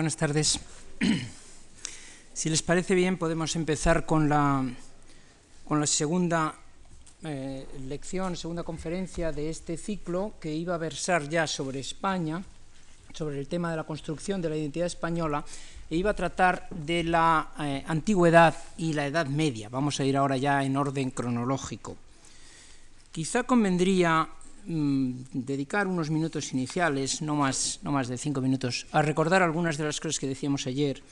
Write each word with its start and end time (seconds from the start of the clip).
Buenas 0.00 0.16
tardes. 0.16 0.58
Si 2.32 2.48
les 2.48 2.62
parece 2.62 2.94
bien, 2.94 3.18
podemos 3.18 3.54
empezar 3.54 4.06
con 4.06 4.30
la, 4.30 4.64
con 5.68 5.78
la 5.78 5.86
segunda 5.86 6.54
eh, 7.22 7.66
lección, 7.86 8.34
segunda 8.34 8.62
conferencia 8.62 9.30
de 9.30 9.50
este 9.50 9.76
ciclo 9.76 10.32
que 10.40 10.54
iba 10.54 10.74
a 10.74 10.78
versar 10.78 11.28
ya 11.28 11.46
sobre 11.46 11.80
España, 11.80 12.42
sobre 13.12 13.40
el 13.40 13.46
tema 13.46 13.70
de 13.70 13.76
la 13.76 13.84
construcción 13.84 14.40
de 14.40 14.48
la 14.48 14.56
identidad 14.56 14.86
española, 14.86 15.44
e 15.90 15.96
iba 15.96 16.12
a 16.12 16.16
tratar 16.16 16.66
de 16.70 17.04
la 17.04 17.52
eh, 17.60 17.84
antigüedad 17.86 18.56
y 18.78 18.94
la 18.94 19.04
Edad 19.06 19.26
Media. 19.26 19.68
Vamos 19.68 20.00
a 20.00 20.04
ir 20.06 20.16
ahora 20.16 20.38
ya 20.38 20.64
en 20.64 20.78
orden 20.78 21.10
cronológico. 21.10 21.98
Quizá 23.12 23.42
convendría 23.42 24.30
dedicar 24.66 25.86
unos 25.86 26.10
minutos 26.10 26.52
iniciales, 26.52 27.22
no 27.22 27.36
más, 27.36 27.80
no 27.82 27.92
más 27.92 28.08
de 28.08 28.18
cinco 28.18 28.40
minutos, 28.40 28.86
a 28.92 29.02
recordar 29.02 29.42
algunas 29.42 29.78
de 29.78 29.84
las 29.84 30.00
cosas 30.00 30.18
que 30.18 30.26
decíamos 30.26 30.66
ayer 30.66 31.02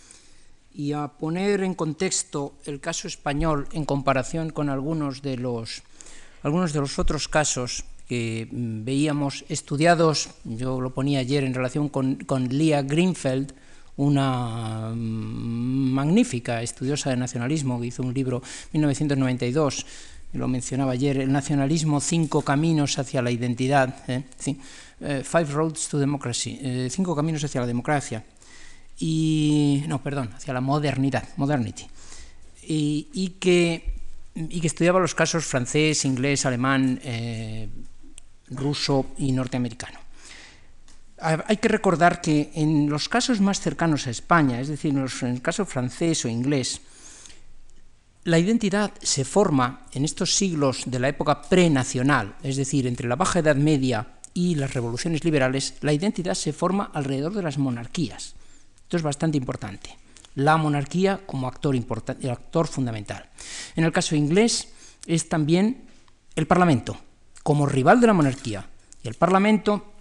y 0.74 0.92
a 0.92 1.08
poner 1.08 1.62
en 1.62 1.74
contexto 1.74 2.54
el 2.64 2.80
caso 2.80 3.08
español 3.08 3.66
en 3.72 3.84
comparación 3.84 4.50
con 4.50 4.68
algunos 4.68 5.22
de 5.22 5.36
los, 5.36 5.82
algunos 6.42 6.72
de 6.72 6.80
los 6.80 6.98
otros 6.98 7.28
casos 7.28 7.84
que 8.08 8.48
mm, 8.50 8.84
veíamos 8.84 9.44
estudiados, 9.48 10.30
yo 10.44 10.80
lo 10.80 10.90
ponía 10.94 11.20
ayer 11.20 11.44
en 11.44 11.54
relación 11.54 11.88
con, 11.88 12.16
con 12.16 12.48
Leah 12.48 12.82
Greenfeld, 12.82 13.52
una 13.96 14.92
mm, 14.94 15.92
magnífica 15.92 16.62
estudiosa 16.62 17.10
de 17.10 17.16
nacionalismo 17.16 17.80
que 17.80 17.88
hizo 17.88 18.02
un 18.02 18.14
libro 18.14 18.42
en 18.72 18.80
1992, 18.80 19.86
lo 20.32 20.48
mencionaba 20.48 20.92
ayer, 20.92 21.18
el 21.18 21.32
nacionalismo, 21.32 22.00
cinco 22.00 22.42
caminos 22.42 22.98
hacia 22.98 23.22
la 23.22 23.30
identidad, 23.30 23.94
¿eh? 24.08 24.24
Eh, 25.00 25.22
Five 25.24 25.44
Roads 25.44 25.88
to 25.88 25.98
Democracy, 25.98 26.58
eh, 26.60 26.88
cinco 26.90 27.14
caminos 27.14 27.42
hacia 27.44 27.60
la 27.60 27.66
democracia, 27.66 28.24
y, 28.98 29.84
no, 29.86 30.02
perdón, 30.02 30.30
hacia 30.34 30.52
la 30.52 30.60
modernidad, 30.60 31.28
modernity, 31.36 31.86
y, 32.62 33.36
que, 33.40 33.94
y 34.34 34.60
que 34.60 34.66
estudiaba 34.66 35.00
los 35.00 35.14
casos 35.14 35.46
francés, 35.46 36.04
inglés, 36.04 36.44
alemán, 36.44 37.00
ruso 38.50 39.06
y 39.18 39.32
norteamericano. 39.32 39.98
Hay 41.20 41.56
que 41.56 41.68
recordar 41.68 42.20
que 42.20 42.50
en 42.54 42.90
los 42.90 43.08
casos 43.08 43.40
más 43.40 43.60
cercanos 43.60 44.06
a 44.06 44.10
España, 44.10 44.60
es 44.60 44.68
decir, 44.68 44.92
en 44.92 45.28
el 45.28 45.42
caso 45.42 45.64
francés 45.64 46.24
o 46.24 46.28
inglés, 46.28 46.80
la 48.28 48.38
identidad 48.38 48.92
se 49.00 49.24
forma 49.24 49.86
en 49.92 50.04
estos 50.04 50.34
siglos 50.34 50.82
de 50.84 50.98
la 50.98 51.08
época 51.08 51.40
prenacional, 51.40 52.34
es 52.42 52.56
decir, 52.56 52.86
entre 52.86 53.08
la 53.08 53.16
Baja 53.16 53.38
Edad 53.38 53.56
Media 53.56 54.18
y 54.34 54.54
las 54.54 54.74
revoluciones 54.74 55.24
liberales, 55.24 55.76
la 55.80 55.94
identidad 55.94 56.34
se 56.34 56.52
forma 56.52 56.90
alrededor 56.92 57.32
de 57.32 57.42
las 57.42 57.56
monarquías. 57.56 58.34
Esto 58.82 58.98
es 58.98 59.02
bastante 59.02 59.38
importante. 59.38 59.96
La 60.34 60.58
monarquía 60.58 61.22
como 61.24 61.48
actor, 61.48 61.74
actor 62.30 62.66
fundamental. 62.66 63.30
En 63.76 63.84
el 63.84 63.92
caso 63.92 64.14
inglés 64.14 64.68
es 65.06 65.30
también 65.30 65.84
el 66.36 66.46
Parlamento, 66.46 66.98
como 67.42 67.64
rival 67.64 67.98
de 67.98 68.08
la 68.08 68.12
monarquía. 68.12 68.68
Y 69.02 69.08
el 69.08 69.14
Parlamento 69.14 69.94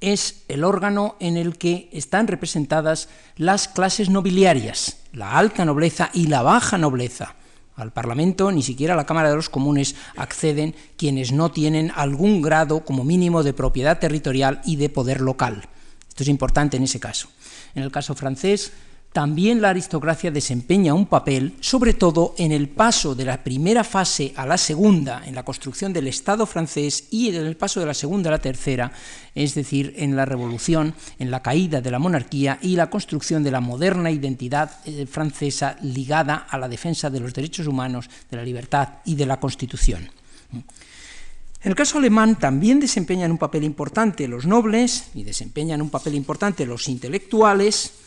es 0.00 0.44
el 0.48 0.64
órgano 0.64 1.16
en 1.20 1.36
el 1.36 1.56
que 1.58 1.88
están 1.92 2.26
representadas 2.26 3.08
las 3.36 3.68
clases 3.68 4.10
nobiliarias, 4.10 4.98
la 5.12 5.38
alta 5.38 5.64
nobleza 5.64 6.10
y 6.12 6.26
la 6.26 6.42
baja 6.42 6.78
nobleza. 6.78 7.34
Al 7.76 7.92
Parlamento, 7.92 8.52
ni 8.52 8.62
siquiera 8.62 8.94
a 8.94 8.96
la 8.96 9.06
Cámara 9.06 9.30
de 9.30 9.36
los 9.36 9.48
Comunes 9.48 9.96
acceden 10.16 10.76
quienes 10.96 11.32
no 11.32 11.50
tienen 11.50 11.90
algún 11.96 12.40
grado 12.40 12.84
como 12.84 13.02
mínimo 13.02 13.42
de 13.42 13.52
propiedad 13.52 13.98
territorial 13.98 14.60
y 14.64 14.76
de 14.76 14.88
poder 14.90 15.20
local. 15.20 15.68
Esto 16.08 16.22
es 16.22 16.28
importante 16.28 16.76
en 16.76 16.84
ese 16.84 17.00
caso. 17.00 17.28
En 17.74 17.82
el 17.82 17.90
caso 17.90 18.14
francés, 18.14 18.72
también 19.14 19.62
la 19.62 19.70
aristocracia 19.70 20.32
desempeña 20.32 20.92
un 20.92 21.06
papel, 21.06 21.54
sobre 21.60 21.94
todo 21.94 22.34
en 22.36 22.50
el 22.50 22.68
paso 22.68 23.14
de 23.14 23.24
la 23.24 23.44
primera 23.44 23.84
fase 23.84 24.32
a 24.34 24.44
la 24.44 24.58
segunda, 24.58 25.22
en 25.24 25.36
la 25.36 25.44
construcción 25.44 25.92
del 25.92 26.08
Estado 26.08 26.46
francés 26.46 27.06
y 27.12 27.28
en 27.28 27.46
el 27.46 27.56
paso 27.56 27.78
de 27.78 27.86
la 27.86 27.94
segunda 27.94 28.28
a 28.28 28.32
la 28.32 28.40
tercera, 28.40 28.90
es 29.32 29.54
decir, 29.54 29.94
en 29.98 30.16
la 30.16 30.24
revolución, 30.24 30.96
en 31.20 31.30
la 31.30 31.42
caída 31.42 31.80
de 31.80 31.92
la 31.92 32.00
monarquía 32.00 32.58
y 32.60 32.74
la 32.74 32.90
construcción 32.90 33.44
de 33.44 33.52
la 33.52 33.60
moderna 33.60 34.10
identidad 34.10 34.80
eh, 34.84 35.06
francesa 35.06 35.76
ligada 35.82 36.48
a 36.50 36.58
la 36.58 36.68
defensa 36.68 37.08
de 37.08 37.20
los 37.20 37.32
derechos 37.32 37.68
humanos, 37.68 38.10
de 38.28 38.36
la 38.36 38.42
libertad 38.42 38.94
y 39.04 39.14
de 39.14 39.26
la 39.26 39.38
Constitución. 39.38 40.10
En 40.52 41.70
el 41.70 41.76
caso 41.76 41.98
alemán 41.98 42.36
también 42.36 42.80
desempeñan 42.80 43.30
un 43.30 43.38
papel 43.38 43.62
importante 43.62 44.26
los 44.26 44.44
nobles 44.44 45.10
y 45.14 45.22
desempeñan 45.22 45.80
un 45.80 45.90
papel 45.90 46.16
importante 46.16 46.66
los 46.66 46.88
intelectuales, 46.88 48.03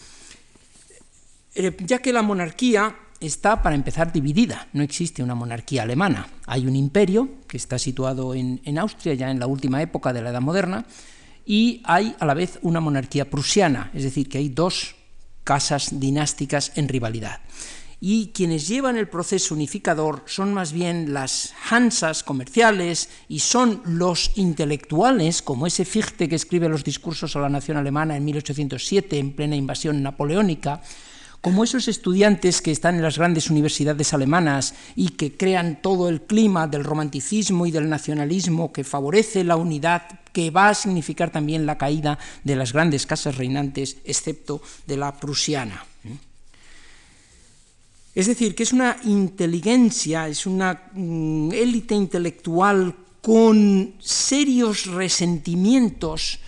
ya 1.85 1.99
que 1.99 2.13
la 2.13 2.21
monarquía 2.21 2.95
está, 3.19 3.61
para 3.61 3.75
empezar, 3.75 4.11
dividida. 4.11 4.67
No 4.73 4.83
existe 4.83 5.23
una 5.23 5.35
monarquía 5.35 5.83
alemana. 5.83 6.27
Hay 6.45 6.67
un 6.67 6.75
imperio 6.75 7.29
que 7.47 7.57
está 7.57 7.79
situado 7.79 8.33
en, 8.33 8.77
Austria, 8.77 9.13
ya 9.13 9.31
en 9.31 9.39
la 9.39 9.47
última 9.47 9.81
época 9.81 10.13
de 10.13 10.21
la 10.21 10.29
Edad 10.29 10.41
Moderna, 10.41 10.85
y 11.45 11.81
hay 11.85 12.15
a 12.19 12.25
la 12.25 12.33
vez 12.33 12.59
una 12.61 12.79
monarquía 12.79 13.29
prusiana, 13.29 13.89
es 13.93 14.03
decir, 14.03 14.27
que 14.27 14.37
hay 14.37 14.49
dos 14.49 14.95
casas 15.43 15.99
dinásticas 15.99 16.73
en 16.75 16.89
rivalidad. 16.89 17.39
Y 17.99 18.27
quienes 18.27 18.67
llevan 18.67 18.95
el 18.95 19.07
proceso 19.07 19.55
unificador 19.55 20.21
son 20.27 20.53
más 20.53 20.71
bien 20.71 21.13
las 21.13 21.53
Hansas 21.71 22.21
comerciales 22.21 23.09
y 23.27 23.39
son 23.39 23.81
los 23.85 24.33
intelectuales, 24.35 25.41
como 25.41 25.65
ese 25.65 25.83
Fichte 25.83 26.29
que 26.29 26.35
escribe 26.35 26.69
los 26.69 26.83
discursos 26.83 27.35
a 27.35 27.39
la 27.39 27.49
nación 27.49 27.77
alemana 27.77 28.15
en 28.15 28.25
1807 28.25 29.17
en 29.17 29.33
plena 29.33 29.55
invasión 29.55 30.03
napoleónica, 30.03 30.83
como 31.41 31.63
esos 31.63 31.87
estudiantes 31.87 32.61
que 32.61 32.71
están 32.71 32.95
en 32.95 33.03
las 33.03 33.17
grandes 33.17 33.49
universidades 33.49 34.13
alemanas 34.13 34.73
y 34.95 35.09
que 35.09 35.37
crean 35.37 35.81
todo 35.81 36.09
el 36.09 36.21
clima 36.21 36.67
del 36.67 36.83
romanticismo 36.83 37.65
y 37.65 37.71
del 37.71 37.89
nacionalismo 37.89 38.73
que 38.73 38.83
favorece 38.83 39.43
la 39.43 39.55
unidad 39.55 40.03
que 40.33 40.51
va 40.51 40.69
a 40.69 40.75
significar 40.75 41.31
también 41.31 41.65
la 41.65 41.77
caída 41.77 42.17
de 42.43 42.55
las 42.55 42.73
grandes 42.73 43.05
casas 43.05 43.37
reinantes, 43.37 43.97
excepto 44.03 44.61
de 44.85 44.97
la 44.97 45.15
prusiana. 45.15 45.85
Es 48.17 48.25
decir, 48.25 48.55
que 48.55 48.63
es 48.63 48.73
una 48.73 48.97
inteligencia, 49.03 50.27
es 50.27 50.47
una 50.47 50.89
mm, 50.93 51.51
élite 51.51 51.93
intelectual 51.93 52.95
con 53.21 53.93
serios 53.99 54.87
resentimientos 54.87 56.39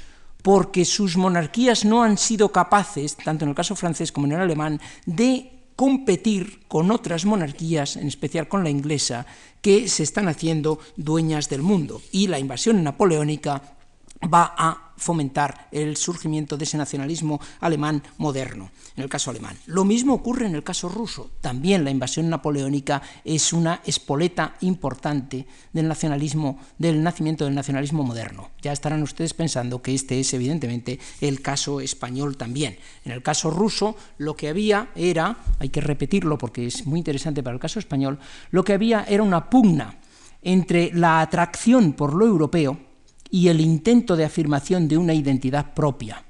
porque 0.41 0.85
sus 0.85 1.17
monarquías 1.17 1.85
no 1.85 2.03
han 2.03 2.17
sido 2.17 2.51
capaces, 2.51 3.15
tanto 3.17 3.45
en 3.45 3.49
el 3.49 3.55
caso 3.55 3.75
francés 3.75 4.11
como 4.11 4.27
en 4.27 4.33
el 4.33 4.41
alemán, 4.41 4.79
de 5.05 5.51
competir 5.75 6.61
con 6.67 6.91
otras 6.91 7.25
monarquías, 7.25 7.95
en 7.95 8.07
especial 8.07 8.47
con 8.47 8.63
la 8.63 8.69
inglesa, 8.69 9.25
que 9.61 9.87
se 9.87 10.03
están 10.03 10.27
haciendo 10.27 10.79
dueñas 10.97 11.49
del 11.49 11.61
mundo. 11.61 12.01
Y 12.11 12.27
la 12.27 12.39
invasión 12.39 12.83
napoleónica 12.83 13.78
va 14.21 14.53
a 14.57 14.89
fomentar 14.97 15.69
el 15.71 15.95
surgimiento 15.95 16.57
de 16.57 16.65
ese 16.65 16.77
nacionalismo 16.77 17.39
alemán 17.61 18.03
moderno, 18.17 18.69
en 18.97 19.03
el 19.03 19.09
caso 19.09 19.31
alemán. 19.31 19.57
Lo 19.65 19.85
mismo 19.85 20.13
ocurre 20.13 20.45
en 20.45 20.55
el 20.55 20.63
caso 20.63 20.89
ruso. 20.89 21.31
También 21.39 21.85
la 21.85 21.91
invasión 21.91 22.29
napoleónica 22.29 23.01
es 23.23 23.53
una 23.53 23.81
espoleta 23.85 24.55
importante 24.59 25.47
del 25.71 25.87
nacionalismo, 25.87 26.59
del 26.77 27.01
nacimiento 27.01 27.45
del 27.45 27.55
nacionalismo 27.55 28.03
moderno. 28.03 28.49
Ya 28.61 28.73
estarán 28.73 29.01
ustedes 29.01 29.33
pensando 29.33 29.81
que 29.81 29.95
este 29.95 30.19
es 30.19 30.33
evidentemente 30.33 30.99
el 31.21 31.41
caso 31.41 31.79
español 31.79 32.35
también. 32.35 32.77
En 33.05 33.13
el 33.13 33.23
caso 33.23 33.49
ruso 33.49 33.95
lo 34.17 34.35
que 34.35 34.49
había 34.49 34.89
era, 34.95 35.37
hay 35.59 35.69
que 35.69 35.81
repetirlo 35.81 36.37
porque 36.37 36.67
es 36.67 36.85
muy 36.85 36.99
interesante 36.99 37.41
para 37.41 37.53
el 37.53 37.61
caso 37.61 37.79
español, 37.79 38.19
lo 38.51 38.63
que 38.63 38.73
había 38.73 39.05
era 39.07 39.23
una 39.23 39.49
pugna 39.49 39.97
entre 40.41 40.91
la 40.93 41.21
atracción 41.21 41.93
por 41.93 42.13
lo 42.13 42.25
europeo, 42.25 42.88
y 43.31 43.47
el 43.47 43.61
intento 43.61 44.15
de 44.15 44.25
afirmación 44.25 44.87
de 44.87 44.97
una 44.97 45.13
identidad 45.13 45.73
propia. 45.73 46.23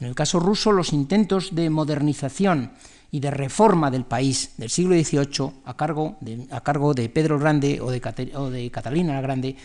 En 0.00 0.06
el 0.06 0.14
caso 0.14 0.40
ruso, 0.40 0.72
los 0.72 0.92
intentos 0.92 1.54
de 1.54 1.70
modernización 1.70 2.72
y 3.10 3.20
de 3.20 3.30
reforma 3.30 3.90
del 3.90 4.04
país 4.04 4.54
del 4.56 4.70
siglo 4.70 4.94
XVIII 4.96 5.62
a 5.64 5.76
cargo 5.76 6.16
de, 6.20 6.46
a 6.50 6.60
cargo 6.62 6.94
de 6.94 7.08
Pedro 7.08 7.38
Grande 7.38 7.80
o 7.80 7.90
de, 7.90 8.32
o 8.34 8.50
de 8.50 8.70
Catalina 8.70 9.14
la 9.14 9.20
Grande 9.20 9.56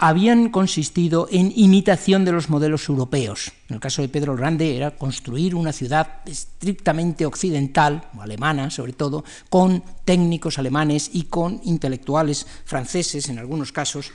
habían 0.00 0.48
consistido 0.48 1.28
en 1.30 1.52
imitación 1.54 2.24
de 2.24 2.32
los 2.32 2.48
modelos 2.48 2.88
europeos. 2.88 3.52
En 3.68 3.74
el 3.74 3.80
caso 3.80 4.00
de 4.00 4.08
Pedro 4.08 4.34
Grande 4.34 4.74
era 4.74 4.96
construir 4.96 5.54
una 5.54 5.72
ciudad 5.72 6.22
estrictamente 6.24 7.26
occidental, 7.26 8.08
o 8.16 8.22
alemana 8.22 8.70
sobre 8.70 8.94
todo, 8.94 9.24
con 9.50 9.84
técnicos 10.06 10.58
alemanes 10.58 11.10
y 11.12 11.24
con 11.24 11.60
intelectuales 11.64 12.46
franceses 12.64 13.28
en 13.28 13.38
algunos 13.38 13.72
casos, 13.72 14.10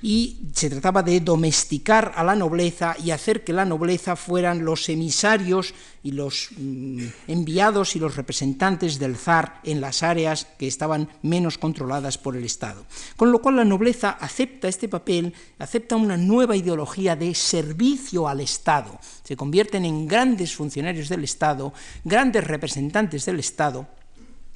y 0.00 0.38
se 0.54 0.70
trataba 0.70 1.02
de 1.02 1.20
domesticar 1.20 2.12
a 2.14 2.22
la 2.22 2.36
nobleza 2.36 2.94
y 3.02 3.10
hacer 3.10 3.42
que 3.42 3.52
la 3.52 3.64
nobleza 3.64 4.14
fueran 4.14 4.64
los 4.64 4.88
emisarios 4.88 5.74
y 6.04 6.12
los 6.12 6.50
mm, 6.56 7.06
enviados 7.26 7.96
y 7.96 7.98
los 7.98 8.14
representantes 8.14 9.00
del 9.00 9.16
zar 9.16 9.60
en 9.64 9.80
las 9.80 10.04
áreas 10.04 10.46
que 10.58 10.68
estaban 10.68 11.08
menos 11.22 11.58
controladas 11.58 12.16
por 12.16 12.36
el 12.36 12.44
Estado. 12.44 12.86
Con 13.16 13.32
lo 13.32 13.42
cual 13.42 13.56
la 13.56 13.64
nobleza 13.64 14.10
acepta 14.10 14.68
este 14.68 14.88
papel 14.88 15.07
papel, 15.08 15.32
acepta 15.58 15.96
una 15.96 16.18
nueva 16.18 16.54
ideología 16.54 17.16
de 17.16 17.34
servicio 17.34 18.28
al 18.28 18.40
Estado. 18.40 18.98
Se 19.24 19.36
convierten 19.36 19.86
en 19.86 20.06
grandes 20.06 20.54
funcionarios 20.54 21.08
del 21.08 21.24
Estado, 21.24 21.72
grandes 22.04 22.44
representantes 22.44 23.24
del 23.24 23.40
Estado, 23.40 23.86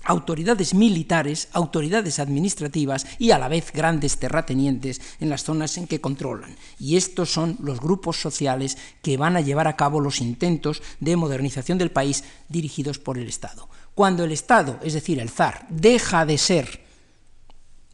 autoridades 0.04 0.74
militares, 0.74 1.48
autoridades 1.52 2.18
administrativas 2.18 3.06
y 3.18 3.30
a 3.30 3.38
la 3.38 3.48
vez 3.48 3.72
grandes 3.72 4.18
terratenientes 4.18 5.00
en 5.20 5.30
las 5.30 5.42
zonas 5.42 5.78
en 5.78 5.86
que 5.86 6.02
controlan. 6.02 6.54
Y 6.78 6.96
estos 6.96 7.32
son 7.32 7.56
los 7.60 7.80
grupos 7.80 8.20
sociales 8.20 8.76
que 9.00 9.16
van 9.16 9.36
a 9.36 9.40
llevar 9.40 9.68
a 9.68 9.76
cabo 9.76 10.00
los 10.00 10.20
intentos 10.20 10.82
de 11.00 11.16
modernización 11.16 11.78
del 11.78 11.92
país 11.92 12.24
dirigidos 12.50 12.98
por 12.98 13.16
el 13.16 13.28
Estado. 13.28 13.70
Cuando 13.94 14.24
el 14.24 14.32
Estado, 14.32 14.78
es 14.82 14.92
decir, 14.92 15.18
el 15.18 15.30
zar, 15.30 15.66
deja 15.70 16.26
de 16.26 16.36
ser 16.36 16.82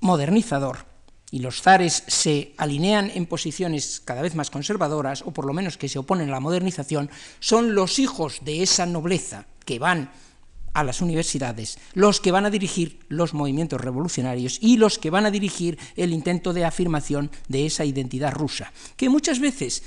modernizador 0.00 0.87
y 1.30 1.40
los 1.40 1.62
zares 1.62 2.04
se 2.06 2.54
alinean 2.56 3.10
en 3.14 3.26
posiciones 3.26 4.00
cada 4.04 4.22
vez 4.22 4.34
más 4.34 4.50
conservadoras, 4.50 5.22
o 5.22 5.30
por 5.32 5.44
lo 5.44 5.52
menos 5.52 5.76
que 5.76 5.88
se 5.88 5.98
oponen 5.98 6.28
a 6.28 6.32
la 6.32 6.40
modernización, 6.40 7.10
son 7.40 7.74
los 7.74 7.98
hijos 7.98 8.40
de 8.44 8.62
esa 8.62 8.86
nobleza 8.86 9.46
que 9.64 9.78
van 9.78 10.10
a 10.72 10.84
las 10.84 11.00
universidades, 11.00 11.78
los 11.94 12.20
que 12.20 12.30
van 12.32 12.46
a 12.46 12.50
dirigir 12.50 13.00
los 13.08 13.34
movimientos 13.34 13.80
revolucionarios 13.80 14.58
y 14.60 14.76
los 14.76 14.98
que 14.98 15.10
van 15.10 15.26
a 15.26 15.30
dirigir 15.30 15.78
el 15.96 16.12
intento 16.12 16.52
de 16.52 16.64
afirmación 16.64 17.30
de 17.48 17.66
esa 17.66 17.84
identidad 17.84 18.32
rusa, 18.32 18.72
que 18.96 19.08
muchas 19.08 19.40
veces 19.40 19.82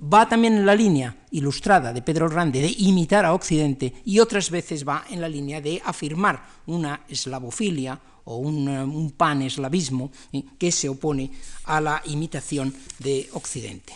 va 0.00 0.28
también 0.28 0.54
en 0.54 0.66
la 0.66 0.74
línea 0.74 1.16
ilustrada 1.30 1.92
de 1.92 2.02
Pedro 2.02 2.28
Grande 2.28 2.60
de 2.60 2.74
imitar 2.78 3.24
a 3.24 3.32
Occidente 3.32 3.94
y 4.04 4.18
otras 4.18 4.50
veces 4.50 4.86
va 4.86 5.04
en 5.10 5.20
la 5.20 5.28
línea 5.28 5.60
de 5.60 5.80
afirmar 5.84 6.44
una 6.66 7.02
eslavofilia 7.08 7.98
o 8.26 8.36
un, 8.36 8.68
un 8.68 9.10
pan-eslavismo 9.12 10.10
eh, 10.32 10.44
que 10.58 10.70
se 10.70 10.88
opone 10.88 11.30
a 11.64 11.80
la 11.80 12.02
imitación 12.06 12.74
de 12.98 13.28
Occidente. 13.32 13.94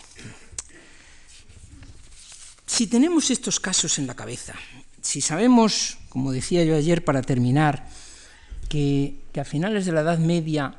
Si 2.65 2.87
tenemos 2.87 3.29
estos 3.29 3.59
casos 3.59 3.99
en 3.99 4.07
la 4.07 4.15
cabeza, 4.15 4.55
si 5.01 5.21
sabemos, 5.21 5.97
como 6.09 6.31
decía 6.31 6.63
yo 6.63 6.75
ayer 6.75 7.03
para 7.03 7.21
terminar, 7.21 7.87
que, 8.69 9.19
que 9.33 9.41
a 9.41 9.45
finales 9.45 9.85
de 9.85 9.91
la 9.91 10.01
Edad 10.01 10.19
Media 10.19 10.75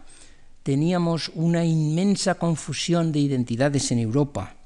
teníamos 0.62 1.30
una 1.34 1.64
inmensa 1.64 2.36
confusión 2.36 3.12
de 3.12 3.20
identidades 3.20 3.92
en 3.92 3.98
Europa, 3.98 4.56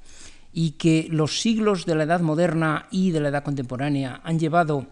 y 0.52 0.72
que 0.72 1.06
los 1.10 1.40
siglos 1.42 1.84
de 1.84 1.96
la 1.96 2.04
Edad 2.04 2.20
moderna 2.20 2.88
y 2.90 3.10
de 3.10 3.20
la 3.20 3.28
Edad 3.28 3.44
contemporánea 3.44 4.22
han 4.24 4.38
llevado 4.38 4.86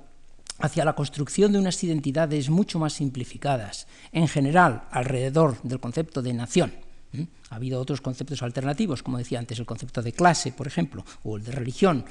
hacia 0.59 0.85
la 0.85 0.95
construcción 0.95 1.53
de 1.53 1.59
unas 1.59 1.83
identidades 1.83 2.51
mucho 2.51 2.79
más 2.79 2.95
simplificadas, 2.95 3.87
en 4.12 4.29
general 4.29 4.85
alrededor 4.91 5.61
del 5.62 5.81
concepto 5.81 6.23
de 6.23 6.35
nación. 6.35 6.73
Ha 7.51 7.56
habido 7.56 7.81
otros 7.81 8.01
conceptos 8.01 8.43
alternativos, 8.43 9.03
como 9.03 9.19
decía 9.19 9.39
antes, 9.39 9.59
el 9.59 9.67
concepto 9.67 10.03
de 10.03 10.12
clase, 10.12 10.53
por 10.53 10.67
ejemplo, 10.67 11.05
o 11.23 11.37
el 11.37 11.45
de 11.45 11.53
religión, 11.53 12.05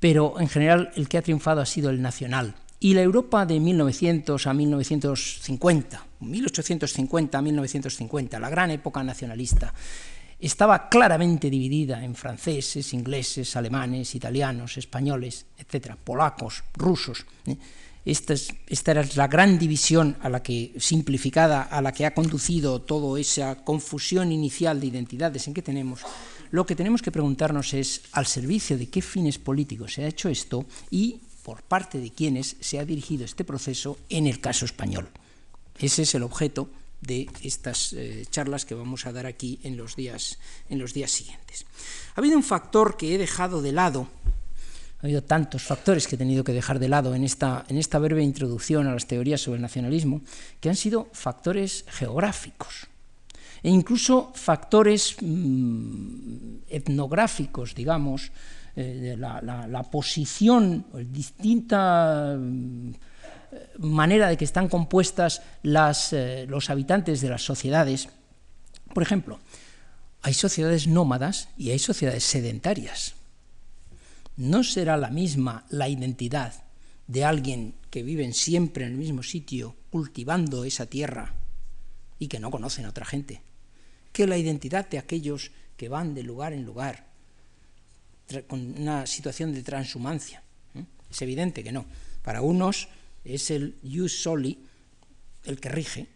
pero 0.00 0.40
en 0.40 0.48
general 0.48 0.90
el 0.96 1.08
que 1.08 1.18
ha 1.18 1.22
triunfado 1.22 1.60
ha 1.60 1.66
sido 1.66 1.90
el 1.90 2.02
nacional. 2.02 2.56
Y 2.78 2.94
la 2.94 3.02
Europa 3.02 3.46
de 3.46 3.58
1900 3.58 4.46
a 4.46 4.52
1950, 4.52 6.06
1850 6.20 7.38
a 7.38 7.42
1950, 7.42 8.38
la 8.38 8.50
gran 8.50 8.70
época 8.70 9.02
nacionalista, 9.02 9.72
estaba 10.38 10.88
claramente 10.88 11.48
dividida 11.48 12.04
en 12.04 12.14
franceses, 12.14 12.92
ingleses, 12.92 13.56
alemanes, 13.56 14.14
italianos, 14.14 14.76
españoles, 14.76 15.46
etcétera, 15.56 15.96
polacos, 15.96 16.62
rusos. 16.74 17.24
¿eh? 17.46 17.56
Esta, 18.04 18.34
es, 18.34 18.54
esta, 18.68 18.92
era 18.92 19.04
la 19.16 19.26
gran 19.26 19.58
división 19.58 20.16
a 20.22 20.28
la 20.28 20.42
que, 20.42 20.74
simplificada, 20.78 21.62
a 21.62 21.82
la 21.82 21.90
que 21.90 22.06
ha 22.06 22.14
conducido 22.14 22.80
toda 22.80 23.18
esa 23.18 23.64
confusión 23.64 24.30
inicial 24.30 24.78
de 24.78 24.86
identidades 24.86 25.48
en 25.48 25.54
que 25.54 25.62
tenemos. 25.62 26.02
Lo 26.52 26.64
que 26.64 26.76
tenemos 26.76 27.02
que 27.02 27.10
preguntarnos 27.10 27.74
es 27.74 28.02
al 28.12 28.26
servicio 28.26 28.78
de 28.78 28.88
qué 28.88 29.02
fines 29.02 29.38
políticos 29.38 29.94
se 29.94 30.04
ha 30.04 30.08
hecho 30.08 30.28
esto 30.28 30.66
y 30.90 31.20
por 31.42 31.62
parte 31.62 31.98
de 31.98 32.10
quiénes 32.10 32.56
se 32.60 32.78
ha 32.78 32.84
dirigido 32.84 33.24
este 33.24 33.44
proceso 33.44 33.98
en 34.08 34.26
el 34.28 34.40
caso 34.40 34.64
español. 34.64 35.08
Ese 35.78 36.02
es 36.02 36.14
el 36.14 36.22
objeto 36.22 36.70
de 37.06 37.28
estas 37.42 37.92
eh, 37.92 38.26
charlas 38.30 38.64
que 38.64 38.74
vamos 38.74 39.06
a 39.06 39.12
dar 39.12 39.26
aquí 39.26 39.60
en 39.62 39.76
los, 39.76 39.96
días, 39.96 40.38
en 40.68 40.78
los 40.78 40.92
días 40.92 41.10
siguientes. 41.10 41.64
Ha 42.14 42.20
habido 42.20 42.36
un 42.36 42.42
factor 42.42 42.96
que 42.96 43.14
he 43.14 43.18
dejado 43.18 43.62
de 43.62 43.72
lado, 43.72 44.08
ha 44.98 45.06
habido 45.06 45.22
tantos 45.22 45.62
factores 45.62 46.06
que 46.06 46.16
he 46.16 46.18
tenido 46.18 46.42
que 46.42 46.52
dejar 46.52 46.78
de 46.78 46.88
lado 46.88 47.14
en 47.14 47.22
esta, 47.22 47.64
en 47.68 47.78
esta 47.78 47.98
breve 47.98 48.22
introducción 48.22 48.86
a 48.86 48.94
las 48.94 49.06
teorías 49.06 49.40
sobre 49.40 49.56
el 49.56 49.62
nacionalismo, 49.62 50.22
que 50.60 50.68
han 50.68 50.76
sido 50.76 51.08
factores 51.12 51.84
geográficos 51.88 52.88
e 53.62 53.70
incluso 53.70 54.32
factores 54.34 55.16
mmm, 55.20 56.66
etnográficos, 56.68 57.74
digamos, 57.74 58.30
eh, 58.76 58.82
de 58.82 59.16
la, 59.16 59.82
posición, 59.90 60.84
distinta... 61.10 62.36
Mmm, 62.38 62.92
manera 63.78 64.28
de 64.28 64.36
que 64.36 64.44
están 64.44 64.68
compuestas 64.68 65.42
las, 65.62 66.12
eh, 66.12 66.46
los 66.48 66.70
habitantes 66.70 67.20
de 67.20 67.28
las 67.28 67.42
sociedades. 67.42 68.08
Por 68.92 69.02
ejemplo, 69.02 69.38
hay 70.22 70.34
sociedades 70.34 70.86
nómadas 70.86 71.48
y 71.56 71.70
hay 71.70 71.78
sociedades 71.78 72.24
sedentarias. 72.24 73.14
No 74.36 74.64
será 74.64 74.96
la 74.96 75.10
misma 75.10 75.64
la 75.70 75.88
identidad 75.88 76.64
de 77.06 77.24
alguien 77.24 77.74
que 77.90 78.02
vive 78.02 78.30
siempre 78.32 78.84
en 78.84 78.92
el 78.92 78.98
mismo 78.98 79.22
sitio, 79.22 79.76
cultivando 79.90 80.64
esa 80.64 80.86
tierra 80.86 81.34
y 82.18 82.28
que 82.28 82.40
no 82.40 82.50
conocen 82.50 82.84
a 82.84 82.90
otra 82.90 83.06
gente, 83.06 83.40
que 84.12 84.26
la 84.26 84.36
identidad 84.36 84.88
de 84.88 84.98
aquellos 84.98 85.52
que 85.76 85.88
van 85.88 86.14
de 86.14 86.22
lugar 86.22 86.52
en 86.52 86.64
lugar 86.64 87.06
con 88.48 88.80
una 88.80 89.06
situación 89.06 89.52
de 89.52 89.62
transhumancia. 89.62 90.42
¿eh? 90.74 90.84
Es 91.10 91.22
evidente 91.22 91.62
que 91.62 91.72
no. 91.72 91.86
Para 92.22 92.42
unos 92.42 92.88
es 93.34 93.50
el 93.50 93.78
jus 93.82 94.22
soli 94.22 94.58
el 95.44 95.60
que 95.60 95.68
rige. 95.68 96.08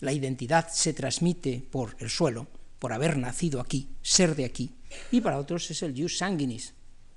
La 0.00 0.12
identidad 0.12 0.68
se 0.70 0.92
transmite 0.92 1.60
por 1.70 1.96
el 1.98 2.08
suelo, 2.08 2.46
por 2.78 2.92
haber 2.92 3.16
nacido 3.16 3.60
aquí, 3.60 3.88
ser 4.02 4.36
de 4.36 4.44
aquí, 4.44 4.70
y 5.10 5.20
para 5.20 5.38
otros 5.38 5.70
es 5.70 5.82
el 5.82 6.00
jus 6.00 6.18
sanguinis. 6.18 6.74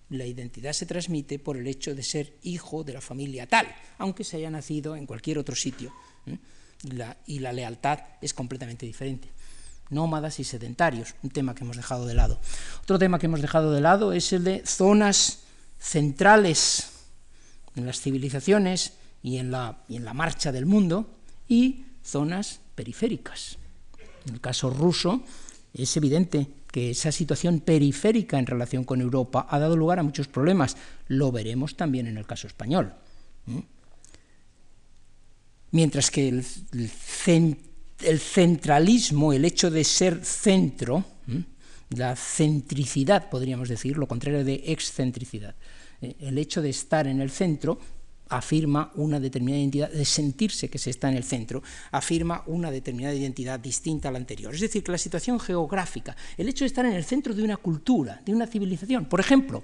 La 0.10 0.26
identidad 0.26 0.74
se 0.74 0.86
transmite 0.86 1.40
por 1.40 1.58
el 1.58 1.68
hecho 1.68 1.96
de 1.96 2.04
ser 2.04 2.38
hijo 2.44 2.84
de 2.84 2.94
la 2.94 3.02
familia 3.02 3.48
tal, 3.48 3.68
aunque 3.98 4.24
se 4.24 4.38
haya 4.38 4.50
nacido 4.50 4.96
en 4.96 5.06
cualquier 5.06 5.38
otro 5.38 5.56
sitio. 5.56 5.94
Y 6.84 6.92
la, 6.92 7.18
y 7.28 7.40
la 7.40 7.54
lealtad 7.54 8.00
es 8.22 8.34
completamente 8.34 8.86
diferente 8.86 9.30
nómadas 9.92 10.40
y 10.40 10.44
sedentarios, 10.44 11.16
un 11.22 11.30
tema 11.30 11.54
que 11.54 11.64
hemos 11.64 11.78
dejado 11.78 12.08
de 12.08 12.16
lado. 12.16 12.40
Otro 12.82 12.98
tema 12.98 13.20
que 13.20 13.28
hemos 13.28 13.42
dejado 13.42 13.72
de 13.72 13.82
lado 13.82 14.14
es 14.14 14.34
el 14.34 14.44
de 14.44 14.66
zonas 14.66 15.40
centrales 15.78 16.88
en 17.76 17.86
las 17.86 18.00
civilizaciones 18.00 18.94
y 19.24 19.38
en 19.38 19.52
la, 19.52 19.84
y 19.88 19.98
en 19.98 20.06
la 20.06 20.14
marcha 20.14 20.52
del 20.52 20.66
mundo, 20.66 21.10
y 21.48 21.86
zonas 22.04 22.62
periféricas. 22.76 23.58
En 24.26 24.36
el 24.36 24.42
caso 24.42 24.70
ruso 24.70 25.24
es 25.74 25.96
evidente 25.98 26.48
que 26.72 26.92
esa 26.92 27.12
situación 27.12 27.60
periférica 27.60 28.40
en 28.40 28.46
relación 28.46 28.84
con 28.84 29.02
Europa 29.02 29.48
ha 29.50 29.60
dado 29.60 29.76
lugar 29.76 30.00
a 30.00 30.04
muchos 30.04 30.28
problemas. 30.28 30.78
Lo 31.08 31.32
veremos 31.32 31.76
también 31.76 32.08
en 32.08 32.18
el 32.18 32.26
caso 32.26 32.48
español. 32.48 32.94
Mientras 35.72 36.12
que 36.12 36.30
el, 36.30 36.46
el, 36.74 37.58
el, 38.02 38.20
centralismo, 38.20 39.34
el 39.34 39.46
hecho 39.46 39.70
de 39.70 39.84
ser 39.84 40.24
centro, 40.24 41.06
la 41.90 42.16
centricidad, 42.16 43.30
podríamos 43.30 43.70
decir, 43.70 43.98
lo 43.98 44.08
contrario 44.08 44.44
de 44.44 44.64
excentricidad, 44.68 45.56
eh, 46.02 46.16
el 46.22 46.38
hecho 46.38 46.62
de 46.62 46.70
estar 46.70 47.08
en 47.08 47.22
el 47.22 47.32
centro 47.32 47.80
afirma 48.32 48.92
una 48.96 49.20
determinada 49.20 49.60
identidad, 49.60 49.92
de 49.92 50.06
sentirse 50.06 50.70
que 50.70 50.80
se 50.80 50.90
está 50.90 51.10
en 51.10 51.18
el 51.18 51.24
centro, 51.24 51.62
afirma 51.92 52.44
una 52.48 52.72
determinada 52.72 53.14
identidad 53.14 53.60
distinta 53.60 54.08
a 54.08 54.12
la 54.12 54.20
anterior. 54.20 54.56
Es 54.56 54.62
decir, 54.62 54.84
que 54.84 54.92
la 54.92 54.98
situación 54.98 55.40
geográfica, 55.40 56.16
el 56.38 56.48
hecho 56.48 56.64
de 56.64 56.68
estar 56.68 56.86
en 56.86 56.94
el 56.94 57.04
centro 57.04 57.34
de 57.34 57.44
una 57.44 57.58
cultura, 57.58 58.22
de 58.26 58.34
una 58.34 58.48
civilización, 58.48 59.06
por 59.06 59.20
ejemplo, 59.20 59.64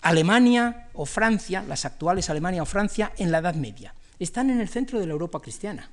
Alemania 0.00 0.88
o 0.94 1.04
Francia, 1.04 1.62
las 1.68 1.84
actuales 1.84 2.30
Alemania 2.30 2.62
o 2.62 2.66
Francia 2.66 3.12
en 3.18 3.30
la 3.30 3.38
Edad 3.38 3.54
Media, 3.54 3.94
están 4.18 4.48
en 4.48 4.60
el 4.60 4.68
centro 4.68 4.98
de 4.98 5.06
la 5.06 5.12
Europa 5.12 5.40
cristiana. 5.42 5.90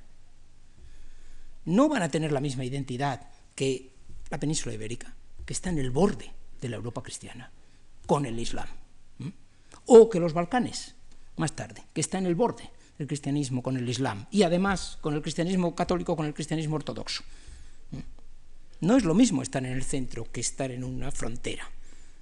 No 1.66 1.88
van 1.88 2.02
a 2.02 2.08
tener 2.08 2.32
la 2.32 2.40
misma 2.40 2.64
identidad 2.64 3.28
que 3.54 3.92
la 4.30 4.40
península 4.40 4.74
ibérica, 4.74 5.14
que 5.44 5.52
está 5.52 5.68
en 5.68 5.78
el 5.78 5.90
borde 5.90 6.32
de 6.62 6.68
la 6.70 6.76
Europa 6.76 7.02
cristiana, 7.02 7.50
con 8.06 8.24
el 8.24 8.38
Islam, 8.38 8.68
o 9.86 10.08
que 10.08 10.20
los 10.20 10.32
Balcanes, 10.32 10.94
más 11.36 11.52
tarde, 11.52 11.84
que 11.92 12.00
está 12.00 12.18
en 12.18 12.26
el 12.26 12.34
borde 12.34 12.70
del 12.98 13.06
cristianismo 13.06 13.62
con 13.62 13.76
el 13.76 13.88
Islam 13.88 14.26
y 14.30 14.42
además 14.42 14.98
con 15.00 15.14
el 15.14 15.22
cristianismo 15.22 15.74
católico 15.74 16.16
con 16.16 16.26
el 16.26 16.34
cristianismo 16.34 16.76
ortodoxo. 16.76 17.24
No 18.80 18.96
es 18.96 19.04
lo 19.04 19.14
mismo 19.14 19.42
estar 19.42 19.64
en 19.64 19.72
el 19.72 19.82
centro 19.82 20.30
que 20.30 20.40
estar 20.40 20.70
en 20.70 20.84
una 20.84 21.10
frontera. 21.10 21.70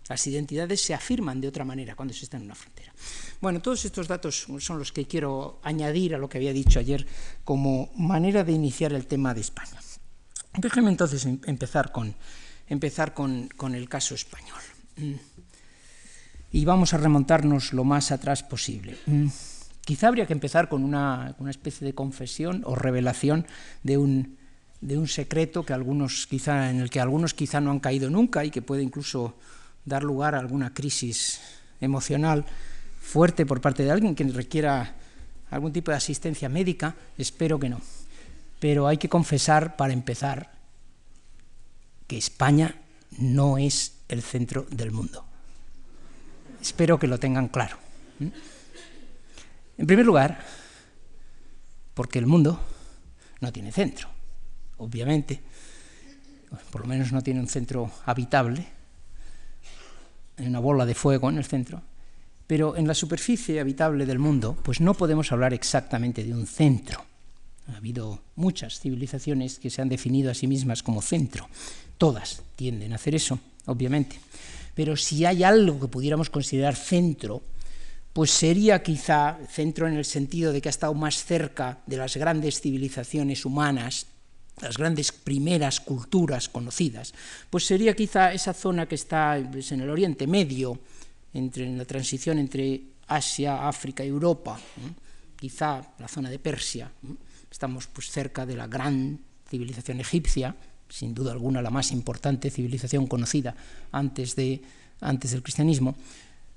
Las 0.09 0.27
identidades 0.27 0.81
se 0.81 0.95
afirman 0.95 1.41
de 1.41 1.49
otra 1.49 1.65
manera 1.65 1.95
cuando 1.95 2.13
se 2.15 2.25
está 2.25 2.37
en 2.37 2.45
una 2.45 2.55
frontera. 2.55 2.93
Bueno, 3.41 3.61
todos 3.61 3.85
estos 3.85 4.09
datos 4.09 4.47
son 4.59 4.79
los 4.79 4.93
que 4.93 5.07
quiero 5.07 5.61
añadir 5.63 6.15
a 6.15 6.19
lo 6.19 6.29
que 6.29 6.39
había 6.39 6.53
dicho 6.53 6.79
ayer 6.79 7.07
como 7.45 7.91
manera 7.97 8.45
de 8.45 8.53
iniciar 8.53 8.93
el 8.93 9.07
tema 9.07 9.35
de 9.35 9.41
España. 9.41 9.81
Déjeme 10.59 10.91
entonces 10.91 11.25
em, 11.25 11.41
empezar 11.47 11.93
con, 11.93 12.15
empezar 12.69 13.15
con, 13.15 13.75
el 13.75 13.89
caso 13.89 14.15
español. 14.15 14.61
Y 16.53 16.65
vamos 16.65 16.93
a 16.95 16.99
remontarnos 16.99 17.73
lo 17.73 17.83
más 17.83 18.13
atrás 18.13 18.43
posible. 18.43 18.97
Mm. 19.07 19.29
Quizá 19.85 20.09
habría 20.09 20.27
que 20.27 20.33
empezar 20.33 20.69
con 20.69 20.85
una, 20.85 21.35
especie 21.49 21.85
de 21.87 21.95
confesión 21.95 22.63
o 22.65 22.77
revelación 22.77 23.47
de 23.83 23.99
un, 23.99 24.37
de 24.81 24.99
un 24.99 25.09
secreto 25.09 25.65
que 25.65 25.73
algunos 25.73 26.27
quizá, 26.27 26.71
en 26.71 26.81
el 26.81 26.91
que 26.91 27.01
algunos 27.01 27.35
quizá 27.35 27.61
no 27.61 27.71
han 27.71 27.81
caído 27.81 28.11
nunca 28.11 28.45
y 28.45 28.51
que 28.51 28.63
puede 28.63 28.83
incluso 28.83 29.35
dar 29.85 30.05
lugar 30.05 30.35
a 30.37 30.39
alguna 30.39 30.73
crisis 30.73 31.41
emocional 31.81 32.45
fuerte 33.01 33.45
por 33.45 33.61
parte 33.61 33.83
de 33.83 33.91
alguien 33.91 34.15
que 34.15 34.25
requiera 34.25 34.95
algún 35.51 35.73
tipo 35.73 35.91
de 35.91 35.97
asistencia 35.97 36.49
médica, 36.49 36.95
espero 37.19 37.59
que 37.59 37.69
no. 37.69 37.81
Pero 38.61 38.87
hay 38.87 38.97
que 38.97 39.09
confesar, 39.09 39.77
para 39.77 39.93
empezar, 39.93 40.53
que 42.07 42.17
España 42.17 42.77
no 43.19 43.59
es 43.59 43.99
el 44.09 44.23
centro 44.23 44.67
del 44.71 44.93
mundo. 44.93 45.27
Espero 46.63 46.97
que 46.97 47.09
lo 47.09 47.19
tengan 47.19 47.49
claro. 47.49 47.77
En 49.77 49.87
primer 49.87 50.07
lugar, 50.07 50.39
porque 51.93 52.21
el 52.21 52.27
mundo 52.27 52.61
no 53.41 53.53
tiene 53.53 53.73
centro, 53.73 54.09
obviamente, 54.77 55.41
por 56.71 56.83
lo 56.83 56.87
menos 56.87 57.11
no 57.11 57.21
tiene 57.21 57.41
un 57.41 57.49
centro 57.49 57.91
habitable, 58.07 58.65
hay 60.37 60.47
una 60.47 60.61
bola 60.61 60.87
de 60.87 60.95
fuego 60.95 61.29
en 61.31 61.39
el 61.39 61.45
centro, 61.45 61.83
pero 62.47 62.77
en 62.77 62.87
la 62.87 62.95
superficie 62.95 63.59
habitable 63.59 64.07
del 64.07 64.21
mundo, 64.21 64.57
pues 64.63 64.81
no 64.81 64.95
podemos 64.95 65.33
hablar 65.33 65.53
exactamente 65.53 66.23
de 66.23 66.33
un 66.33 66.47
centro. 66.47 67.05
Ha 67.73 67.77
habido 67.79 68.23
muchas 68.37 68.79
civilizaciones 68.79 69.59
que 69.59 69.71
se 69.71 69.83
han 69.83 69.89
definido 69.89 70.31
a 70.31 70.35
sí 70.35 70.47
mismas 70.47 70.85
como 70.85 71.03
centro. 71.03 71.49
Todas 71.99 72.43
tienden 72.55 72.93
a 72.93 72.97
hacer 72.97 73.17
eso, 73.17 73.41
obviamente. 73.67 74.21
Pero 74.75 74.97
si 74.97 75.25
hay 75.25 75.45
algo 75.45 75.81
que 75.81 75.89
pudiéramos 75.89 76.31
considerar 76.31 76.77
centro, 76.77 77.43
pues 78.13 78.31
sería 78.31 78.83
quizá 78.83 79.39
centro 79.49 79.89
en 79.89 79.95
el 79.95 80.05
sentido 80.05 80.53
de 80.53 80.61
que 80.61 80.69
ha 80.69 80.71
estado 80.71 80.95
más 80.95 81.25
cerca 81.25 81.81
de 81.87 81.97
las 81.97 82.17
grandes 82.17 82.61
civilizaciones 82.61 83.45
humanas, 83.45 84.07
las 84.61 84.77
grandes 84.77 85.13
primeras 85.13 85.81
culturas 85.81 86.49
conocidas, 86.49 87.15
pues 87.49 87.67
sería 87.67 87.97
quizá 87.97 88.33
esa 88.33 88.53
zona 88.53 88.87
que 88.87 88.97
está 88.97 89.41
pues, 89.51 89.73
en 89.73 89.81
el 89.81 89.91
Oriente 89.91 90.27
Medio, 90.27 90.79
entre, 91.33 91.65
en 91.65 91.79
la 91.79 91.87
transición 91.87 92.39
entre 92.39 92.83
Asia, 93.09 93.67
África 93.67 94.05
y 94.05 94.09
Europa, 94.09 94.61
quizá 95.37 95.83
la 95.99 96.09
zona 96.09 96.29
de 96.29 96.39
Persia. 96.39 96.91
Estamos 97.51 97.87
pues, 97.87 98.11
cerca 98.11 98.45
de 98.45 98.57
la 98.57 98.67
gran 98.67 99.19
civilización 99.49 100.01
egipcia, 100.01 100.55
sin 100.93 101.15
duda 101.15 101.33
alguna 101.33 101.63
la 101.63 101.71
más 101.71 101.91
importante 101.91 102.51
civilización 102.51 103.07
conocida 103.07 103.55
antes, 103.93 104.37
de, 104.37 104.61
antes 105.01 105.31
del 105.31 105.43
cristianismo. 105.43 105.97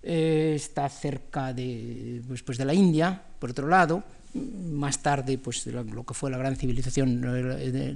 Eh, 0.04 0.54
está 0.56 0.89
cerca 0.89 1.54
de, 1.54 2.22
pues, 2.27 2.44
pues, 2.44 2.58
de 2.58 2.65
la 2.65 2.74
India, 2.74 3.22
por 3.39 3.51
otro 3.51 3.68
lado, 3.68 4.04
más 4.34 5.01
tarde 5.01 5.38
pues, 5.38 5.65
lo 5.68 6.06
que 6.06 6.13
fue 6.13 6.30
la 6.30 6.38
gran 6.38 6.58
civilización 6.58 7.22
de 7.22 7.96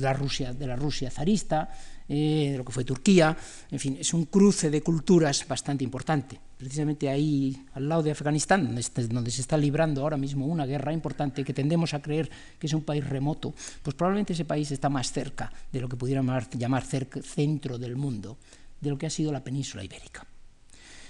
la 0.00 0.12
Rusia, 0.12 0.52
de 0.52 0.66
la 0.66 0.74
Rusia 0.74 1.10
zarista, 1.10 1.70
eh, 2.12 2.54
lo 2.56 2.64
que 2.64 2.72
fue 2.72 2.82
Turquía, 2.82 3.36
en 3.70 3.78
fin, 3.78 3.96
es 4.00 4.12
un 4.12 4.24
cruce 4.24 4.68
de 4.68 4.82
culturas 4.82 5.46
bastante 5.46 5.84
importante. 5.84 6.40
Precisamente 6.58 7.08
ahí, 7.08 7.56
al 7.74 7.88
lado 7.88 8.02
de 8.02 8.10
Afganistán, 8.10 8.64
donde, 8.64 9.30
se 9.30 9.40
está 9.40 9.56
librando 9.56 10.02
ahora 10.02 10.16
mismo 10.16 10.46
una 10.46 10.66
guerra 10.66 10.92
importante 10.92 11.44
que 11.44 11.54
tendemos 11.54 11.94
a 11.94 12.02
creer 12.02 12.28
que 12.58 12.66
es 12.66 12.74
un 12.74 12.82
país 12.82 13.08
remoto, 13.08 13.54
pues 13.84 13.94
probablemente 13.94 14.32
ese 14.32 14.44
país 14.44 14.72
está 14.72 14.88
más 14.88 15.12
cerca 15.12 15.52
de 15.70 15.80
lo 15.80 15.88
que 15.88 15.96
pudiéramos 15.96 16.48
llamar 16.58 16.84
centro 16.84 17.78
del 17.78 17.94
mundo, 17.94 18.38
de 18.80 18.90
lo 18.90 18.98
que 18.98 19.06
ha 19.06 19.10
sido 19.10 19.30
la 19.30 19.44
península 19.44 19.84
ibérica. 19.84 20.26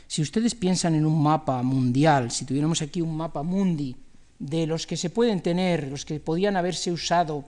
Si 0.07 0.21
ustedes 0.21 0.55
piensan 0.55 0.95
en 0.97 1.07
un 1.07 1.23
mapa 1.23 1.63
mundial, 1.63 2.31
si 2.31 2.45
tuviéramos 2.45 2.83
aquí 2.83 3.01
un 3.01 3.17
mapa 3.17 3.43
mundi 3.43 3.97
de 4.39 4.67
los 4.67 4.87
que 4.87 4.99
se 4.99 5.09
pueden 5.09 5.41
tener, 5.41 5.89
los 5.89 6.05
que 6.05 6.21
podían 6.21 6.59
haberse 6.59 6.93
usado 6.93 7.47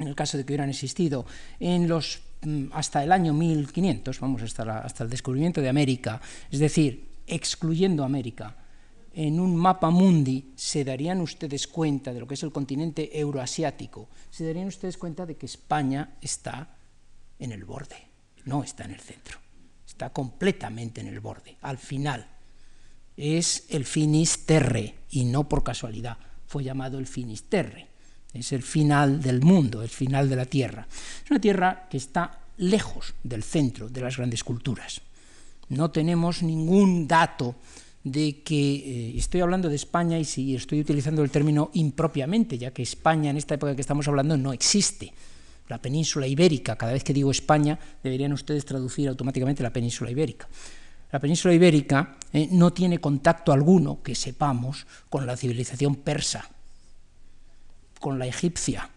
en 0.00 0.08
el 0.08 0.16
caso 0.16 0.36
de 0.36 0.44
que 0.44 0.52
hubieran 0.52 0.70
existido, 0.70 1.24
en 1.60 1.86
los 1.86 2.22
hasta 2.72 3.04
el 3.04 3.12
año 3.12 3.34
1500, 3.34 4.20
vamos, 4.20 4.42
hasta, 4.42 4.78
hasta 4.78 5.04
el 5.04 5.10
descubrimiento 5.10 5.60
de 5.60 5.68
América, 5.68 6.20
es 6.50 6.58
decir, 6.58 7.08
excluyendo 7.26 8.04
América, 8.04 8.56
en 9.12 9.40
un 9.40 9.56
mapa 9.56 9.90
mundi 9.90 10.52
se 10.54 10.84
darían 10.84 11.20
ustedes 11.20 11.66
cuenta 11.66 12.12
de 12.12 12.20
lo 12.20 12.26
que 12.26 12.34
es 12.34 12.42
el 12.42 12.52
continente 12.52 13.18
euroasiático, 13.18 14.08
se 14.30 14.46
darían 14.46 14.68
ustedes 14.68 14.96
cuenta 14.96 15.26
de 15.26 15.36
que 15.36 15.46
España 15.46 16.16
está 16.20 16.76
en 17.38 17.52
el 17.52 17.64
borde, 17.64 17.96
no 18.44 18.62
está 18.62 18.84
en 18.84 18.92
el 18.92 19.00
centro, 19.00 19.38
está 19.86 20.10
completamente 20.10 21.00
en 21.00 21.08
el 21.08 21.20
borde, 21.20 21.56
al 21.62 21.78
final. 21.78 22.26
Es 23.16 23.66
el 23.68 23.84
Finisterre, 23.84 24.94
y 25.10 25.24
no 25.24 25.48
por 25.48 25.62
casualidad, 25.62 26.16
fue 26.46 26.64
llamado 26.64 26.98
el 26.98 27.06
Finisterre 27.06 27.89
es 28.34 28.52
el 28.52 28.62
final 28.62 29.20
del 29.20 29.40
mundo, 29.40 29.82
el 29.82 29.88
final 29.88 30.28
de 30.28 30.36
la 30.36 30.46
Tierra. 30.46 30.86
Es 31.24 31.30
una 31.30 31.40
Tierra 31.40 31.88
que 31.90 31.96
está 31.96 32.40
lejos 32.58 33.14
del 33.22 33.42
centro 33.42 33.88
de 33.88 34.00
las 34.00 34.16
grandes 34.16 34.44
culturas. 34.44 35.00
No 35.68 35.90
tenemos 35.90 36.42
ningún 36.42 37.08
dato 37.08 37.56
de 38.04 38.42
que, 38.42 38.74
eh, 38.74 39.12
estoy 39.16 39.40
hablando 39.40 39.68
de 39.68 39.76
España 39.76 40.18
y 40.18 40.24
si 40.24 40.54
estoy 40.54 40.80
utilizando 40.80 41.22
el 41.22 41.30
término 41.30 41.70
impropiamente, 41.74 42.58
ya 42.58 42.72
que 42.72 42.82
España 42.82 43.30
en 43.30 43.36
esta 43.36 43.54
época 43.54 43.74
que 43.74 43.82
estamos 43.82 44.08
hablando 44.08 44.36
no 44.36 44.52
existe. 44.52 45.12
La 45.68 45.80
península 45.80 46.26
ibérica, 46.26 46.76
cada 46.76 46.92
vez 46.92 47.04
que 47.04 47.14
digo 47.14 47.30
España, 47.30 47.78
deberían 48.02 48.32
ustedes 48.32 48.64
traducir 48.64 49.08
automáticamente 49.08 49.62
la 49.62 49.72
península 49.72 50.10
ibérica. 50.10 50.48
La 51.12 51.20
península 51.20 51.54
ibérica 51.54 52.16
eh, 52.32 52.48
no 52.50 52.72
tiene 52.72 52.98
contacto 52.98 53.52
alguno, 53.52 54.02
que 54.02 54.14
sepamos, 54.14 54.86
con 55.08 55.26
la 55.26 55.36
civilización 55.36 55.96
persa, 55.96 56.48
con 58.00 58.18
la 58.18 58.26
egipcia, 58.26 58.90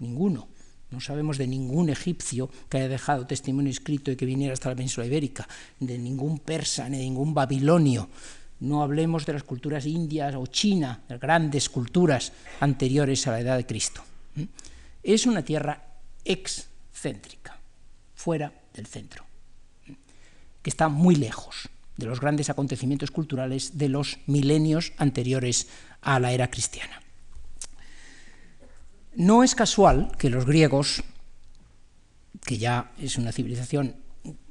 ninguno. 0.00 0.48
No 0.90 1.00
sabemos 1.00 1.38
de 1.38 1.46
ningún 1.46 1.88
egipcio 1.90 2.50
que 2.68 2.78
haya 2.78 2.88
dejado 2.88 3.26
testimonio 3.26 3.70
escrito 3.70 4.10
y 4.10 4.16
que 4.16 4.26
viniera 4.26 4.52
hasta 4.52 4.70
la 4.70 4.74
península 4.74 5.06
ibérica, 5.06 5.48
de 5.80 5.96
ningún 5.96 6.38
persa, 6.40 6.88
ni 6.88 6.98
de 6.98 7.04
ningún 7.04 7.32
babilonio. 7.32 8.08
No 8.60 8.82
hablemos 8.82 9.24
de 9.24 9.34
las 9.34 9.44
culturas 9.44 9.86
indias 9.86 10.34
o 10.34 10.46
china, 10.46 11.02
de 11.08 11.18
grandes 11.18 11.68
culturas 11.68 12.32
anteriores 12.60 13.26
a 13.26 13.32
la 13.32 13.40
edad 13.40 13.56
de 13.56 13.66
Cristo. 13.66 14.02
Es 15.02 15.26
una 15.26 15.44
tierra 15.44 16.00
excéntrica, 16.24 17.58
fuera 18.14 18.52
del 18.74 18.86
centro, 18.86 19.24
que 20.62 20.70
está 20.70 20.88
muy 20.88 21.14
lejos 21.14 21.68
de 21.96 22.06
los 22.06 22.20
grandes 22.20 22.48
acontecimientos 22.48 23.10
culturales 23.10 23.76
de 23.76 23.88
los 23.88 24.18
milenios 24.26 24.92
anteriores 24.96 25.68
a 26.00 26.18
la 26.18 26.32
era 26.32 26.50
cristiana. 26.50 27.02
No 29.18 29.42
es 29.42 29.56
casual 29.56 30.12
que 30.16 30.30
los 30.30 30.46
griegos, 30.46 31.02
que 32.44 32.56
ya 32.56 32.92
es 33.00 33.18
una 33.18 33.32
civilización 33.32 33.96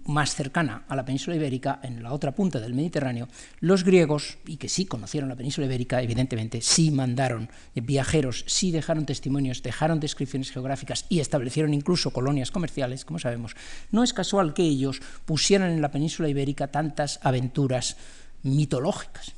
más 0.03 0.35
cercana 0.35 0.83
a 0.89 0.95
la 0.97 1.05
península 1.05 1.37
ibérica, 1.37 1.79
en 1.83 2.03
la 2.03 2.11
otra 2.11 2.35
punta 2.35 2.59
del 2.59 2.73
Mediterráneo, 2.73 3.29
los 3.61 3.85
griegos, 3.85 4.39
y 4.45 4.57
que 4.57 4.67
sí 4.67 4.85
conocieron 4.85 5.29
la 5.29 5.37
península 5.37 5.67
ibérica, 5.67 6.01
evidentemente 6.01 6.59
sí 6.59 6.91
mandaron 6.91 7.49
viajeros, 7.75 8.43
sí 8.45 8.71
dejaron 8.71 9.05
testimonios, 9.05 9.63
dejaron 9.63 10.01
descripciones 10.01 10.51
geográficas 10.51 11.05
y 11.07 11.21
establecieron 11.21 11.73
incluso 11.73 12.11
colonias 12.11 12.51
comerciales, 12.51 13.05
como 13.05 13.19
sabemos, 13.19 13.55
no 13.91 14.03
es 14.03 14.11
casual 14.11 14.53
que 14.53 14.63
ellos 14.63 14.99
pusieran 15.23 15.71
en 15.71 15.81
la 15.81 15.91
península 15.91 16.27
ibérica 16.27 16.67
tantas 16.67 17.21
aventuras 17.23 17.95
mitológicas. 18.43 19.33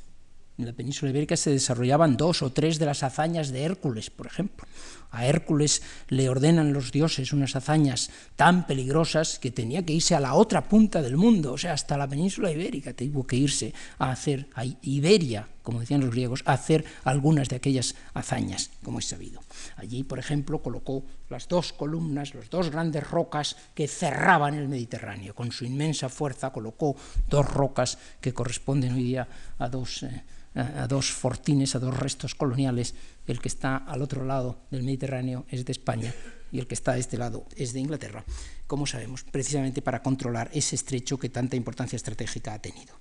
En 0.60 0.66
la 0.66 0.74
península 0.74 1.08
ibérica 1.08 1.38
se 1.38 1.48
desarrollaban 1.48 2.18
dos 2.18 2.42
o 2.42 2.52
tres 2.52 2.78
de 2.78 2.84
las 2.84 3.02
hazañas 3.02 3.48
de 3.48 3.62
Hércules, 3.62 4.10
por 4.10 4.26
ejemplo. 4.26 4.66
A 5.10 5.24
Hércules 5.24 5.80
le 6.08 6.28
ordenan 6.28 6.74
los 6.74 6.92
dioses 6.92 7.32
unas 7.32 7.56
hazañas 7.56 8.10
tan 8.36 8.66
peligrosas 8.66 9.38
que 9.38 9.50
tenía 9.50 9.86
que 9.86 9.94
irse 9.94 10.14
a 10.14 10.20
la 10.20 10.34
otra 10.34 10.68
punta 10.68 11.00
del 11.00 11.16
mundo, 11.16 11.54
o 11.54 11.58
sea, 11.58 11.72
hasta 11.72 11.96
la 11.96 12.06
península 12.06 12.52
ibérica, 12.52 12.92
tuvo 12.92 13.26
que 13.26 13.36
irse 13.36 13.72
a 13.98 14.10
hacer, 14.10 14.48
a 14.54 14.66
Iberia, 14.82 15.48
como 15.62 15.80
decían 15.80 16.02
los 16.02 16.10
griegos, 16.10 16.42
a 16.44 16.52
hacer 16.52 16.84
algunas 17.04 17.48
de 17.48 17.56
aquellas 17.56 17.94
hazañas, 18.12 18.68
como 18.82 18.98
es 18.98 19.06
sabido. 19.06 19.40
Allí, 19.76 20.04
por 20.04 20.18
ejemplo, 20.18 20.62
colocó 20.62 21.04
las 21.28 21.48
dos 21.48 21.72
columnas, 21.72 22.34
las 22.34 22.50
dos 22.50 22.70
grandes 22.70 23.08
rocas 23.08 23.56
que 23.74 23.88
cerraban 23.88 24.54
el 24.54 24.68
Mediterráneo. 24.68 25.34
Con 25.34 25.52
su 25.52 25.64
inmensa 25.64 26.08
fuerza 26.08 26.52
colocó 26.52 26.96
dos 27.28 27.46
rocas 27.46 27.98
que 28.20 28.34
corresponden 28.34 28.94
hoy 28.94 29.04
día 29.04 29.28
a 29.58 29.68
dos... 29.68 30.02
Eh, 30.02 30.22
a, 30.54 30.86
dos 30.88 31.12
fortines, 31.12 31.74
a 31.74 31.78
dos 31.78 31.96
restos 31.96 32.34
coloniales. 32.34 32.94
El 33.26 33.40
que 33.40 33.48
está 33.48 33.76
al 33.76 34.02
otro 34.02 34.24
lado 34.24 34.62
del 34.70 34.82
Mediterráneo 34.82 35.46
es 35.48 35.64
de 35.64 35.72
España 35.72 36.12
y 36.52 36.58
el 36.58 36.66
que 36.66 36.74
está 36.74 36.92
a 36.92 36.98
este 36.98 37.16
lado 37.16 37.46
es 37.54 37.72
de 37.72 37.80
Inglaterra, 37.80 38.24
como 38.66 38.86
sabemos, 38.86 39.22
precisamente 39.22 39.82
para 39.82 40.02
controlar 40.02 40.50
ese 40.52 40.74
estrecho 40.74 41.18
que 41.18 41.28
tanta 41.28 41.56
importancia 41.56 41.96
estratégica 41.96 42.54
ha 42.54 42.58
tenido. 42.58 42.98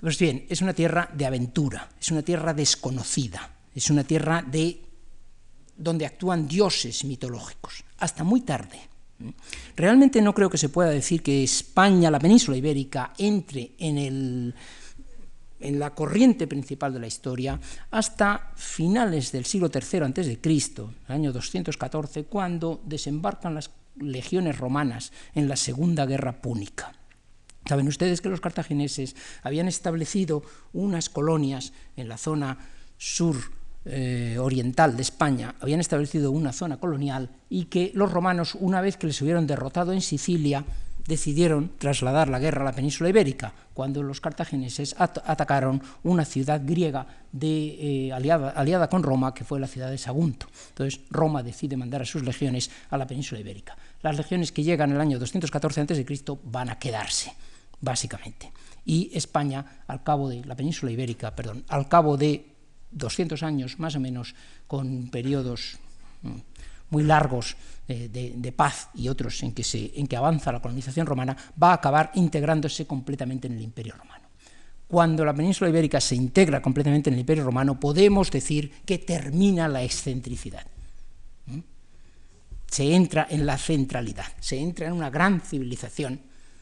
Pues 0.00 0.18
bien, 0.18 0.46
es 0.48 0.62
una 0.62 0.74
tierra 0.74 1.10
de 1.12 1.26
aventura, 1.26 1.90
es 2.00 2.10
una 2.10 2.22
tierra 2.22 2.54
desconocida, 2.54 3.54
es 3.74 3.90
una 3.90 4.04
tierra 4.04 4.42
de 4.42 4.80
donde 5.76 6.06
actúan 6.06 6.46
dioses 6.46 7.04
mitológicos, 7.04 7.84
hasta 7.98 8.24
muy 8.24 8.42
tarde. 8.42 8.78
Realmente 9.76 10.20
no 10.22 10.34
creo 10.34 10.50
que 10.50 10.58
se 10.58 10.68
pueda 10.68 10.90
decir 10.90 11.22
que 11.22 11.42
España, 11.42 12.10
la 12.10 12.18
península 12.18 12.56
ibérica, 12.56 13.12
entre 13.18 13.72
en, 13.78 13.98
el, 13.98 14.54
en 15.58 15.78
la 15.78 15.94
corriente 15.94 16.46
principal 16.46 16.92
de 16.92 17.00
la 17.00 17.06
historia 17.06 17.58
hasta 17.90 18.52
finales 18.56 19.32
del 19.32 19.44
siglo 19.44 19.70
III 19.72 20.00
a.C., 20.00 20.38
año 21.08 21.32
214, 21.32 22.24
cuando 22.24 22.80
desembarcan 22.84 23.54
las 23.54 23.70
legiones 23.98 24.58
romanas 24.58 25.12
en 25.34 25.48
la 25.48 25.56
Segunda 25.56 26.06
Guerra 26.06 26.40
Púnica. 26.40 26.92
Saben 27.66 27.88
ustedes 27.88 28.20
que 28.20 28.30
los 28.30 28.40
cartagineses 28.40 29.14
habían 29.42 29.68
establecido 29.68 30.42
unas 30.72 31.10
colonias 31.10 31.72
en 31.96 32.08
la 32.08 32.16
zona 32.16 32.58
sur 32.96 33.59
eh, 33.84 34.36
oriental 34.38 34.96
de 34.96 35.02
España 35.02 35.54
habían 35.60 35.80
establecido 35.80 36.30
una 36.32 36.52
zona 36.52 36.78
colonial 36.78 37.30
y 37.48 37.64
que 37.64 37.92
los 37.94 38.12
romanos, 38.12 38.56
una 38.60 38.80
vez 38.80 38.96
que 38.96 39.06
les 39.06 39.20
hubieron 39.22 39.46
derrotado 39.46 39.92
en 39.92 40.02
Sicilia, 40.02 40.64
decidieron 41.06 41.72
trasladar 41.78 42.28
la 42.28 42.38
guerra 42.38 42.62
a 42.62 42.64
la 42.64 42.72
península 42.72 43.08
ibérica, 43.08 43.52
cuando 43.74 44.02
los 44.02 44.20
cartagineses 44.20 44.94
atacaron 44.98 45.82
una 46.02 46.24
ciudad 46.24 46.60
griega 46.64 47.06
eh, 47.40 48.10
aliada, 48.12 48.50
aliada, 48.50 48.88
con 48.88 49.02
Roma, 49.02 49.34
que 49.34 49.44
fue 49.44 49.58
la 49.58 49.66
ciudad 49.66 49.90
de 49.90 49.98
Sagunto. 49.98 50.46
Entonces 50.68 51.00
Roma 51.10 51.42
decide 51.42 51.76
mandar 51.76 52.02
a 52.02 52.04
sus 52.04 52.22
legiones 52.22 52.70
a 52.90 52.98
la 52.98 53.06
península 53.06 53.40
ibérica. 53.40 53.76
Las 54.02 54.16
legiones 54.16 54.52
que 54.52 54.62
llegan 54.62 54.90
en 54.90 54.96
el 54.96 55.02
año 55.02 55.18
214 55.18 55.80
a.C. 55.80 56.24
van 56.44 56.70
a 56.70 56.78
quedarse, 56.78 57.32
básicamente. 57.80 58.52
Y 58.84 59.10
España, 59.14 59.82
al 59.86 60.02
cabo 60.02 60.28
de 60.28 60.44
la 60.44 60.54
península 60.54 60.92
ibérica, 60.92 61.34
perdón, 61.34 61.64
al 61.68 61.88
cabo 61.88 62.16
de 62.16 62.59
200 62.92 63.42
años 63.42 63.78
más 63.78 63.96
o 63.96 64.00
menos, 64.00 64.34
con 64.66 65.08
periodos 65.10 65.78
mm, 66.22 66.36
muy 66.90 67.04
largos 67.04 67.56
eh, 67.88 68.08
de, 68.08 68.52
paz 68.52 68.88
y 68.94 69.08
otros 69.08 69.42
en 69.42 69.52
que, 69.52 69.64
se, 69.64 69.92
en 69.98 70.06
que 70.06 70.16
avanza 70.16 70.52
la 70.52 70.60
colonización 70.60 71.06
romana, 71.06 71.36
va 71.60 71.70
a 71.70 71.74
acabar 71.74 72.12
integrándose 72.14 72.86
completamente 72.86 73.48
en 73.48 73.54
el 73.54 73.62
imperio 73.62 73.94
romano. 73.96 74.28
Cuando 74.86 75.24
la 75.24 75.34
península 75.34 75.70
ibérica 75.70 76.00
se 76.00 76.16
integra 76.16 76.60
completamente 76.60 77.10
en 77.10 77.14
el 77.14 77.20
imperio 77.20 77.44
romano, 77.44 77.78
podemos 77.78 78.30
decir 78.30 78.72
que 78.84 78.98
termina 78.98 79.68
la 79.68 79.82
excentricidad. 79.82 80.66
Se 82.66 82.94
entra 82.94 83.26
en 83.30 83.46
la 83.46 83.58
centralidad, 83.58 84.26
se 84.40 84.58
entra 84.58 84.86
en 84.86 84.92
una 84.92 85.10
gran 85.10 85.40
civilización 85.40 86.20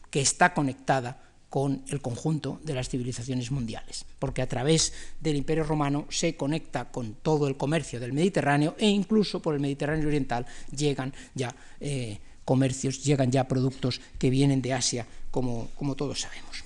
que 0.09 0.21
está 0.21 0.53
conectada 0.53 1.28
con 1.49 1.83
el 1.89 2.01
conjunto 2.01 2.59
de 2.63 2.73
las 2.73 2.89
civilizaciones 2.89 3.51
mundiales, 3.51 4.05
porque 4.19 4.41
a 4.41 4.47
través 4.47 4.93
del 5.19 5.35
Imperio 5.35 5.63
Romano 5.63 6.05
se 6.09 6.35
conecta 6.35 6.91
con 6.91 7.15
todo 7.15 7.47
el 7.47 7.57
comercio 7.57 7.99
del 7.99 8.13
Mediterráneo 8.13 8.75
e 8.77 8.87
incluso 8.87 9.41
por 9.41 9.55
el 9.55 9.59
Mediterráneo 9.59 10.07
Oriental 10.07 10.45
llegan 10.75 11.13
ya 11.33 11.55
eh, 11.79 12.19
comercios, 12.45 13.03
llegan 13.03 13.31
ya 13.31 13.47
productos 13.47 13.99
que 14.17 14.29
vienen 14.29 14.61
de 14.61 14.73
Asia, 14.73 15.05
como, 15.31 15.69
como 15.75 15.95
todos 15.95 16.21
sabemos. 16.21 16.63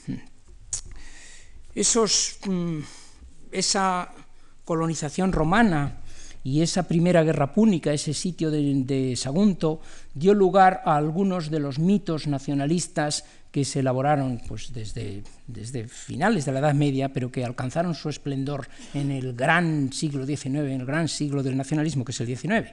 Esos, 1.75 2.37
mm, 2.45 2.79
esa 3.51 4.13
colonización 4.63 5.31
romana 5.31 6.02
y 6.43 6.62
esa 6.62 6.83
primera 6.83 7.23
guerra 7.23 7.53
púnica, 7.53 7.93
ese 7.93 8.13
sitio 8.13 8.51
de, 8.51 9.15
Sagunto, 9.15 9.79
dio 10.13 10.33
lugar 10.33 10.81
a 10.85 10.97
algunos 10.97 11.50
de 11.50 11.59
los 11.59 11.79
mitos 11.79 12.27
nacionalistas 12.27 13.23
que 13.51 13.65
se 13.65 13.79
elaboraron 13.79 14.41
pues, 14.47 14.73
desde, 14.73 15.23
desde, 15.47 15.88
finales 15.88 16.45
de 16.45 16.51
la 16.51 16.59
Edad 16.59 16.73
Media, 16.73 17.13
pero 17.13 17.31
que 17.31 17.45
alcanzaron 17.45 17.95
su 17.95 18.09
esplendor 18.09 18.67
en 18.93 19.12
el 19.12 19.33
gran 19.33 19.93
siglo 19.93 20.25
XIX, 20.25 20.45
en 20.45 20.81
el 20.81 20.85
gran 20.85 21.07
siglo 21.07 21.43
del 21.43 21.55
nacionalismo, 21.55 22.03
que 22.03 22.12
es 22.12 22.21
el 22.21 22.35
XIX 22.35 22.71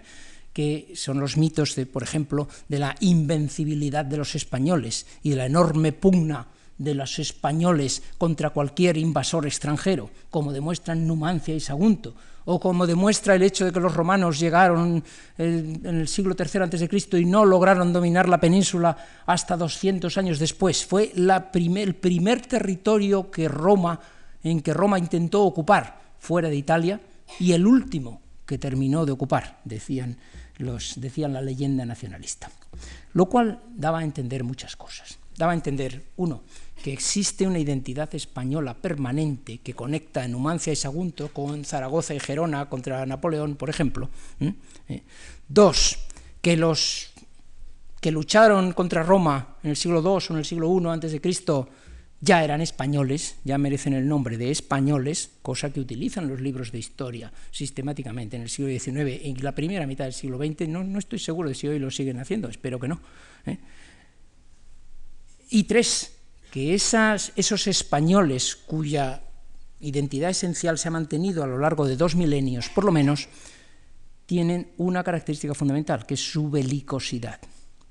que 0.52 0.94
son 0.96 1.20
los 1.20 1.36
mitos, 1.36 1.76
de, 1.76 1.86
por 1.86 2.02
ejemplo, 2.02 2.48
de 2.68 2.80
la 2.80 2.96
invencibilidad 2.98 4.04
de 4.04 4.16
los 4.16 4.34
españoles 4.34 5.06
y 5.22 5.30
de 5.30 5.36
la 5.36 5.46
enorme 5.46 5.92
pugna 5.92 6.48
de 6.76 6.94
los 6.94 7.18
españoles 7.18 8.02
contra 8.18 8.50
cualquier 8.50 8.96
invasor 8.96 9.46
extranjero, 9.46 10.10
como 10.30 10.52
demuestran 10.52 11.06
Numancia 11.06 11.54
y 11.54 11.60
Sagunto, 11.60 12.14
o 12.50 12.58
como 12.58 12.84
demuestra 12.84 13.36
el 13.36 13.42
hecho 13.42 13.64
de 13.64 13.70
que 13.70 13.78
los 13.78 13.94
romanos 13.94 14.40
llegaron 14.40 15.04
en 15.38 15.86
el 15.86 16.08
siglo 16.08 16.34
III 16.36 16.62
a.C. 16.62 16.88
y 17.20 17.24
no 17.24 17.44
lograron 17.44 17.92
dominar 17.92 18.28
la 18.28 18.40
península 18.40 18.96
hasta 19.24 19.56
200 19.56 20.18
años 20.18 20.40
después. 20.40 20.84
Fue 20.84 21.12
el 21.14 21.94
primer 21.94 22.42
territorio 22.42 23.30
que 23.30 23.46
Roma, 23.46 24.00
en 24.42 24.62
que 24.62 24.74
Roma 24.74 24.98
intentó 24.98 25.42
ocupar 25.42 26.00
fuera 26.18 26.48
de 26.48 26.56
Italia 26.56 27.00
y 27.38 27.52
el 27.52 27.64
último 27.64 28.20
que 28.44 28.58
terminó 28.58 29.06
de 29.06 29.12
ocupar, 29.12 29.60
decían, 29.64 30.16
los, 30.58 31.00
decían 31.00 31.32
la 31.32 31.42
leyenda 31.42 31.86
nacionalista. 31.86 32.50
Lo 33.12 33.26
cual 33.26 33.60
daba 33.76 34.00
a 34.00 34.04
entender 34.04 34.42
muchas 34.42 34.74
cosas. 34.74 35.18
Daba 35.36 35.52
a 35.52 35.54
entender, 35.54 36.02
uno, 36.16 36.42
que 36.82 36.92
existe 36.92 37.46
una 37.46 37.58
identidad 37.58 38.14
española 38.14 38.74
permanente 38.74 39.58
que 39.58 39.74
conecta 39.74 40.22
a 40.22 40.28
Numancia 40.28 40.72
y 40.72 40.76
Sagunto 40.76 41.28
con 41.32 41.64
Zaragoza 41.64 42.14
y 42.14 42.20
Gerona 42.20 42.68
contra 42.68 43.04
Napoleón, 43.06 43.56
por 43.56 43.70
ejemplo. 43.70 44.08
Eh, 44.88 45.02
dos, 45.48 45.98
que 46.40 46.56
los 46.56 47.10
que 48.00 48.10
lucharon 48.10 48.72
contra 48.72 49.02
Roma 49.02 49.56
en 49.62 49.70
el 49.70 49.76
siglo 49.76 50.00
II 50.00 50.06
o 50.06 50.32
en 50.32 50.38
el 50.38 50.44
siglo 50.44 50.80
I 50.80 50.86
antes 50.88 51.12
de 51.12 51.20
Cristo 51.20 51.68
ya 52.22 52.44
eran 52.44 52.60
españoles, 52.60 53.36
ya 53.44 53.56
merecen 53.56 53.94
el 53.94 54.06
nombre 54.06 54.36
de 54.36 54.50
españoles, 54.50 55.30
cosa 55.42 55.72
que 55.72 55.80
utilizan 55.80 56.28
los 56.28 56.40
libros 56.40 56.70
de 56.70 56.78
historia 56.78 57.32
sistemáticamente 57.50 58.36
en 58.36 58.42
el 58.42 58.50
siglo 58.50 58.70
XIX 58.70 59.24
y 59.24 59.34
la 59.36 59.54
primera 59.54 59.86
mitad 59.86 60.04
del 60.04 60.12
siglo 60.12 60.38
XX. 60.38 60.68
No, 60.68 60.84
no 60.84 60.98
estoy 60.98 61.18
seguro 61.18 61.48
de 61.48 61.54
si 61.54 61.68
hoy 61.68 61.78
lo 61.78 61.90
siguen 61.90 62.18
haciendo, 62.18 62.48
espero 62.48 62.78
que 62.78 62.88
no. 62.88 63.00
¿eh? 63.46 63.58
Y 65.48 65.64
tres, 65.64 66.19
que 66.50 66.74
esas, 66.74 67.32
esos 67.36 67.66
españoles 67.66 68.56
cuya 68.56 69.22
identidad 69.80 70.30
esencial 70.30 70.78
se 70.78 70.88
ha 70.88 70.90
mantenido 70.90 71.42
a 71.42 71.46
lo 71.46 71.58
largo 71.58 71.86
de 71.86 71.96
dos 71.96 72.14
milenios, 72.14 72.68
por 72.68 72.84
lo 72.84 72.92
menos, 72.92 73.28
tienen 74.26 74.72
una 74.76 75.02
característica 75.02 75.54
fundamental, 75.54 76.06
que 76.06 76.14
es 76.14 76.20
su 76.20 76.50
belicosidad. 76.50 77.40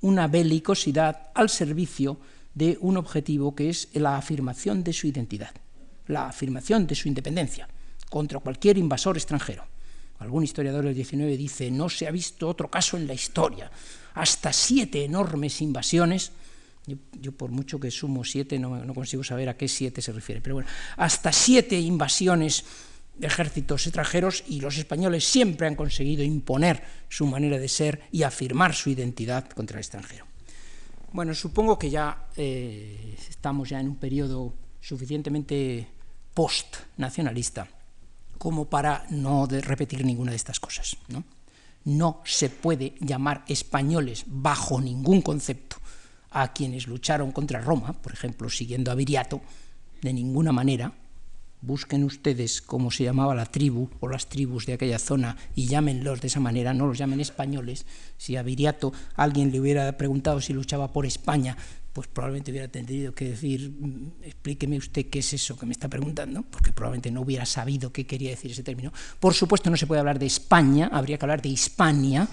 Una 0.01 0.27
belicosidad 0.27 1.31
al 1.33 1.49
servicio 1.49 2.19
de 2.53 2.77
un 2.81 2.97
objetivo 2.97 3.55
que 3.55 3.69
es 3.69 3.89
la 3.93 4.17
afirmación 4.17 4.83
de 4.83 4.93
su 4.93 5.07
identidad, 5.07 5.51
la 6.07 6.27
afirmación 6.27 6.87
de 6.87 6.95
su 6.95 7.07
independencia 7.07 7.67
contra 8.09 8.39
cualquier 8.39 8.77
invasor 8.77 9.17
extranjero. 9.17 9.65
Algún 10.19 10.43
historiador 10.43 10.85
del 10.85 10.95
XIX 10.95 11.37
dice, 11.37 11.71
no 11.71 11.89
se 11.89 12.07
ha 12.07 12.11
visto 12.11 12.47
otro 12.47 12.69
caso 12.69 12.97
en 12.97 13.07
la 13.07 13.13
historia, 13.13 13.71
hasta 14.13 14.51
siete 14.51 15.03
enormes 15.05 15.61
invasiones 15.61 16.31
yo, 17.19 17.31
por 17.31 17.51
mucho 17.51 17.79
que 17.79 17.91
sumo 17.91 18.23
siete 18.23 18.57
no, 18.59 18.93
consigo 18.93 19.23
saber 19.23 19.49
a 19.49 19.57
qué 19.57 19.67
siete 19.67 20.01
se 20.01 20.11
refiere, 20.11 20.41
pero 20.41 20.55
bueno, 20.55 20.69
hasta 20.97 21.31
siete 21.31 21.79
invasiones 21.79 22.65
de 23.17 23.27
ejércitos 23.27 23.85
extranjeros 23.85 24.43
y 24.47 24.61
los 24.61 24.77
españoles 24.77 25.25
siempre 25.25 25.67
han 25.67 25.75
conseguido 25.75 26.23
imponer 26.23 26.83
su 27.09 27.25
manera 27.25 27.57
de 27.57 27.67
ser 27.67 28.01
y 28.11 28.23
afirmar 28.23 28.73
su 28.73 28.89
identidad 28.89 29.49
contra 29.49 29.77
el 29.77 29.81
extranjero. 29.81 30.25
Bueno, 31.11 31.33
supongo 31.33 31.77
que 31.77 31.89
ya 31.89 32.29
eh, 32.37 33.15
estamos 33.29 33.69
ya 33.69 33.79
en 33.79 33.89
un 33.89 33.95
periodo 33.97 34.53
suficientemente 34.79 35.87
post-nacionalista 36.33 37.67
como 38.37 38.69
para 38.69 39.05
no 39.09 39.47
repetir 39.47 40.05
ninguna 40.05 40.31
de 40.31 40.37
estas 40.37 40.59
cosas. 40.59 40.95
¿no? 41.09 41.23
no 41.85 42.21
se 42.25 42.49
puede 42.49 42.95
llamar 42.99 43.43
españoles 43.47 44.23
bajo 44.27 44.81
ningún 44.81 45.21
concepto 45.21 45.77
a 46.31 46.53
quienes 46.53 46.87
lucharon 46.87 47.31
contra 47.31 47.61
Roma, 47.61 47.93
por 47.93 48.13
ejemplo, 48.13 48.49
siguiendo 48.49 48.91
a 48.91 48.95
Viriato, 48.95 49.41
de 50.01 50.13
ninguna 50.13 50.51
manera. 50.51 50.93
Busquen 51.61 52.05
ustedes 52.05 52.61
cómo 52.61 52.89
se 52.89 53.03
llamaba 53.03 53.35
la 53.35 53.45
tribu 53.45 53.89
o 53.99 54.07
las 54.07 54.29
tribus 54.29 54.65
de 54.65 54.73
aquella 54.73 54.97
zona 54.97 55.35
y 55.55 55.65
llámenlos 55.65 56.21
de 56.21 56.27
esa 56.27 56.39
manera, 56.39 56.73
no 56.73 56.87
los 56.87 56.97
llamen 56.97 57.19
españoles. 57.19 57.85
Si 58.17 58.37
a 58.37 58.43
Viriato 58.43 58.93
alguien 59.15 59.51
le 59.51 59.59
hubiera 59.59 59.97
preguntado 59.97 60.39
si 60.39 60.53
luchaba 60.53 60.93
por 60.93 61.05
España, 61.05 61.57
pues 61.91 62.07
probablemente 62.07 62.51
hubiera 62.51 62.69
tenido 62.69 63.13
que 63.13 63.31
decir, 63.31 63.71
mm, 63.77 64.23
explíqueme 64.23 64.77
usted 64.77 65.07
qué 65.07 65.19
es 65.19 65.33
eso 65.33 65.57
que 65.57 65.65
me 65.65 65.73
está 65.73 65.89
preguntando, 65.89 66.43
porque 66.43 66.71
probablemente 66.71 67.11
no 67.11 67.21
hubiera 67.21 67.45
sabido 67.45 67.91
qué 67.91 68.05
quería 68.05 68.29
decir 68.29 68.51
ese 68.51 68.63
término. 68.63 68.93
Por 69.19 69.33
supuesto 69.33 69.69
no 69.69 69.75
se 69.75 69.85
puede 69.85 69.99
hablar 69.99 70.17
de 70.17 70.27
España, 70.27 70.89
habría 70.93 71.17
que 71.17 71.25
hablar 71.25 71.41
de 71.41 71.49
Hispania, 71.49 72.27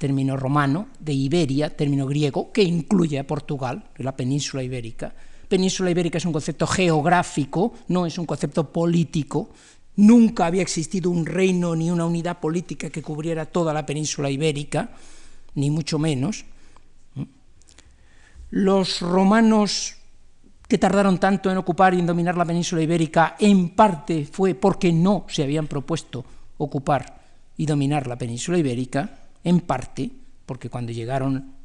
término 0.00 0.34
romano, 0.34 0.88
de 0.98 1.12
Iberia, 1.12 1.76
término 1.76 2.06
griego, 2.06 2.50
que 2.52 2.62
incluye 2.62 3.18
a 3.18 3.26
Portugal, 3.26 3.84
la 3.98 4.16
península 4.16 4.62
ibérica. 4.62 5.12
Península 5.46 5.90
ibérica 5.90 6.16
es 6.16 6.24
un 6.24 6.32
concepto 6.32 6.66
geográfico, 6.66 7.74
no 7.88 8.06
es 8.06 8.16
un 8.16 8.24
concepto 8.24 8.72
político. 8.72 9.50
Nunca 9.96 10.46
había 10.46 10.62
existido 10.62 11.10
un 11.10 11.26
reino 11.26 11.76
ni 11.76 11.90
una 11.90 12.06
unidad 12.06 12.40
política 12.40 12.88
que 12.88 13.02
cubriera 13.02 13.44
toda 13.44 13.74
la 13.74 13.84
península 13.84 14.30
ibérica, 14.30 14.88
ni 15.54 15.68
mucho 15.68 15.98
menos. 15.98 16.46
Los 18.48 19.02
romanos 19.02 19.96
que 20.66 20.78
tardaron 20.78 21.18
tanto 21.18 21.50
en 21.50 21.58
ocupar 21.58 21.92
y 21.92 21.98
en 21.98 22.06
dominar 22.06 22.38
la 22.38 22.46
península 22.46 22.80
ibérica, 22.80 23.36
en 23.38 23.76
parte 23.76 24.24
fue 24.24 24.54
porque 24.54 24.94
no 24.94 25.26
se 25.28 25.42
habían 25.42 25.66
propuesto 25.66 26.24
ocupar 26.56 27.20
y 27.58 27.66
dominar 27.66 28.06
la 28.06 28.16
península 28.16 28.56
ibérica, 28.56 29.19
en 29.44 29.60
parte 29.60 30.10
porque 30.46 30.68
cuando 30.68 30.92
llegaron 30.92 31.59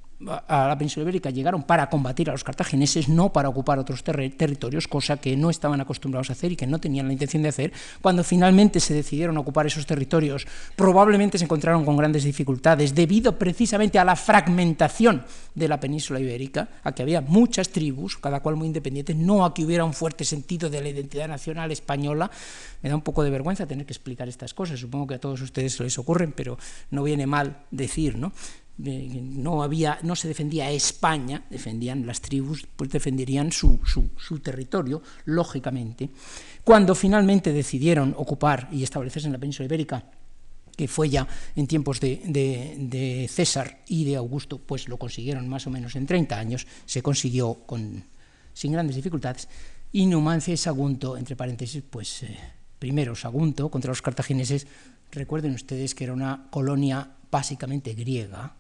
a 0.47 0.67
la 0.69 0.78
península 0.78 1.04
ibérica 1.04 1.30
llegaron 1.30 1.63
para 1.63 1.89
combatir 1.89 2.30
a 2.30 2.32
los 2.32 2.43
cartagineses, 2.43 3.10
no 3.10 3.34
para 3.34 3.49
ocupar 3.49 3.80
otros 3.80 4.04
territorios, 4.04 4.88
cosa 4.88 5.17
que 5.17 5.36
no 5.36 5.49
estaban 5.49 5.82
acostumbrados 5.82 6.30
a 6.30 6.34
hacer 6.34 6.54
y 6.54 6.56
que 6.56 6.67
no 6.67 6.80
tenían 6.80 7.08
la 7.08 7.13
intención 7.13 7.43
de 7.43 7.49
hacer. 7.49 7.73
Cuando 8.01 8.23
finalmente 8.23 8.80
se 8.80 8.93
decidieron 8.93 9.36
a 9.38 9.41
ocupar 9.41 9.67
esos 9.67 9.86
territorios, 9.86 10.47
probablemente 10.75 11.38
se 11.38 11.43
encontraron 11.43 11.84
con 11.84 11.97
grandes 11.97 12.23
dificultades 12.23 12.95
debido 12.95 13.38
precisamente 13.38 13.99
a 13.99 14.06
la 14.06 14.15
fragmentación 14.15 15.25
de 15.54 15.67
la 15.67 15.80
península 15.80 16.19
ibérica, 16.19 16.69
a 16.84 16.93
que 16.93 17.01
había 17.01 17.21
muchas 17.21 17.69
tribus, 17.69 18.17
cada 18.17 18.39
cual 18.39 18.56
muy 18.56 18.67
independiente, 18.67 19.13
no 19.13 19.43
a 19.43 19.54
que 19.54 19.65
hubiera 19.65 19.84
un 19.84 19.93
fuerte 19.93 20.23
sentido 20.23 20.69
de 20.69 20.82
la 20.82 20.89
identidad 20.89 21.28
nacional 21.28 21.71
española. 21.71 22.32
Me 22.82 22.89
da 22.89 22.95
un 22.95 23.01
poco 23.01 23.23
de 23.23 23.30
vergüenza 23.30 23.65
tener 23.65 23.86
que 23.86 23.93
explicar 23.93 24.30
estas 24.30 24.54
cosas, 24.54 24.80
supongo 24.80 25.08
que 25.08 25.15
a 25.15 25.19
todos 25.19 25.41
ustedes 25.41 25.80
les 25.80 25.97
ocurren, 25.99 26.32
pero 26.32 26.58
no 26.91 27.04
viene 27.04 27.28
mal 27.28 27.58
decir, 27.71 28.17
¿no? 28.17 28.32
No, 28.77 29.63
había, 29.63 29.99
no 30.03 30.15
se 30.15 30.27
defendía 30.27 30.69
España, 30.71 31.45
defendían 31.49 32.05
las 32.05 32.21
tribus, 32.21 32.67
pues 32.75 32.89
defenderían 32.89 33.51
su, 33.51 33.79
su, 33.85 34.39
territorio, 34.39 35.01
lógicamente. 35.25 36.09
Cuando 36.63 36.93
finalmente 36.93 37.53
decidieron 37.53 38.13
ocupar 38.17 38.67
y 38.71 38.83
establecerse 38.83 39.27
en 39.27 39.33
la 39.33 39.39
península 39.39 39.65
ibérica, 39.65 40.03
que 40.75 40.88
fue 40.89 41.09
ya 41.09 41.25
en 41.55 41.67
tiempos 41.67 42.01
de, 42.01 42.21
de, 42.25 43.27
César 43.29 43.79
y 43.88 44.03
de 44.03 44.17
Augusto, 44.17 44.57
pues 44.57 44.89
lo 44.89 44.97
consiguieron 44.97 45.47
más 45.47 45.65
o 45.67 45.69
menos 45.69 45.95
en 45.95 46.05
30 46.05 46.38
años, 46.38 46.67
se 46.85 47.01
consiguió 47.01 47.53
con, 47.65 48.03
sin 48.53 48.73
grandes 48.73 48.97
dificultades, 48.97 49.47
y 49.93 50.05
Numancia 50.05 50.53
y 50.53 50.57
Sagunto, 50.57 51.15
entre 51.15 51.38
paréntesis, 51.38 51.81
pues 51.89 52.23
eh, 52.23 52.38
primero 52.77 53.15
Sagunto 53.15 53.69
contra 53.69 53.89
los 53.91 54.01
cartagineses, 54.01 54.67
recuerden 55.11 55.53
ustedes 55.53 55.95
que 55.95 56.03
era 56.03 56.13
una 56.13 56.47
colonia 56.49 57.15
básicamente 57.31 57.93
griega, 57.93 58.55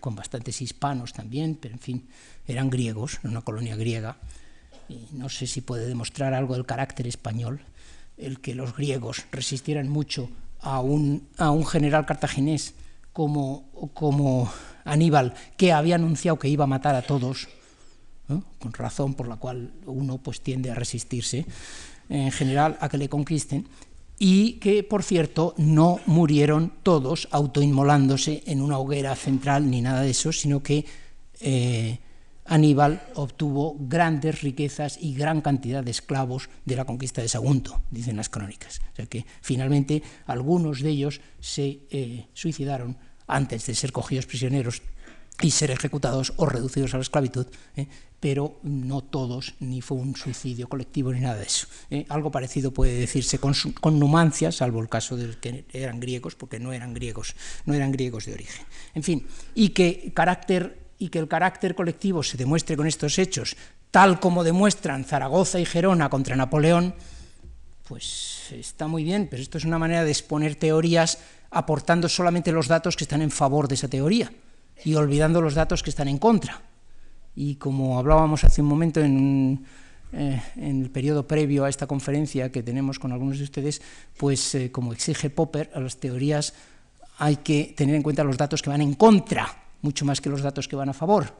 con 0.00 0.14
bastantes 0.14 0.60
hispanos 0.62 1.12
también, 1.12 1.58
pero 1.60 1.74
en 1.74 1.80
fin, 1.80 2.08
eran 2.46 2.70
griegos, 2.70 3.20
una 3.24 3.42
colonia 3.42 3.76
griega, 3.76 4.16
y 4.88 5.06
no 5.12 5.28
sé 5.28 5.46
si 5.46 5.60
puede 5.60 5.86
demostrar 5.86 6.34
algo 6.34 6.54
del 6.54 6.66
carácter 6.66 7.06
español, 7.06 7.60
el 8.16 8.40
que 8.40 8.54
los 8.54 8.76
griegos 8.76 9.24
resistieran 9.30 9.88
mucho 9.88 10.30
a 10.60 10.80
un, 10.80 11.28
a 11.36 11.50
un 11.50 11.66
general 11.66 12.06
cartaginés 12.06 12.74
como, 13.12 13.68
como 13.94 14.50
Aníbal, 14.84 15.34
que 15.56 15.72
había 15.72 15.96
anunciado 15.96 16.38
que 16.38 16.48
iba 16.48 16.64
a 16.64 16.68
matar 16.68 16.94
a 16.94 17.02
todos, 17.02 17.48
con 18.58 18.72
razón 18.72 19.14
por 19.14 19.28
la 19.28 19.36
cual 19.36 19.72
uno 19.86 20.18
pues 20.18 20.40
tiende 20.40 20.70
a 20.70 20.74
resistirse 20.74 21.46
en 22.08 22.30
general 22.30 22.76
a 22.80 22.88
que 22.88 22.98
le 22.98 23.08
conquisten, 23.08 23.66
y 24.18 24.54
que, 24.54 24.82
por 24.82 25.02
cierto, 25.02 25.54
no 25.56 26.00
murieron 26.06 26.72
todos 26.82 27.28
autoinmolándose 27.30 28.42
en 28.46 28.60
una 28.60 28.78
hoguera 28.78 29.14
central 29.14 29.70
ni 29.70 29.80
nada 29.80 30.02
de 30.02 30.10
eso, 30.10 30.32
sino 30.32 30.62
que 30.62 30.84
eh, 31.40 31.98
Aníbal 32.44 33.02
obtuvo 33.14 33.76
grandes 33.78 34.40
riquezas 34.40 34.98
y 35.00 35.14
gran 35.14 35.40
cantidad 35.40 35.84
de 35.84 35.90
esclavos 35.90 36.48
de 36.64 36.76
la 36.76 36.84
conquista 36.84 37.20
de 37.22 37.28
Sagunto, 37.28 37.82
dicen 37.90 38.16
las 38.16 38.30
crónicas. 38.30 38.80
O 38.92 38.96
sea 38.96 39.06
que 39.06 39.24
finalmente 39.42 40.02
algunos 40.26 40.80
de 40.80 40.90
ellos 40.90 41.20
se 41.40 41.80
eh, 41.90 42.26
suicidaron 42.32 42.96
antes 43.26 43.66
de 43.66 43.74
ser 43.74 43.92
cogidos 43.92 44.26
prisioneros 44.26 44.82
y 45.40 45.50
ser 45.52 45.70
ejecutados 45.70 46.32
o 46.36 46.46
reducidos 46.46 46.94
a 46.94 46.96
la 46.96 47.02
esclavitud, 47.02 47.46
¿eh? 47.76 47.86
pero 48.18 48.58
no 48.64 49.02
todos, 49.02 49.54
ni 49.60 49.80
fue 49.80 49.96
un 49.96 50.16
suicidio 50.16 50.68
colectivo 50.68 51.12
ni 51.12 51.20
nada 51.20 51.36
de 51.36 51.44
eso. 51.44 51.68
¿eh? 51.90 52.04
Algo 52.08 52.30
parecido 52.30 52.72
puede 52.72 52.98
decirse 52.98 53.38
con, 53.38 53.54
con, 53.80 54.00
Numancia, 54.00 54.50
salvo 54.50 54.80
el 54.80 54.88
caso 54.88 55.16
de 55.16 55.38
que 55.38 55.64
eran 55.72 56.00
griegos, 56.00 56.34
porque 56.34 56.58
no 56.58 56.72
eran 56.72 56.92
griegos, 56.92 57.36
no 57.66 57.74
eran 57.74 57.92
griegos 57.92 58.26
de 58.26 58.34
origen. 58.34 58.66
En 58.94 59.04
fin, 59.04 59.26
y 59.54 59.68
que, 59.68 60.12
carácter, 60.12 60.78
y 60.98 61.08
que 61.08 61.20
el 61.20 61.28
carácter 61.28 61.76
colectivo 61.76 62.24
se 62.24 62.36
demuestre 62.36 62.76
con 62.76 62.88
estos 62.88 63.18
hechos, 63.18 63.56
tal 63.92 64.18
como 64.18 64.42
demuestran 64.42 65.04
Zaragoza 65.04 65.60
y 65.60 65.64
Gerona 65.64 66.10
contra 66.10 66.34
Napoleón, 66.34 66.94
pues 67.86 68.50
está 68.50 68.88
muy 68.88 69.04
bien, 69.04 69.28
pero 69.30 69.40
esto 69.40 69.56
es 69.56 69.64
una 69.64 69.78
manera 69.78 70.02
de 70.02 70.10
exponer 70.10 70.56
teorías 70.56 71.18
aportando 71.50 72.08
solamente 72.08 72.52
los 72.52 72.66
datos 72.66 72.96
que 72.96 73.04
están 73.04 73.22
en 73.22 73.30
favor 73.30 73.68
de 73.68 73.76
esa 73.76 73.88
teoría 73.88 74.30
y 74.84 74.94
olvidando 74.94 75.40
los 75.40 75.54
datos 75.54 75.82
que 75.82 75.90
están 75.90 76.08
en 76.08 76.18
contra. 76.18 76.60
Y 77.34 77.56
como 77.56 77.98
hablábamos 77.98 78.44
hace 78.44 78.62
un 78.62 78.68
momento 78.68 79.00
en, 79.00 79.64
eh, 80.12 80.42
en 80.56 80.82
el 80.82 80.90
periodo 80.90 81.26
previo 81.26 81.64
a 81.64 81.68
esta 81.68 81.86
conferencia 81.86 82.50
que 82.50 82.62
tenemos 82.62 82.98
con 82.98 83.12
algunos 83.12 83.38
de 83.38 83.44
ustedes, 83.44 83.82
pues 84.16 84.54
eh, 84.54 84.72
como 84.72 84.92
exige 84.92 85.30
Popper, 85.30 85.70
a 85.74 85.80
las 85.80 85.98
teorías 85.98 86.54
hay 87.18 87.36
que 87.36 87.74
tener 87.76 87.94
en 87.94 88.02
cuenta 88.02 88.24
los 88.24 88.38
datos 88.38 88.62
que 88.62 88.70
van 88.70 88.80
en 88.80 88.94
contra, 88.94 89.48
mucho 89.82 90.04
más 90.04 90.20
que 90.20 90.30
los 90.30 90.42
datos 90.42 90.68
que 90.68 90.76
van 90.76 90.88
a 90.88 90.94
favor. 90.94 91.34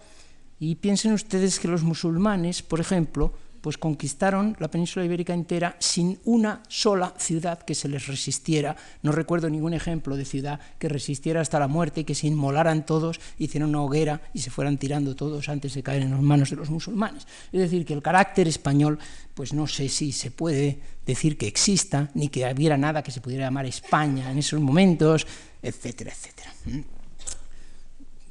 Y 0.61 0.75
piensen 0.75 1.13
ustedes 1.13 1.59
que 1.61 1.69
los 1.69 1.83
musulmanes, 1.83 2.63
por 2.63 2.81
ejemplo, 2.81 3.33
pues 3.69 3.77
conquistaron 3.77 4.57
la 4.61 4.71
península 4.71 5.05
ibérica 5.05 5.35
entera 5.35 5.77
sin 5.79 6.19
una 6.25 6.63
sola 6.69 7.13
ciudad 7.19 7.61
que 7.61 7.75
se 7.75 7.87
les 7.87 8.07
resistiera. 8.07 8.75
No 9.03 9.13
recuerdo 9.13 9.51
ningún 9.51 9.75
ejemplo 9.75 10.17
de 10.17 10.25
ciudad 10.25 10.59
que 10.79 10.89
resistiera 10.89 11.43
hasta 11.43 11.59
la 11.59 11.69
muerte 11.69 12.01
y 12.01 12.05
que 12.05 12.15
se 12.15 12.29
inmolaran 12.29 12.87
todos, 12.87 13.21
hicieran 13.39 13.69
una 13.69 13.83
hoguera 13.83 14.23
y 14.33 14.39
se 14.39 14.49
fueran 14.49 14.79
tirando 14.79 15.15
todos 15.15 15.51
antes 15.51 15.75
de 15.75 15.83
caer 15.83 16.01
en 16.01 16.13
las 16.13 16.23
manos 16.23 16.49
de 16.49 16.57
los 16.57 16.71
musulmanes. 16.71 17.27
Es 17.53 17.61
decir, 17.61 17.85
que 17.85 17.93
el 17.93 18.01
carácter 18.01 18.49
español, 18.49 18.99
pues 19.35 19.53
no 19.53 19.67
sé 19.67 19.91
si 19.91 20.13
se 20.13 20.31
puede 20.31 20.81
decir 21.05 21.37
que 21.37 21.47
exista, 21.47 22.09
ni 22.15 22.29
que 22.31 22.51
hubiera 22.51 22.79
nada 22.79 23.03
que 23.03 23.11
se 23.11 23.21
pudiera 23.21 23.45
llamar 23.45 23.67
España 23.67 24.33
en 24.33 24.39
esos 24.39 24.63
momentos, 24.63 25.27
etcétera, 25.61 26.11
etcétera. 26.11 26.55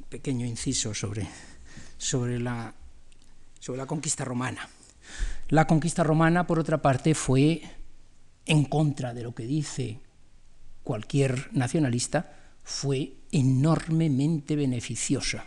Pequeño 0.08 0.44
inciso 0.44 0.92
sobre, 0.92 1.28
sobre, 1.96 2.40
la, 2.40 2.74
sobre 3.60 3.78
la 3.78 3.86
conquista 3.86 4.24
romana. 4.24 4.68
La 5.48 5.66
conquista 5.66 6.04
romana, 6.04 6.46
por 6.46 6.58
otra 6.58 6.82
parte, 6.82 7.14
fue 7.14 7.62
en 8.44 8.64
contra 8.66 9.14
de 9.14 9.22
lo 9.22 9.34
que 9.34 9.46
dice 9.46 10.00
cualquier 10.82 11.48
nacionalista, 11.52 12.34
fue 12.62 13.14
enormemente 13.32 14.56
beneficiosa 14.56 15.44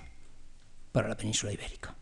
para 0.92 1.08
la 1.08 1.18
península 1.18 1.54
ibérica. 1.54 1.96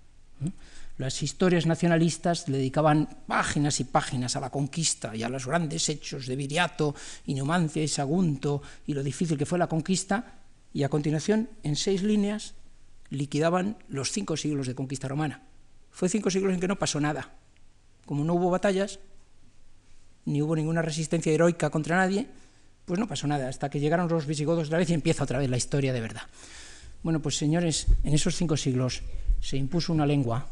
Las 0.98 1.24
historias 1.24 1.66
nacionalistas 1.66 2.48
le 2.48 2.58
dedicaban 2.58 3.24
páginas 3.28 3.82
y 3.82 3.84
páginas 3.84 4.38
a 4.38 4.40
la 4.40 4.50
conquista 4.50 5.14
y 5.14 5.24
a 5.24 5.30
los 5.30 5.46
grandes 5.46 5.90
hechos 5.90 6.26
de 6.26 6.38
Viriato 6.38 6.96
y 7.26 7.34
Numancia 7.34 7.84
y 7.84 7.88
Sagunto 7.90 8.62
y 8.88 8.94
lo 8.94 9.04
difícil 9.04 9.38
que 9.38 9.46
fue 9.46 9.60
la 9.60 9.68
conquista, 9.68 10.40
y 10.72 10.84
a 10.84 10.90
continuación, 10.90 11.50
en 11.64 11.76
seis 11.76 12.04
líneas, 12.04 12.54
liquidaban 13.10 13.78
los 13.90 14.12
cinco 14.12 14.38
siglos 14.38 14.68
de 14.68 14.76
conquista 14.76 15.10
romana. 15.10 15.44
Fue 15.92 16.08
cinco 16.08 16.30
siglos 16.30 16.54
en 16.54 16.60
que 16.60 16.68
no 16.68 16.78
pasó 16.78 17.02
nada 17.02 17.39
como 18.10 18.26
no 18.26 18.34
hubo 18.34 18.50
batallas, 18.50 18.98
ni 20.26 20.42
hubo 20.42 20.56
ninguna 20.56 20.82
resistencia 20.82 21.32
heroica 21.32 21.70
contra 21.70 21.98
nadie, 21.98 22.26
pues 22.84 23.00
no 23.00 23.08
pasó 23.08 23.28
nada, 23.28 23.48
hasta 23.48 23.70
que 23.70 23.80
llegaron 23.80 24.08
los 24.10 24.26
visigodos 24.26 24.66
otra 24.66 24.80
vez 24.80 24.90
y 24.90 24.96
empieza 24.96 25.24
otra 25.24 25.38
vez 25.38 25.48
la 25.48 25.58
historia 25.58 25.94
de 25.94 26.02
verdad. 26.02 26.24
Bueno, 27.04 27.22
pues 27.22 27.38
señores, 27.38 27.86
en 28.04 28.16
esos 28.16 28.36
cinco 28.36 28.58
siglos 28.58 29.04
se 29.40 29.58
impuso 29.58 29.94
una 29.94 30.08
lengua, 30.08 30.48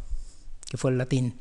que 0.69 0.77
fue 0.77 0.91
el 0.91 0.99
latín, 0.99 1.33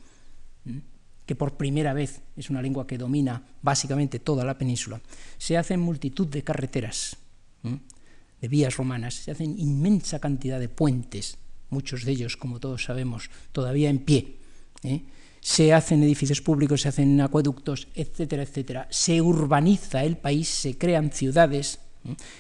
que 1.27 1.37
por 1.37 1.59
primera 1.59 1.93
vez 1.93 2.23
es 2.35 2.49
una 2.49 2.63
lengua 2.63 2.87
que 2.87 2.97
domina 2.97 3.43
básicamente 3.61 4.19
toda 4.19 4.43
la 4.43 4.57
península. 4.57 5.03
Se 5.37 5.59
hacen 5.59 5.81
multitud 5.81 6.29
de 6.29 6.43
carreteras, 6.43 7.19
de 7.63 8.49
vías 8.49 8.75
romanas, 8.75 9.13
se 9.13 9.33
hacen 9.33 9.55
inmensa 9.59 10.19
cantidad 10.19 10.59
de 10.59 10.71
puentes, 10.71 11.37
muchos 11.69 12.07
de 12.07 12.13
ellos, 12.13 12.39
como 12.39 12.59
todos 12.59 12.85
sabemos, 12.85 13.29
todavía 13.53 13.91
en 13.91 13.99
pie. 13.99 14.39
¿eh? 14.83 15.03
Se 15.47 15.73
hacen 15.73 16.03
edificios 16.03 16.41
públicos, 16.41 16.81
se 16.81 16.89
hacen 16.89 17.21
acueductos, 17.21 17.87
etcétera, 17.95 18.43
etcétera. 18.43 18.89
Se 18.91 19.21
urbaniza 19.21 20.03
el 20.03 20.17
país, 20.17 20.49
se 20.49 20.77
crean 20.77 21.13
ciudades 21.13 21.79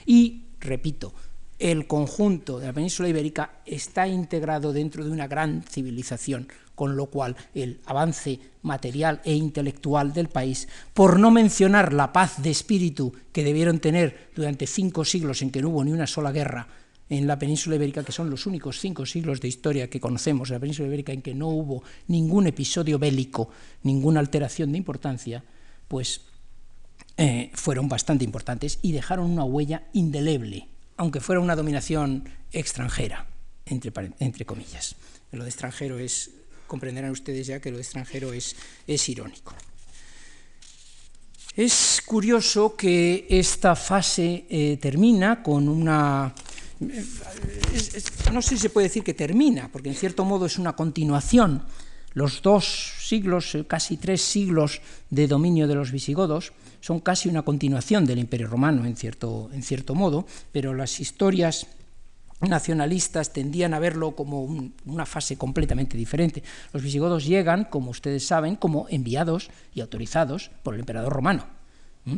y, 0.04 0.42
repito, 0.58 1.14
el 1.60 1.86
conjunto 1.86 2.58
de 2.58 2.66
la 2.66 2.72
península 2.72 3.08
ibérica 3.08 3.60
está 3.64 4.08
integrado 4.08 4.72
dentro 4.72 5.04
de 5.04 5.12
una 5.12 5.28
gran 5.28 5.62
civilización, 5.62 6.48
con 6.74 6.96
lo 6.96 7.06
cual 7.06 7.36
el 7.54 7.78
avance 7.86 8.40
material 8.62 9.20
e 9.24 9.34
intelectual 9.34 10.12
del 10.12 10.28
país, 10.28 10.66
por 10.92 11.20
no 11.20 11.30
mencionar 11.30 11.92
la 11.92 12.12
paz 12.12 12.42
de 12.42 12.50
espíritu 12.50 13.12
que 13.30 13.44
debieron 13.44 13.78
tener 13.78 14.30
durante 14.34 14.66
cinco 14.66 15.04
siglos 15.04 15.42
en 15.42 15.52
que 15.52 15.62
no 15.62 15.68
hubo 15.68 15.84
ni 15.84 15.92
una 15.92 16.08
sola 16.08 16.32
guerra, 16.32 16.66
en 17.08 17.26
la 17.26 17.38
península 17.38 17.76
ibérica, 17.76 18.02
que 18.02 18.12
son 18.12 18.30
los 18.30 18.46
únicos 18.46 18.80
cinco 18.80 19.06
siglos 19.06 19.40
de 19.40 19.48
historia 19.48 19.88
que 19.88 20.00
conocemos 20.00 20.48
de 20.48 20.56
la 20.56 20.60
península 20.60 20.88
ibérica 20.88 21.12
en 21.12 21.22
que 21.22 21.34
no 21.34 21.48
hubo 21.48 21.82
ningún 22.08 22.46
episodio 22.46 22.98
bélico, 22.98 23.50
ninguna 23.82 24.20
alteración 24.20 24.72
de 24.72 24.78
importancia, 24.78 25.44
pues 25.88 26.22
eh, 27.16 27.50
fueron 27.54 27.88
bastante 27.88 28.24
importantes 28.24 28.78
y 28.82 28.92
dejaron 28.92 29.30
una 29.30 29.44
huella 29.44 29.84
indeleble, 29.92 30.68
aunque 30.96 31.20
fuera 31.20 31.40
una 31.40 31.56
dominación 31.56 32.28
extranjera, 32.52 33.26
entre, 33.66 33.92
entre 34.18 34.44
comillas. 34.44 34.96
Lo 35.32 35.44
de 35.44 35.50
extranjero 35.50 35.98
es, 35.98 36.30
comprenderán 36.66 37.10
ustedes 37.10 37.46
ya 37.46 37.60
que 37.60 37.70
lo 37.70 37.76
de 37.76 37.82
extranjero 37.82 38.32
es, 38.32 38.56
es 38.86 39.08
irónico. 39.08 39.54
Es 41.56 42.02
curioso 42.04 42.76
que 42.76 43.26
esta 43.30 43.74
fase 43.76 44.44
eh, 44.50 44.76
termina 44.80 45.42
con 45.42 45.68
una... 45.68 46.34
no 46.80 48.42
sé 48.42 48.50
si 48.50 48.58
se 48.58 48.70
puede 48.70 48.88
decir 48.88 49.02
que 49.02 49.14
termina, 49.14 49.70
porque 49.72 49.88
en 49.88 49.94
cierto 49.94 50.24
modo 50.24 50.46
es 50.46 50.58
una 50.58 50.74
continuación. 50.74 51.62
Los 52.12 52.42
dos 52.42 52.94
siglos, 53.00 53.56
casi 53.68 53.96
tres 53.96 54.22
siglos 54.22 54.80
de 55.10 55.26
dominio 55.26 55.66
de 55.68 55.74
los 55.74 55.92
visigodos, 55.92 56.52
son 56.80 57.00
casi 57.00 57.28
una 57.28 57.42
continuación 57.42 58.06
del 58.06 58.18
Imperio 58.18 58.46
Romano, 58.46 58.86
en 58.86 58.96
cierto, 58.96 59.50
en 59.52 59.62
cierto 59.62 59.94
modo, 59.94 60.26
pero 60.52 60.72
las 60.72 61.00
historias 61.00 61.66
nacionalistas 62.40 63.32
tendían 63.32 63.74
a 63.74 63.78
verlo 63.78 64.14
como 64.14 64.44
una 64.84 65.06
fase 65.06 65.36
completamente 65.36 65.96
diferente. 65.96 66.42
Los 66.72 66.82
visigodos 66.82 67.24
llegan, 67.24 67.64
como 67.64 67.90
ustedes 67.90 68.26
saben, 68.26 68.56
como 68.56 68.86
enviados 68.90 69.50
y 69.74 69.80
autorizados 69.80 70.50
por 70.62 70.74
el 70.74 70.80
emperador 70.80 71.12
romano. 71.12 71.46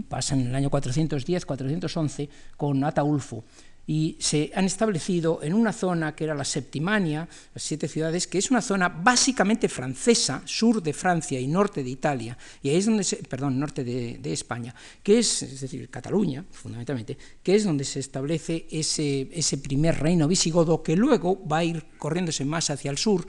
Pasan 0.08 0.40
en 0.40 0.48
el 0.48 0.54
año 0.54 0.70
410-411 0.70 2.28
con 2.56 2.84
Ataulfo 2.84 3.44
y 3.88 4.18
se 4.20 4.52
han 4.54 4.66
establecido 4.66 5.40
en 5.42 5.54
una 5.54 5.72
zona 5.72 6.14
que 6.14 6.24
era 6.24 6.34
la 6.34 6.44
Septimania, 6.44 7.26
las 7.54 7.62
siete 7.62 7.88
ciudades, 7.88 8.26
que 8.26 8.36
es 8.36 8.50
una 8.50 8.60
zona 8.60 8.90
básicamente 8.90 9.66
francesa, 9.66 10.42
sur 10.44 10.82
de 10.82 10.92
Francia 10.92 11.40
y 11.40 11.46
norte 11.46 11.82
de 11.82 11.88
Italia, 11.88 12.36
y 12.62 12.68
ahí 12.68 12.76
es 12.76 12.84
donde 12.84 13.02
se, 13.02 13.16
perdón, 13.16 13.58
norte 13.58 13.84
de, 13.84 14.20
España, 14.30 14.74
que 15.02 15.20
es, 15.20 15.42
es 15.42 15.62
decir, 15.62 15.88
Cataluña, 15.88 16.44
fundamentalmente, 16.52 17.16
que 17.42 17.54
es 17.54 17.64
donde 17.64 17.84
se 17.84 18.00
establece 18.00 18.66
ese, 18.70 19.30
ese 19.32 19.56
primer 19.56 19.98
reino 19.98 20.28
visigodo 20.28 20.82
que 20.82 20.94
luego 20.94 21.42
va 21.48 21.58
a 21.58 21.64
ir 21.64 21.86
corriéndose 21.96 22.44
más 22.44 22.68
hacia 22.68 22.90
el 22.90 22.98
sur, 22.98 23.26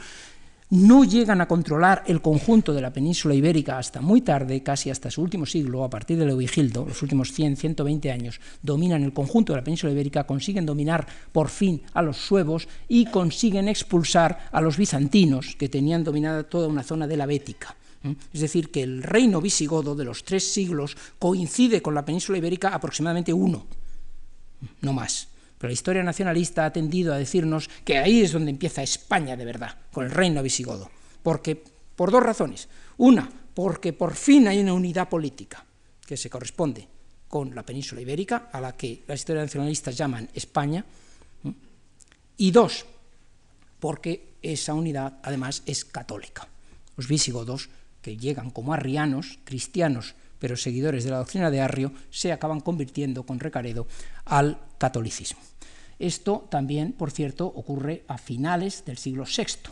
no 0.70 1.04
llegan 1.04 1.42
a 1.42 1.48
controlar 1.48 2.04
el 2.06 2.22
conjunto 2.22 2.74
de 2.74 2.82
la 2.82 2.94
península 2.94 3.34
ibérica 3.34 3.80
hasta 3.80 4.02
muy 4.02 4.22
tarde, 4.22 4.62
casi 4.62 4.92
hasta 4.92 5.10
su 5.10 5.22
último 5.22 5.46
siglo, 5.46 5.84
a 5.84 5.90
partir 5.90 6.18
de 6.18 6.28
Leovigildo, 6.28 6.86
los 6.86 7.02
últimos 7.02 7.34
100, 7.34 7.58
120 7.58 8.12
años, 8.12 8.40
dominan 8.62 9.04
el 9.04 9.14
conjunto 9.14 9.54
de 9.54 9.58
la 9.58 9.64
península 9.64 9.94
ibérica, 9.94 10.26
consiguen 10.26 10.68
dominar 10.68 11.08
por 11.32 11.50
fin 11.50 11.82
a 11.94 12.04
los 12.04 12.18
suevos 12.18 12.68
y 12.88 13.06
consiguen 13.06 13.68
expulsar 13.68 14.48
a 14.52 14.62
los 14.62 14.78
bizantinos, 14.78 15.56
que 15.58 15.70
tenían 15.70 16.04
dominada 16.04 16.44
toda 16.44 16.68
una 16.68 16.84
zona 16.84 17.08
de 17.08 17.18
la 17.18 17.26
Bética. 17.26 17.76
Es 18.32 18.40
decir, 18.40 18.72
que 18.72 18.84
el 18.84 19.04
reino 19.04 19.42
visigodo 19.42 19.96
de 19.96 20.06
los 20.06 20.24
tres 20.24 20.54
siglos 20.54 20.96
coincide 21.18 21.82
con 21.82 21.96
la 21.96 22.06
península 22.06 22.38
ibérica 22.38 22.70
aproximadamente 22.70 23.34
uno, 23.34 23.66
no 24.82 24.94
más. 24.94 25.28
Pero 25.60 25.70
la 25.70 25.74
historia 25.74 26.04
nacionalista 26.04 26.66
ha 26.66 26.74
tendido 26.74 27.14
a 27.14 27.18
decirnos 27.18 27.70
que 27.84 27.98
ahí 27.98 28.22
es 28.22 28.32
donde 28.32 28.50
empieza 28.50 28.82
España 28.82 29.36
de 29.36 29.44
verdad, 29.44 29.78
con 29.92 30.06
el 30.06 30.12
reino 30.12 30.42
visigodo. 30.42 30.90
Porque, 31.22 31.62
por 31.96 32.12
dos 32.12 32.24
razones. 32.24 32.70
Una, 32.98 33.30
porque 33.54 33.92
por 33.92 34.16
fin 34.16 34.48
hay 34.48 34.60
una 34.60 34.74
unidad 34.74 35.10
política 35.10 35.66
que 36.06 36.16
se 36.16 36.30
corresponde 36.30 36.88
con 37.28 37.54
la 37.54 37.64
península 37.64 38.02
ibérica, 38.02 38.50
a 38.52 38.62
la 38.62 38.76
que 38.76 39.04
las 39.06 39.20
historias 39.20 39.48
nacionalistas 39.48 39.98
llaman 39.98 40.30
España. 40.34 40.86
Y 42.38 42.52
dos, 42.52 42.86
porque 43.80 44.36
esa 44.42 44.74
unidad 44.74 45.20
además 45.24 45.62
es 45.66 45.84
católica. 45.84 46.48
Los 46.96 47.10
visigodos, 47.10 47.70
que 48.02 48.16
llegan 48.16 48.50
como 48.50 48.74
arrianos, 48.74 49.40
cristianos, 49.44 50.16
pero 50.40 50.58
seguidores 50.58 51.04
de 51.04 51.12
la 51.12 51.18
doctrina 51.18 51.52
de 51.52 51.62
Arrio, 51.62 51.92
se 52.10 52.32
acaban 52.32 52.62
convirtiendo 52.62 53.24
con 53.24 53.40
Recaredo 53.40 53.88
al 54.26 54.58
catolicismo. 54.78 55.40
Esto 56.00 56.48
también, 56.50 56.94
por 56.94 57.12
cierto, 57.12 57.46
ocurre 57.46 58.04
a 58.08 58.18
finales 58.18 58.86
del 58.86 58.98
siglo 58.98 59.26
VI, 59.26 59.70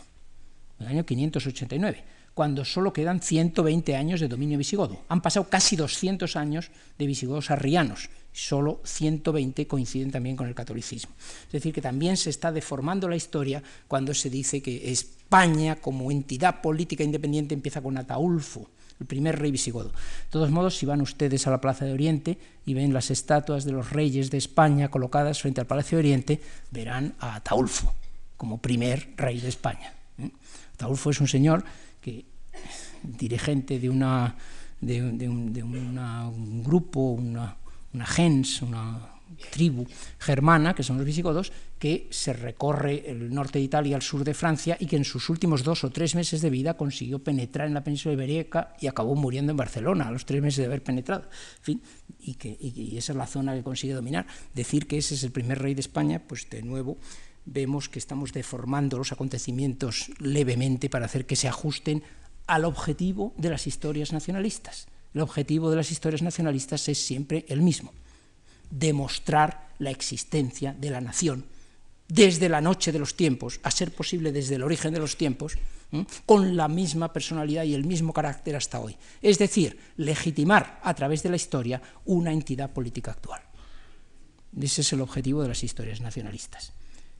el 0.80 0.86
año 0.86 1.06
589, 1.06 2.04
cuando 2.34 2.64
solo 2.64 2.92
quedan 2.92 3.20
120 3.20 3.96
años 3.96 4.20
de 4.20 4.28
dominio 4.28 4.58
visigodo. 4.58 5.00
Han 5.08 5.22
pasado 5.22 5.48
casi 5.48 5.74
200 5.74 6.36
años 6.36 6.70
de 6.98 7.06
visigodos 7.06 7.50
arrianos, 7.50 8.10
solo 8.30 8.80
120 8.84 9.66
coinciden 9.66 10.12
también 10.12 10.36
con 10.36 10.46
el 10.46 10.54
catolicismo. 10.54 11.12
Es 11.46 11.52
decir, 11.52 11.72
que 11.72 11.82
también 11.82 12.16
se 12.16 12.30
está 12.30 12.52
deformando 12.52 13.08
la 13.08 13.16
historia 13.16 13.62
cuando 13.88 14.14
se 14.14 14.30
dice 14.30 14.62
que 14.62 14.92
España 14.92 15.76
como 15.76 16.12
entidad 16.12 16.60
política 16.60 17.02
independiente 17.02 17.54
empieza 17.54 17.80
con 17.80 17.96
Ataulfo, 17.98 18.68
el 19.00 19.06
primer 19.06 19.38
rey 19.38 19.50
visigodo. 19.50 19.90
De 19.90 20.30
todos 20.30 20.50
modos, 20.50 20.76
si 20.76 20.86
van 20.86 21.00
ustedes 21.00 21.46
a 21.46 21.50
la 21.50 21.60
Plaza 21.60 21.84
de 21.84 21.92
Oriente 21.92 22.38
y 22.66 22.74
ven 22.74 22.92
las 22.92 23.10
estatuas 23.10 23.64
de 23.64 23.72
los 23.72 23.90
reyes 23.90 24.30
de 24.30 24.38
España 24.38 24.90
colocadas 24.90 25.40
frente 25.40 25.60
al 25.60 25.66
Palacio 25.66 25.96
de 25.96 26.00
Oriente, 26.00 26.40
verán 26.70 27.14
a 27.18 27.36
Ataulfo 27.36 27.94
como 28.36 28.58
primer 28.58 29.14
rey 29.16 29.40
de 29.40 29.48
España. 29.48 29.92
¿eh? 30.18 30.30
Ataulfo 30.74 31.10
es 31.10 31.20
un 31.20 31.28
señor 31.28 31.64
que, 32.00 32.24
dirigente 33.02 33.78
de, 33.78 33.90
una, 33.90 34.36
de, 34.80 35.02
un, 35.28 36.62
grupo, 36.64 37.00
una, 37.00 37.56
una 37.92 38.06
gens, 38.06 38.62
una 38.62 39.17
tribu 39.50 39.86
germana, 40.18 40.74
que 40.74 40.82
son 40.82 40.96
los 40.96 41.06
visigodos, 41.06 41.52
que 41.78 42.08
se 42.10 42.32
recorre 42.32 43.10
el 43.10 43.32
norte 43.32 43.58
de 43.58 43.64
Italia 43.64 43.96
al 43.96 44.02
sur 44.02 44.24
de 44.24 44.34
Francia 44.34 44.76
y 44.80 44.86
que 44.86 44.96
en 44.96 45.04
sus 45.04 45.28
últimos 45.28 45.62
dos 45.62 45.84
o 45.84 45.90
tres 45.90 46.14
meses 46.14 46.40
de 46.40 46.50
vida 46.50 46.74
consiguió 46.74 47.22
penetrar 47.22 47.68
en 47.68 47.74
la 47.74 47.84
península 47.84 48.14
ibérica 48.14 48.74
y 48.80 48.86
acabó 48.86 49.14
muriendo 49.14 49.52
en 49.52 49.56
Barcelona 49.56 50.08
a 50.08 50.10
los 50.10 50.24
tres 50.24 50.42
meses 50.42 50.58
de 50.58 50.66
haber 50.66 50.82
penetrado. 50.82 51.24
En 51.58 51.64
fin, 51.64 51.82
y, 52.20 52.34
que, 52.34 52.56
y 52.60 52.96
esa 52.96 53.12
es 53.12 53.16
la 53.18 53.26
zona 53.26 53.54
que 53.54 53.62
consigue 53.62 53.94
dominar. 53.94 54.26
Decir 54.54 54.86
que 54.86 54.98
ese 54.98 55.14
es 55.14 55.22
el 55.22 55.30
primer 55.30 55.60
rey 55.60 55.74
de 55.74 55.80
España, 55.80 56.22
pues 56.26 56.48
de 56.50 56.62
nuevo 56.62 56.98
vemos 57.44 57.88
que 57.88 57.98
estamos 57.98 58.32
deformando 58.32 58.98
los 58.98 59.12
acontecimientos 59.12 60.10
levemente 60.18 60.90
para 60.90 61.06
hacer 61.06 61.26
que 61.26 61.36
se 61.36 61.48
ajusten 61.48 62.02
al 62.46 62.64
objetivo 62.64 63.34
de 63.38 63.50
las 63.50 63.66
historias 63.66 64.12
nacionalistas. 64.12 64.88
El 65.14 65.22
objetivo 65.22 65.70
de 65.70 65.76
las 65.76 65.90
historias 65.90 66.22
nacionalistas 66.22 66.88
es 66.88 66.98
siempre 66.98 67.46
el 67.48 67.62
mismo 67.62 67.92
demostrar 68.70 69.68
la 69.78 69.90
existencia 69.90 70.74
de 70.78 70.90
la 70.90 71.00
nación 71.00 71.44
desde 72.08 72.48
la 72.48 72.60
noche 72.60 72.90
de 72.90 72.98
los 72.98 73.14
tiempos, 73.14 73.60
a 73.62 73.70
ser 73.70 73.92
posible 73.92 74.32
desde 74.32 74.54
el 74.54 74.62
origen 74.62 74.94
de 74.94 75.00
los 75.00 75.16
tiempos, 75.16 75.58
con 76.26 76.56
la 76.56 76.68
misma 76.68 77.12
personalidad 77.12 77.64
y 77.64 77.74
el 77.74 77.84
mismo 77.84 78.12
carácter 78.12 78.56
hasta 78.56 78.80
hoy. 78.80 78.96
Es 79.22 79.38
decir, 79.38 79.78
legitimar 79.96 80.80
a 80.82 80.94
través 80.94 81.22
de 81.22 81.30
la 81.30 81.36
historia 81.36 81.80
una 82.06 82.32
entidad 82.32 82.70
política 82.70 83.12
actual. 83.12 83.40
Ese 84.58 84.80
es 84.80 84.92
el 84.92 85.00
objetivo 85.00 85.42
de 85.42 85.48
las 85.48 85.62
historias 85.62 86.00
nacionalistas. 86.00 86.72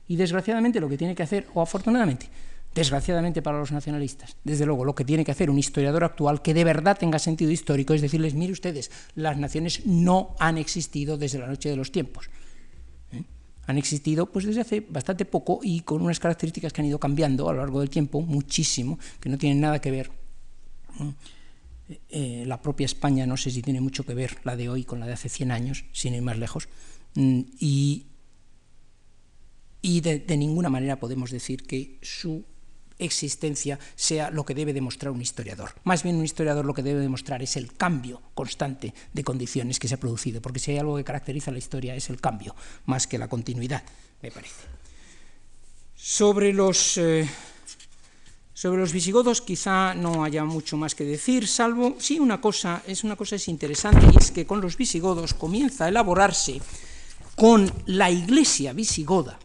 Y 0.07 0.15
desgraciadamente 0.15 0.79
lo 0.79 0.89
que 0.89 0.97
tiene 0.97 1.15
que 1.15 1.23
hacer, 1.23 1.47
o 1.53 1.61
afortunadamente, 1.61 2.27
desgraciadamente 2.75 3.41
para 3.41 3.59
los 3.59 3.71
nacionalistas. 3.71 4.37
Desde 4.43 4.65
luego, 4.65 4.85
lo 4.85 4.95
que 4.95 5.05
tiene 5.05 5.25
que 5.25 5.31
hacer 5.31 5.49
un 5.49 5.57
historiador 5.57 6.03
actual 6.03 6.41
que 6.41 6.53
de 6.53 6.63
verdad 6.63 6.97
tenga 6.97 7.19
sentido 7.19 7.51
histórico 7.51 7.93
es 7.93 8.01
decirles, 8.01 8.33
mire 8.33 8.53
ustedes, 8.53 8.91
las 9.15 9.37
naciones 9.37 9.85
no 9.85 10.35
han 10.39 10.57
existido 10.57 11.17
desde 11.17 11.39
la 11.39 11.47
noche 11.47 11.69
de 11.69 11.75
los 11.75 11.91
tiempos. 11.91 12.29
¿eh? 13.11 13.23
Han 13.65 13.77
existido 13.77 14.27
pues 14.27 14.45
desde 14.45 14.61
hace 14.61 14.85
bastante 14.87 15.25
poco 15.25 15.59
y 15.63 15.81
con 15.81 16.01
unas 16.01 16.19
características 16.19 16.71
que 16.71 16.81
han 16.81 16.87
ido 16.87 16.99
cambiando 16.99 17.49
a 17.49 17.53
lo 17.53 17.59
largo 17.59 17.79
del 17.79 17.89
tiempo, 17.89 18.21
muchísimo, 18.21 18.99
que 19.19 19.29
no 19.29 19.37
tienen 19.37 19.61
nada 19.61 19.81
que 19.81 19.91
ver. 19.91 20.11
Eh, 22.09 22.43
la 22.45 22.61
propia 22.61 22.85
España 22.85 23.25
no 23.25 23.35
sé 23.35 23.49
si 23.49 23.63
tiene 23.63 23.81
mucho 23.81 24.05
que 24.05 24.13
ver 24.13 24.37
la 24.43 24.55
de 24.55 24.69
hoy 24.69 24.83
con 24.83 24.99
la 24.99 25.07
de 25.07 25.13
hace 25.13 25.27
100 25.27 25.51
años, 25.51 25.85
sin 25.91 26.13
ir 26.13 26.21
más 26.21 26.37
lejos. 26.37 26.69
Mm, 27.15 27.41
y, 27.59 28.05
y 29.81 30.01
de 30.01 30.37
ninguna 30.37 30.69
manera 30.69 30.99
podemos 30.99 31.31
decir 31.31 31.63
que 31.63 31.97
su 32.03 32.45
existencia 32.99 33.79
sea 33.95 34.29
lo 34.29 34.45
que 34.45 34.53
debe 34.53 34.73
demostrar 34.73 35.11
un 35.11 35.21
historiador. 35.21 35.71
Más 35.85 36.03
bien 36.03 36.17
un 36.17 36.25
historiador 36.25 36.65
lo 36.65 36.73
que 36.73 36.83
debe 36.83 36.99
demostrar 36.99 37.41
es 37.41 37.55
el 37.55 37.73
cambio 37.73 38.21
constante 38.33 38.93
de 39.13 39.23
condiciones 39.23 39.79
que 39.79 39.87
se 39.87 39.95
ha 39.95 39.99
producido, 39.99 40.41
porque 40.41 40.59
si 40.59 40.71
hay 40.71 40.77
algo 40.77 40.97
que 40.97 41.03
caracteriza 41.03 41.51
la 41.51 41.57
historia 41.57 41.95
es 41.95 42.09
el 42.09 42.21
cambio, 42.21 42.55
más 42.85 43.07
que 43.07 43.17
la 43.17 43.27
continuidad, 43.27 43.83
me 44.21 44.31
parece. 44.31 44.67
Sobre 45.95 46.53
los, 46.53 46.97
eh, 46.97 47.27
sobre 48.53 48.79
los 48.81 48.93
visigodos 48.93 49.41
quizá 49.41 49.93
no 49.93 50.23
haya 50.23 50.45
mucho 50.45 50.77
más 50.77 50.95
que 50.95 51.03
decir, 51.03 51.47
salvo, 51.47 51.95
sí, 51.99 52.19
una 52.19 52.41
cosa, 52.41 52.83
es 52.87 53.03
una 53.03 53.15
cosa 53.15 53.35
es 53.35 53.47
interesante, 53.47 54.05
y 54.13 54.17
es 54.17 54.31
que 54.31 54.45
con 54.45 54.61
los 54.61 54.77
visigodos 54.77 55.33
comienza 55.33 55.85
a 55.85 55.89
elaborarse 55.89 56.61
con 57.35 57.71
la 57.85 58.11
iglesia 58.11 58.73
visigoda, 58.73 59.39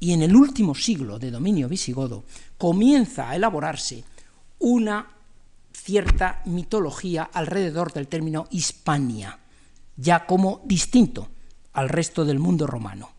y 0.00 0.12
en 0.12 0.22
el 0.22 0.36
último 0.36 0.74
siglo 0.74 1.18
de 1.18 1.30
dominio 1.30 1.68
visigodo 1.68 2.24
comienza 2.58 3.30
a 3.30 3.36
elaborarse 3.36 4.04
una 4.58 5.06
cierta 5.72 6.42
mitología 6.46 7.30
alrededor 7.32 7.92
del 7.92 8.08
término 8.08 8.46
Hispania, 8.50 9.38
ya 9.96 10.26
como 10.26 10.62
distinto 10.64 11.28
al 11.74 11.88
resto 11.88 12.24
del 12.24 12.38
mundo 12.38 12.66
romano. 12.66 13.10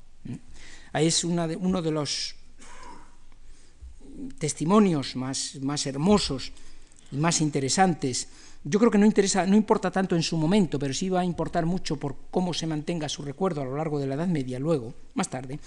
Es 0.93 1.23
uno 1.23 1.47
de 1.47 1.91
los 1.91 2.35
testimonios 4.39 5.15
más, 5.15 5.57
más 5.61 5.85
hermosos 5.85 6.51
y 7.11 7.17
más 7.17 7.41
interesantes. 7.41 8.27
Yo 8.63 8.79
creo 8.79 8.91
que 8.91 8.97
no, 8.97 9.05
interesa, 9.05 9.45
no 9.45 9.55
importa 9.55 9.91
tanto 9.91 10.15
en 10.15 10.23
su 10.23 10.37
momento, 10.37 10.79
pero 10.79 10.93
sí 10.93 11.09
va 11.09 11.21
a 11.21 11.25
importar 11.25 11.65
mucho 11.65 11.97
por 11.97 12.15
cómo 12.31 12.53
se 12.53 12.67
mantenga 12.67 13.07
su 13.07 13.21
recuerdo 13.21 13.61
a 13.61 13.65
lo 13.65 13.77
largo 13.77 13.99
de 13.99 14.07
la 14.07 14.15
Edad 14.15 14.27
Media, 14.27 14.59
luego, 14.59 14.93
más 15.13 15.29
tarde, 15.29 15.59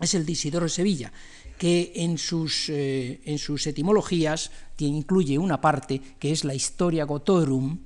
es 0.00 0.14
el 0.14 0.26
de 0.26 0.32
Isidoro 0.32 0.66
de 0.66 0.70
Sevilla, 0.70 1.12
que 1.58 1.92
en 1.96 2.16
sus, 2.18 2.68
eh, 2.68 3.20
en 3.24 3.38
sus 3.38 3.66
etimologías 3.66 4.50
incluye 4.86 5.38
una 5.38 5.60
parte 5.60 6.00
que 6.18 6.32
es 6.32 6.44
la 6.44 6.54
historia 6.54 7.04
gotorum, 7.04 7.78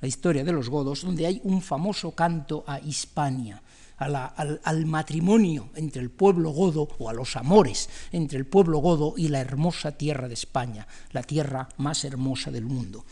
la 0.00 0.08
historia 0.08 0.44
de 0.44 0.52
los 0.52 0.68
godos, 0.68 1.02
donde 1.02 1.26
hay 1.26 1.40
un 1.44 1.62
famoso 1.62 2.12
canto 2.12 2.64
a 2.66 2.80
Hispania, 2.80 3.62
al, 3.98 4.86
matrimonio 4.86 5.68
entre 5.74 6.00
el 6.00 6.10
pueblo 6.10 6.50
godo 6.50 6.88
o 6.98 7.10
a 7.10 7.12
los 7.12 7.36
amores 7.36 7.90
entre 8.12 8.38
el 8.38 8.46
pueblo 8.46 8.78
godo 8.78 9.12
y 9.18 9.28
la 9.28 9.40
hermosa 9.40 9.92
tierra 9.92 10.26
de 10.26 10.34
España, 10.34 10.86
la 11.12 11.22
tierra 11.22 11.68
más 11.76 12.04
hermosa 12.04 12.50
del 12.50 12.64
mundo. 12.64 13.04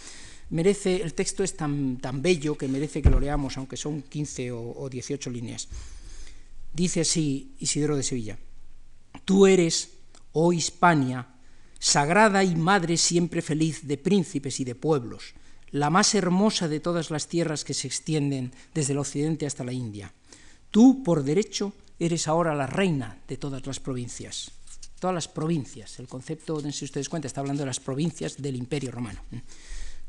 Merece, 0.50 1.02
el 1.02 1.12
texto 1.12 1.44
es 1.44 1.54
tan, 1.54 1.98
tan 1.98 2.22
bello 2.22 2.56
que 2.56 2.68
merece 2.68 3.02
que 3.02 3.10
lo 3.10 3.20
leamos, 3.20 3.58
aunque 3.58 3.76
son 3.76 4.00
15 4.00 4.50
o, 4.52 4.72
o 4.78 4.88
18 4.88 5.28
líneas. 5.28 5.68
Dice 6.78 7.00
así 7.00 7.56
Isidoro 7.58 7.96
de 7.96 8.04
Sevilla, 8.04 8.38
tú 9.24 9.48
eres, 9.48 9.94
oh 10.30 10.52
Hispania, 10.52 11.26
sagrada 11.80 12.44
y 12.44 12.54
madre 12.54 12.96
siempre 12.96 13.42
feliz 13.42 13.88
de 13.88 13.98
príncipes 13.98 14.60
y 14.60 14.64
de 14.64 14.76
pueblos, 14.76 15.34
la 15.72 15.90
más 15.90 16.14
hermosa 16.14 16.68
de 16.68 16.78
todas 16.78 17.10
las 17.10 17.26
tierras 17.26 17.64
que 17.64 17.74
se 17.74 17.88
extienden 17.88 18.52
desde 18.74 18.92
el 18.92 19.00
occidente 19.00 19.44
hasta 19.44 19.64
la 19.64 19.72
India. 19.72 20.14
Tú, 20.70 21.02
por 21.02 21.24
derecho, 21.24 21.72
eres 21.98 22.28
ahora 22.28 22.54
la 22.54 22.68
reina 22.68 23.18
de 23.26 23.36
todas 23.36 23.66
las 23.66 23.80
provincias. 23.80 24.52
Todas 25.00 25.14
las 25.14 25.26
provincias. 25.26 25.98
El 25.98 26.06
concepto, 26.06 26.60
si 26.70 26.84
ustedes 26.84 27.08
cuenta, 27.08 27.26
está 27.26 27.40
hablando 27.40 27.62
de 27.62 27.66
las 27.66 27.80
provincias 27.80 28.40
del 28.40 28.54
Imperio 28.54 28.92
Romano. 28.92 29.20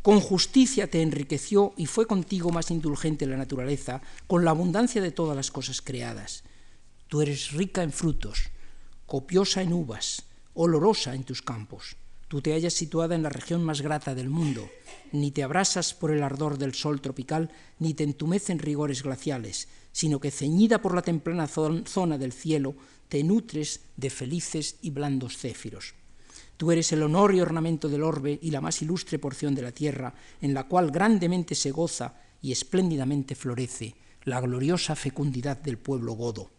Con 0.03 0.19
justicia 0.19 0.87
te 0.87 1.01
enriqueció 1.01 1.73
y 1.77 1.87
fue 1.87 2.05
contigo 2.05 2.51
más 2.51 2.69
indulgente 2.69 3.25
la 3.25 3.37
naturaleza, 3.37 4.03
con 4.27 4.45
la 4.45 4.51
abundancia 4.51 5.01
de 5.01 5.11
todas 5.11 5.35
las 5.35 5.49
cosas 5.49 5.81
creadas. 5.81 6.43
Tú 7.09 7.23
eres 7.23 7.53
rica 7.53 7.81
en 7.81 7.91
frutos, 7.91 8.51
copiosa 9.07 9.63
en 9.63 9.73
uvas, 9.73 10.25
olorosa 10.53 11.15
en 11.15 11.23
tus 11.23 11.41
campos. 11.41 11.97
Tú 12.27 12.39
te 12.39 12.53
hallas 12.53 12.75
situada 12.75 13.15
en 13.15 13.23
la 13.23 13.29
región 13.29 13.63
más 13.63 13.81
grata 13.81 14.13
del 14.13 14.29
mundo, 14.29 14.69
ni 15.11 15.31
te 15.31 15.41
abrasas 15.41 15.95
por 15.95 16.11
el 16.11 16.21
ardor 16.21 16.59
del 16.59 16.75
sol 16.75 17.01
tropical, 17.01 17.49
ni 17.79 17.95
te 17.95 18.03
entumecen 18.03 18.59
rigores 18.59 19.01
glaciales, 19.01 19.69
sino 19.91 20.19
que 20.19 20.29
ceñida 20.29 20.83
por 20.83 20.93
la 20.93 21.01
temprana 21.01 21.47
zona 21.47 22.19
del 22.19 22.31
cielo, 22.31 22.75
te 23.07 23.23
nutres 23.23 23.81
de 23.97 24.11
felices 24.11 24.75
y 24.83 24.91
blandos 24.91 25.35
céfiros. 25.35 25.95
Tú 26.57 26.71
eres 26.71 26.91
el 26.91 27.01
honor 27.01 27.33
y 27.33 27.41
ornamento 27.41 27.89
del 27.89 28.03
orbe 28.03 28.37
y 28.39 28.51
la 28.51 28.61
más 28.61 28.83
ilustre 28.83 29.17
porción 29.17 29.55
de 29.55 29.63
la 29.63 29.71
tierra, 29.71 30.13
en 30.41 30.53
la 30.53 30.67
cual 30.67 30.91
grandemente 30.91 31.55
se 31.55 31.71
goza 31.71 32.21
y 32.39 32.51
espléndidamente 32.51 33.33
florece 33.33 33.95
la 34.25 34.39
gloriosa 34.39 34.95
fecundidad 34.95 35.57
del 35.57 35.79
pueblo 35.79 36.13
godo. 36.13 36.58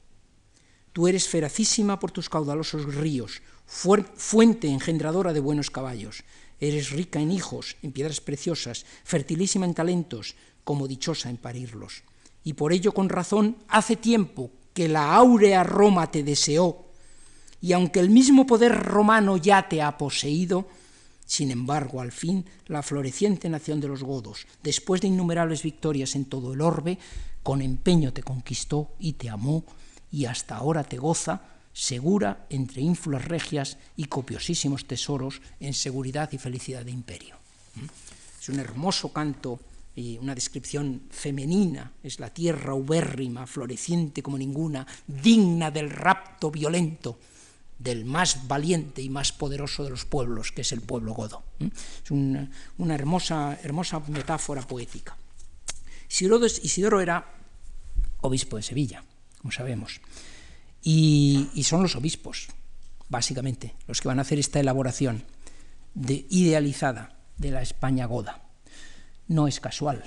Tú 0.92 1.06
eres 1.06 1.28
feracísima 1.28 2.00
por 2.00 2.10
tus 2.10 2.28
caudalosos 2.28 2.94
ríos, 2.94 3.42
fuente 3.66 4.68
engendradora 4.68 5.32
de 5.32 5.40
buenos 5.40 5.70
caballos. 5.70 6.24
Eres 6.58 6.90
rica 6.90 7.20
en 7.20 7.30
hijos, 7.30 7.76
en 7.82 7.92
piedras 7.92 8.20
preciosas, 8.20 8.84
fertilísima 9.04 9.66
en 9.66 9.74
talentos, 9.74 10.34
como 10.64 10.88
dichosa 10.88 11.30
en 11.30 11.36
parirlos. 11.36 12.02
Y 12.44 12.54
por 12.54 12.72
ello, 12.72 12.92
con 12.92 13.08
razón, 13.08 13.56
hace 13.68 13.96
tiempo 13.96 14.50
que 14.74 14.88
la 14.88 15.14
áurea 15.14 15.62
Roma 15.64 16.10
te 16.10 16.22
deseó, 16.22 16.86
y 17.60 17.72
aunque 17.72 18.00
el 18.00 18.10
mismo 18.10 18.46
poder 18.46 18.72
romano 18.72 19.36
ya 19.36 19.68
te 19.68 19.82
ha 19.82 19.96
poseído, 19.98 20.66
sin 21.26 21.50
embargo, 21.50 22.00
al 22.00 22.10
fin, 22.10 22.44
la 22.66 22.82
floreciente 22.82 23.48
nación 23.48 23.80
de 23.80 23.88
los 23.88 24.02
godos, 24.02 24.46
después 24.62 25.00
de 25.00 25.08
innumerables 25.08 25.62
victorias 25.62 26.16
en 26.16 26.24
todo 26.24 26.54
el 26.54 26.60
orbe, 26.60 26.98
con 27.42 27.62
empeño 27.62 28.12
te 28.12 28.22
conquistó 28.22 28.90
y 28.98 29.12
te 29.12 29.28
amó, 29.28 29.64
y 30.12 30.24
hasta 30.26 30.56
ahora 30.56 30.84
te 30.84 30.98
goza, 30.98 31.42
segura 31.72 32.46
entre 32.50 32.82
ínfulas 32.82 33.24
regias 33.24 33.78
y 33.96 34.06
copiosísimos 34.06 34.86
tesoros 34.86 35.40
en 35.60 35.72
seguridad 35.72 36.30
y 36.32 36.38
felicidad 36.38 36.84
de 36.84 36.90
imperio. 36.90 37.36
¿Mm? 37.76 37.84
Es 38.40 38.48
un 38.48 38.58
hermoso 38.58 39.12
canto 39.12 39.60
y 39.94 40.18
una 40.18 40.34
descripción 40.34 41.02
femenina, 41.10 41.92
es 42.02 42.20
la 42.20 42.30
tierra 42.30 42.74
ubérrima, 42.74 43.46
floreciente 43.46 44.22
como 44.22 44.38
ninguna, 44.38 44.86
digna 45.06 45.70
del 45.70 45.90
rapto 45.90 46.50
violento 46.50 47.18
del 47.78 48.04
más 48.04 48.46
valiente 48.46 49.00
y 49.00 49.08
más 49.08 49.32
poderoso 49.32 49.82
de 49.84 49.90
los 49.90 50.04
pueblos, 50.04 50.52
que 50.52 50.60
es 50.60 50.72
el 50.72 50.82
pueblo 50.82 51.14
godo. 51.14 51.42
¿Mm? 51.60 51.66
Es 52.04 52.10
una, 52.10 52.94
hermosa, 52.94 53.58
hermosa 53.62 54.00
metáfora 54.08 54.62
poética. 54.62 55.16
Isidoro, 56.10 56.44
Isidoro 56.46 57.00
era 57.00 57.24
obispo 58.20 58.56
de 58.56 58.62
Sevilla 58.62 59.04
como 59.40 59.52
sabemos. 59.52 60.00
Y, 60.82 61.48
son 61.64 61.82
los 61.82 61.96
obispos, 61.96 62.48
básicamente, 63.08 63.74
los 63.86 64.00
que 64.00 64.08
van 64.08 64.18
a 64.18 64.22
hacer 64.22 64.38
esta 64.38 64.60
elaboración 64.60 65.24
de, 65.94 66.26
idealizada 66.30 67.18
de 67.38 67.50
la 67.50 67.62
España 67.62 68.06
goda. 68.06 68.42
No 69.28 69.48
es 69.48 69.60
casual. 69.60 70.04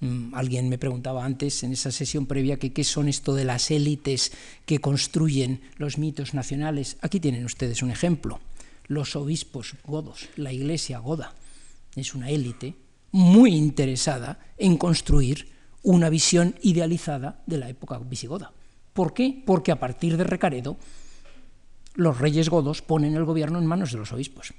Mm, 0.00 0.34
alguien 0.34 0.68
me 0.68 0.78
preguntaba 0.78 1.24
antes 1.24 1.62
en 1.64 1.72
esa 1.72 1.90
sesión 1.90 2.26
previa 2.26 2.58
que 2.58 2.72
qué 2.72 2.84
son 2.84 3.08
esto 3.08 3.34
de 3.34 3.44
las 3.44 3.70
élites 3.70 4.32
que 4.64 4.80
construyen 4.80 5.60
los 5.76 5.98
mitos 5.98 6.34
nacionales. 6.34 6.96
Aquí 7.00 7.20
tienen 7.20 7.44
ustedes 7.44 7.82
un 7.82 7.90
ejemplo. 7.90 8.40
Los 8.86 9.16
obispos 9.16 9.74
godos, 9.84 10.28
la 10.36 10.52
iglesia 10.52 10.98
goda, 10.98 11.34
es 11.94 12.14
una 12.14 12.30
élite 12.30 12.74
muy 13.10 13.54
interesada 13.54 14.38
en 14.56 14.78
construir 14.78 15.57
una 15.82 16.08
visión 16.10 16.54
idealizada 16.62 17.42
de 17.46 17.58
la 17.58 17.68
época 17.68 17.98
visigoda. 17.98 18.52
¿Por 18.92 19.14
qué? 19.14 19.42
Porque 19.44 19.72
a 19.72 19.78
partir 19.78 20.16
de 20.16 20.24
Recaredo 20.24 20.76
los 21.94 22.18
reyes 22.18 22.48
godos 22.48 22.82
ponen 22.82 23.16
el 23.16 23.24
gobierno 23.24 23.58
en 23.58 23.66
manos 23.66 23.92
de 23.92 23.98
los 23.98 24.12
obispos. 24.12 24.54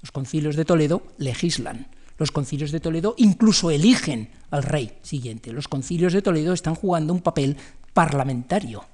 Los 0.00 0.12
concilios 0.12 0.56
de 0.56 0.64
Toledo 0.64 1.02
legislan. 1.18 1.88
Los 2.18 2.30
concilios 2.30 2.72
de 2.72 2.80
Toledo 2.80 3.14
incluso 3.18 3.70
eligen 3.70 4.30
al 4.50 4.62
rey 4.62 4.98
siguiente. 5.02 5.52
Los 5.52 5.68
concilios 5.68 6.12
de 6.12 6.22
Toledo 6.22 6.52
están 6.52 6.74
jugando 6.74 7.12
un 7.12 7.20
papel 7.20 7.56
parlamentario, 7.92 8.84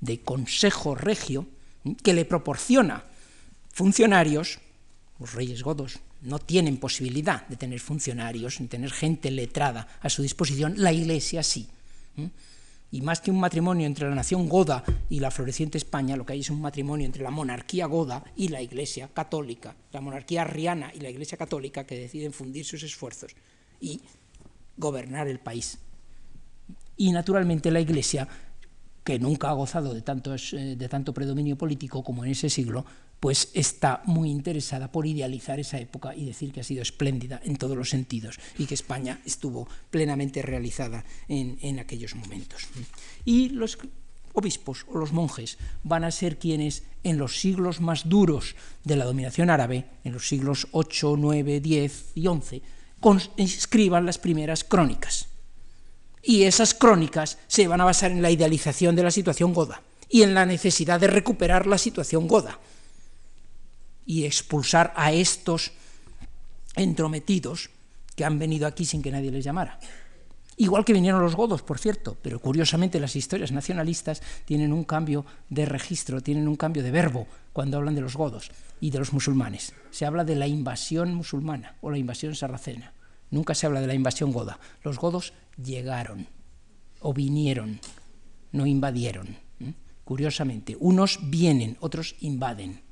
de 0.00 0.20
consejo 0.20 0.94
regio, 0.94 1.46
que 2.02 2.14
le 2.14 2.24
proporciona 2.24 3.04
funcionarios, 3.72 4.60
los 5.20 5.34
reyes 5.34 5.62
godos, 5.62 6.00
no 6.22 6.38
tienen 6.38 6.78
posibilidad 6.78 7.46
de 7.46 7.56
tener 7.56 7.78
funcionarios, 7.78 8.58
de 8.58 8.68
tener 8.68 8.90
gente 8.90 9.30
letrada 9.30 9.86
a 10.00 10.08
su 10.08 10.22
disposición, 10.22 10.74
la 10.78 10.92
Iglesia 10.92 11.42
sí. 11.42 11.68
Y 12.90 13.02
más 13.02 13.20
que 13.20 13.30
un 13.30 13.38
matrimonio 13.38 13.86
entre 13.86 14.08
la 14.08 14.14
nación 14.14 14.48
goda 14.48 14.82
y 15.08 15.20
la 15.20 15.30
floreciente 15.30 15.78
España, 15.78 16.16
lo 16.16 16.26
que 16.26 16.32
hay 16.32 16.40
es 16.40 16.50
un 16.50 16.60
matrimonio 16.60 17.06
entre 17.06 17.22
la 17.22 17.30
monarquía 17.30 17.86
goda 17.86 18.24
y 18.34 18.48
la 18.48 18.62
Iglesia 18.62 19.08
católica, 19.12 19.76
la 19.92 20.00
monarquía 20.00 20.42
arriana 20.42 20.90
y 20.92 21.00
la 21.00 21.10
Iglesia 21.10 21.38
católica 21.38 21.84
que 21.84 21.98
deciden 21.98 22.32
fundir 22.32 22.64
sus 22.64 22.82
esfuerzos 22.82 23.36
y 23.80 24.00
gobernar 24.76 25.28
el 25.28 25.38
país. 25.38 25.78
Y 26.96 27.12
naturalmente 27.12 27.70
la 27.70 27.80
Iglesia, 27.80 28.26
que 29.04 29.18
nunca 29.18 29.48
ha 29.48 29.52
gozado 29.52 29.94
de, 29.94 30.02
eh, 30.02 30.76
de 30.76 30.88
tanto 30.88 31.14
predominio 31.14 31.56
político 31.56 32.02
como 32.02 32.24
en 32.24 32.32
ese 32.32 32.50
siglo, 32.50 32.84
pues 33.20 33.50
está 33.52 34.02
muy 34.06 34.30
interesada 34.30 34.90
por 34.90 35.06
idealizar 35.06 35.60
esa 35.60 35.78
época 35.78 36.14
y 36.16 36.24
decir 36.24 36.52
que 36.52 36.60
ha 36.60 36.64
sido 36.64 36.80
espléndida 36.82 37.40
en 37.44 37.56
todos 37.56 37.76
los 37.76 37.90
sentidos 37.90 38.40
y 38.58 38.64
que 38.64 38.74
España 38.74 39.20
estuvo 39.26 39.68
plenamente 39.90 40.40
realizada 40.40 41.04
en, 41.28 41.78
aquellos 41.78 42.14
momentos. 42.14 42.68
Y 43.26 43.50
los 43.50 43.78
obispos 44.32 44.86
o 44.88 44.98
los 44.98 45.12
monjes 45.12 45.58
van 45.84 46.04
a 46.04 46.10
ser 46.10 46.38
quienes 46.38 46.84
en 47.02 47.18
los 47.18 47.40
siglos 47.40 47.80
más 47.80 48.08
duros 48.08 48.56
de 48.84 48.96
la 48.96 49.04
dominación 49.04 49.50
árabe, 49.50 49.86
en 50.04 50.12
los 50.12 50.26
siglos 50.26 50.68
8, 50.72 51.16
9, 51.18 51.60
10 51.60 52.12
y 52.14 52.26
11, 52.26 52.62
escriban 53.36 54.06
las 54.06 54.18
primeras 54.18 54.64
crónicas. 54.64 55.29
Y 56.22 56.44
esas 56.44 56.74
crónicas 56.74 57.38
se 57.48 57.66
van 57.66 57.80
a 57.80 57.84
basar 57.84 58.10
en 58.10 58.22
la 58.22 58.30
idealización 58.30 58.94
de 58.94 59.02
la 59.02 59.10
situación 59.10 59.54
goda 59.54 59.82
y 60.08 60.22
en 60.22 60.34
la 60.34 60.44
necesidad 60.44 61.00
de 61.00 61.06
recuperar 61.06 61.66
la 61.66 61.78
situación 61.78 62.26
goda 62.28 62.58
y 64.04 64.24
expulsar 64.24 64.92
a 64.96 65.12
estos 65.12 65.72
entrometidos 66.74 67.70
que 68.16 68.24
han 68.24 68.38
venido 68.38 68.66
aquí 68.66 68.84
sin 68.84 69.02
que 69.02 69.10
nadie 69.10 69.30
les 69.30 69.44
llamara. 69.44 69.78
Igual 70.56 70.84
que 70.84 70.92
vinieron 70.92 71.22
los 71.22 71.36
godos, 71.36 71.62
por 71.62 71.78
cierto, 71.78 72.18
pero 72.20 72.38
curiosamente 72.38 73.00
las 73.00 73.16
historias 73.16 73.50
nacionalistas 73.50 74.20
tienen 74.44 74.74
un 74.74 74.84
cambio 74.84 75.24
de 75.48 75.64
registro, 75.64 76.20
tienen 76.20 76.48
un 76.48 76.56
cambio 76.56 76.82
de 76.82 76.90
verbo 76.90 77.26
cuando 77.54 77.78
hablan 77.78 77.94
de 77.94 78.02
los 78.02 78.14
godos 78.14 78.50
y 78.78 78.90
de 78.90 78.98
los 78.98 79.14
musulmanes. 79.14 79.72
Se 79.90 80.04
habla 80.04 80.22
de 80.22 80.36
la 80.36 80.46
invasión 80.46 81.14
musulmana 81.14 81.76
o 81.80 81.90
la 81.90 81.96
invasión 81.96 82.34
sarracena. 82.34 82.92
Nunca 83.30 83.54
se 83.54 83.64
habla 83.64 83.80
de 83.80 83.86
la 83.86 83.94
invasión 83.94 84.32
goda. 84.32 84.58
Los 84.82 84.98
godos 84.98 85.32
llegaron 85.62 86.26
o 87.00 87.12
vinieron, 87.12 87.80
no 88.52 88.66
invadieron. 88.66 89.36
Curiosamente, 90.04 90.76
unos 90.80 91.18
vienen, 91.22 91.76
otros 91.80 92.16
invaden. 92.20 92.82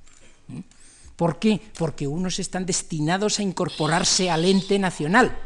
¿Por 1.17 1.39
qué? 1.39 1.61
Porque 1.77 2.07
unos 2.07 2.39
están 2.39 2.65
destinados 2.65 3.39
a 3.39 3.43
incorporarse 3.43 4.31
al 4.31 4.45
ente 4.45 4.79
nacional 4.79 5.37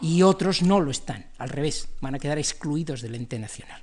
y 0.00 0.22
otros 0.22 0.62
no 0.62 0.80
lo 0.80 0.90
están, 0.90 1.26
al 1.38 1.50
revés, 1.50 1.88
van 2.00 2.14
a 2.14 2.18
quedar 2.18 2.38
excluidos 2.38 3.02
del 3.02 3.14
ente 3.14 3.38
nacional. 3.38 3.82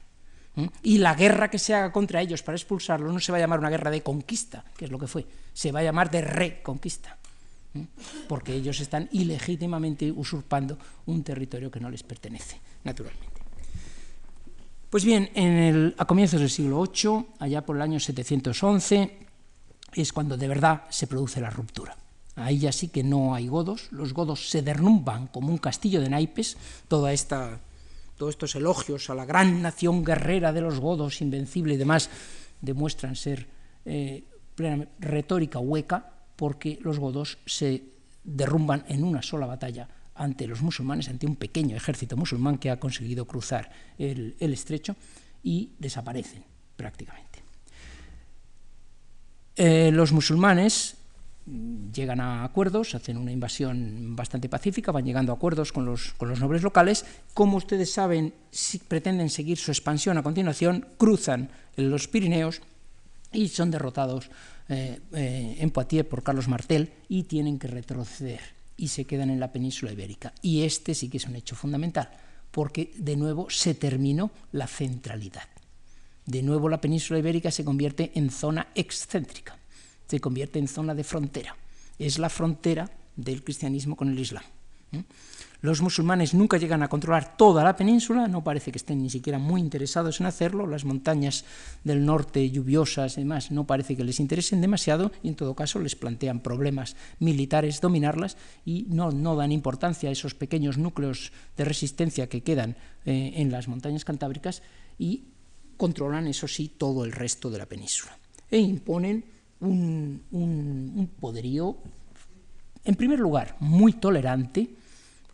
Y 0.81 0.97
la 0.97 1.13
guerra 1.13 1.51
que 1.51 1.59
se 1.59 1.75
haga 1.75 1.91
contra 1.91 2.19
ellos 2.19 2.41
para 2.41 2.55
expulsarlo 2.55 3.11
no 3.11 3.19
se 3.19 3.31
va 3.31 3.37
a 3.37 3.41
llamar 3.41 3.59
una 3.59 3.69
guerra 3.69 3.91
de 3.91 4.01
conquista, 4.01 4.65
que 4.75 4.85
es 4.85 4.91
lo 4.91 4.97
que 4.97 5.05
fue, 5.05 5.25
se 5.53 5.71
va 5.71 5.81
a 5.81 5.83
llamar 5.83 6.09
de 6.09 6.21
reconquista. 6.21 7.17
Porque 8.27 8.53
ellos 8.53 8.79
están 8.79 9.09
ilegítimamente 9.11 10.11
usurpando 10.11 10.77
un 11.05 11.23
territorio 11.23 11.71
que 11.71 11.79
no 11.79 11.89
les 11.89 12.03
pertenece, 12.03 12.59
naturalmente. 12.83 13.37
Pues 14.89 15.03
bien, 15.03 15.29
a 15.97 16.05
comienzos 16.05 16.39
del 16.39 16.49
siglo 16.49 16.81
VIII, 16.81 17.27
allá 17.39 17.65
por 17.65 17.75
el 17.75 17.81
año 17.81 17.99
711, 17.99 19.17
es 19.93 20.13
cuando 20.13 20.37
de 20.37 20.47
verdad 20.47 20.83
se 20.89 21.07
produce 21.07 21.41
la 21.41 21.49
ruptura. 21.49 21.97
Ahí 22.35 22.59
ya 22.59 22.71
sí 22.71 22.87
que 22.89 23.03
no 23.03 23.33
hay 23.33 23.47
godos, 23.47 23.91
los 23.91 24.13
godos 24.13 24.49
se 24.49 24.61
derrumban 24.61 25.27
como 25.27 25.49
un 25.49 25.57
castillo 25.57 25.99
de 25.99 26.09
naipes, 26.09 26.55
toda 26.87 27.11
esta, 27.11 27.59
todos 28.15 28.35
estos 28.35 28.55
elogios 28.55 29.09
a 29.09 29.15
la 29.15 29.25
gran 29.25 29.61
nación 29.61 30.05
guerrera 30.05 30.53
de 30.53 30.61
los 30.61 30.79
godos, 30.79 31.21
invencible 31.21 31.73
y 31.73 31.77
demás, 31.77 32.09
demuestran 32.61 33.15
ser 33.15 33.47
eh, 33.85 34.23
retórica 34.99 35.59
hueca, 35.59 36.16
porque 36.37 36.79
los 36.81 36.99
godos 36.99 37.39
se 37.45 37.83
derrumban 38.23 38.85
en 38.87 39.03
una 39.03 39.21
sola 39.21 39.45
batalla 39.45 39.89
ante 40.15 40.47
los 40.47 40.61
musulmanes, 40.61 41.09
ante 41.09 41.27
un 41.27 41.35
pequeño 41.35 41.75
ejército 41.75 42.15
musulmán 42.15 42.57
que 42.57 42.71
ha 42.71 42.79
conseguido 42.79 43.25
cruzar 43.25 43.69
el, 43.97 44.35
estrecho 44.39 44.95
y 45.43 45.71
desaparecen 45.77 46.43
prácticamente. 46.75 47.43
Eh, 49.55 49.91
los 49.91 50.11
musulmanes 50.11 50.95
llegan 51.93 52.19
a 52.19 52.43
acuerdos, 52.43 52.93
hacen 52.93 53.17
una 53.17 53.31
invasión 53.31 54.15
bastante 54.15 54.49
pacífica, 54.49 54.91
van 54.91 55.05
llegando 55.05 55.31
a 55.31 55.35
acuerdos 55.35 55.71
con 55.71 55.85
los, 55.85 56.13
con 56.13 56.29
los 56.29 56.39
nobles 56.39 56.61
locales. 56.61 57.05
Como 57.33 57.57
ustedes 57.57 57.91
saben, 57.91 58.33
si 58.51 58.79
pretenden 58.79 59.29
seguir 59.29 59.57
su 59.57 59.71
expansión 59.71 60.17
a 60.17 60.23
continuación, 60.23 60.85
cruzan 60.97 61.49
los 61.75 62.07
Pirineos 62.07 62.61
y 63.31 63.47
son 63.47 63.71
derrotados 63.71 64.29
eh, 64.69 64.99
eh, 65.13 65.57
en 65.59 65.71
Poitiers 65.71 66.07
por 66.07 66.23
Carlos 66.23 66.47
Martel 66.47 66.91
y 67.07 67.23
tienen 67.23 67.57
que 67.57 67.67
retroceder 67.67 68.41
y 68.75 68.89
se 68.89 69.05
quedan 69.05 69.29
en 69.29 69.39
la 69.39 69.51
península 69.51 69.91
ibérica. 69.91 70.33
Y 70.41 70.63
este 70.63 70.93
sí 70.93 71.09
que 71.09 71.17
es 71.17 71.25
un 71.25 71.35
hecho 71.35 71.55
fundamental, 71.55 72.09
porque 72.51 72.91
de 72.97 73.15
nuevo 73.15 73.49
se 73.49 73.73
terminó 73.73 74.31
la 74.51 74.67
centralidad. 74.67 75.47
De 76.25 76.43
nuevo 76.43 76.69
la 76.69 76.81
península 76.81 77.19
ibérica 77.19 77.51
se 77.51 77.63
convierte 77.63 78.11
en 78.15 78.29
zona 78.29 78.67
excéntrica, 78.75 79.57
se 80.07 80.19
convierte 80.19 80.59
en 80.59 80.67
zona 80.67 80.93
de 80.93 81.03
frontera. 81.03 81.55
Es 81.97 82.19
la 82.19 82.29
frontera 82.29 82.91
del 83.15 83.43
cristianismo 83.43 83.95
con 83.95 84.09
el 84.09 84.19
Islam. 84.19 84.43
Los 85.61 85.81
musulmanes 85.81 86.35
nunca 86.35 86.57
llegan 86.57 86.83
a 86.83 86.87
controlar 86.87 87.35
toda 87.35 87.63
la 87.63 87.75
península, 87.75 88.27
no 88.27 88.43
parece 88.43 88.71
que 88.71 88.77
estén 88.77 89.01
ni 89.01 89.09
siquiera 89.09 89.39
muy 89.39 89.59
interesados 89.59 90.19
en 90.19 90.27
hacerlo, 90.27 90.67
las 90.67 90.85
montañas 90.85 91.45
del 91.83 92.05
norte 92.05 92.51
lluviosas 92.51 93.17
y 93.17 93.21
demás 93.21 93.49
no 93.49 93.65
parece 93.65 93.97
que 93.97 94.03
les 94.03 94.19
interesen 94.19 94.61
demasiado 94.61 95.11
y 95.23 95.29
en 95.29 95.35
todo 95.35 95.55
caso 95.55 95.79
les 95.79 95.95
plantean 95.95 96.41
problemas 96.41 96.95
militares 97.19 97.81
dominarlas 97.81 98.37
y 98.65 98.85
no, 98.89 99.11
no 99.11 99.35
dan 99.35 99.51
importancia 99.51 100.09
a 100.09 100.11
esos 100.11 100.35
pequeños 100.35 100.77
núcleos 100.77 101.31
de 101.57 101.65
resistencia 101.65 102.29
que 102.29 102.43
quedan 102.43 102.77
eh, 103.05 103.33
en 103.37 103.51
las 103.51 103.67
montañas 103.67 104.05
cantábricas 104.05 104.61
y 104.99 105.23
controlan, 105.75 106.27
eso 106.27 106.47
sí, 106.47 106.71
todo 106.77 107.03
el 107.03 107.11
resto 107.11 107.49
de 107.49 107.57
la 107.57 107.65
península 107.65 108.15
e 108.49 108.59
imponen 108.59 109.25
un, 109.59 110.23
un 110.31 111.09
poderío, 111.19 111.77
en 112.83 112.95
primer 112.95 113.19
lugar, 113.19 113.57
muy 113.59 113.93
tolerante, 113.93 114.69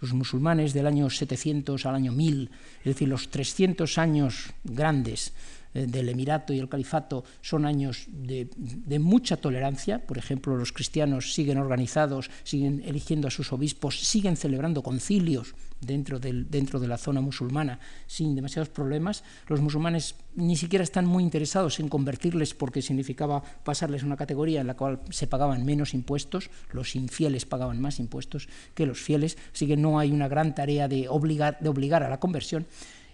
los 0.03 0.13
musulmanes 0.13 0.73
del 0.73 0.85
año 0.85 1.09
700 1.09 1.85
al 1.85 1.95
año 1.95 2.11
1000, 2.11 2.49
es 2.79 2.83
decir, 2.83 3.07
los 3.07 3.29
300 3.29 3.97
años 3.97 4.51
grandes 4.65 5.31
del 5.73 6.09
Emirato 6.09 6.53
y 6.53 6.59
el 6.59 6.69
Califato 6.69 7.23
son 7.41 7.65
años 7.65 8.05
de, 8.07 8.49
mucha 8.99 9.37
tolerancia. 9.37 10.05
Por 10.05 10.17
ejemplo, 10.17 10.55
los 10.55 10.71
cristianos 10.71 11.33
siguen 11.33 11.57
organizados, 11.57 12.29
siguen 12.43 12.81
eligiendo 12.85 13.27
a 13.27 13.31
sus 13.31 13.51
obispos, 13.51 13.99
siguen 13.99 14.37
celebrando 14.37 14.83
concilios 14.83 15.55
dentro 15.81 16.19
de 16.19 16.87
la 16.87 16.97
zona 16.97 17.21
musulmana 17.21 17.79
sin 18.07 18.35
demasiados 18.35 18.69
problemas. 18.69 19.23
Los 19.47 19.61
musulmanes 19.61 20.15
ni 20.35 20.55
siquiera 20.55 20.83
están 20.83 21.05
muy 21.05 21.23
interesados 21.23 21.79
en 21.79 21.89
convertirles 21.89 22.53
porque 22.53 22.81
significaba 22.81 23.43
pasarles 23.63 24.03
una 24.03 24.17
categoría 24.17 24.61
en 24.61 24.67
la 24.67 24.75
cual 24.75 25.01
se 25.09 25.27
pagaban 25.27 25.65
menos 25.65 25.93
impuestos, 25.93 26.49
los 26.71 26.95
infieles 26.95 27.45
pagaban 27.45 27.81
más 27.81 27.99
impuestos 27.99 28.47
que 28.73 28.85
los 28.85 28.99
fieles, 28.99 29.37
así 29.53 29.67
que 29.67 29.77
no 29.77 29.99
hay 29.99 30.11
una 30.11 30.27
gran 30.27 30.55
tarea 30.55 30.87
de 30.87 31.07
obligar, 31.09 31.57
de 31.59 31.69
obligar 31.69 32.03
a 32.03 32.09
la 32.09 32.19
conversión. 32.19 32.65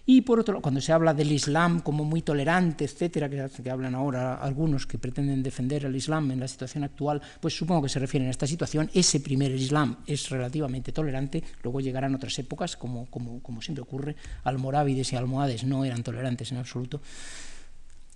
Y 0.06 0.22
por 0.22 0.40
otro 0.40 0.54
lado, 0.54 0.62
cuando 0.62 0.80
se 0.80 0.92
habla 0.92 1.14
del 1.14 1.30
Islam 1.32 1.80
como 1.80 2.04
muy 2.04 2.22
tolerante, 2.22 2.84
etcétera, 2.84 3.28
que, 3.28 3.70
hablan 3.70 3.94
ahora 3.94 4.34
algunos 4.34 4.86
que 4.86 4.98
pretenden 4.98 5.42
defender 5.42 5.84
el 5.84 5.94
Islam 5.94 6.30
en 6.30 6.40
la 6.40 6.48
situación 6.48 6.84
actual, 6.84 7.20
pues 7.40 7.56
supongo 7.56 7.82
que 7.82 7.88
se 7.88 7.98
refieren 7.98 8.28
a 8.28 8.30
esta 8.30 8.46
situación. 8.46 8.90
Ese 8.94 9.20
primer 9.20 9.50
Islam 9.52 9.96
es 10.06 10.28
relativamente 10.30 10.92
tolerante, 10.92 11.42
luego 11.62 11.80
llegarán 11.80 12.14
otras 12.14 12.38
épocas, 12.38 12.76
como, 12.76 13.06
como, 13.06 13.42
como 13.42 13.62
siempre 13.62 13.82
ocurre, 13.82 14.16
almorávides 14.44 15.12
y 15.12 15.16
almohades 15.16 15.64
no 15.64 15.84
eran 15.84 16.02
tolerantes 16.02 16.50
en 16.52 16.58
absoluto. 16.58 17.00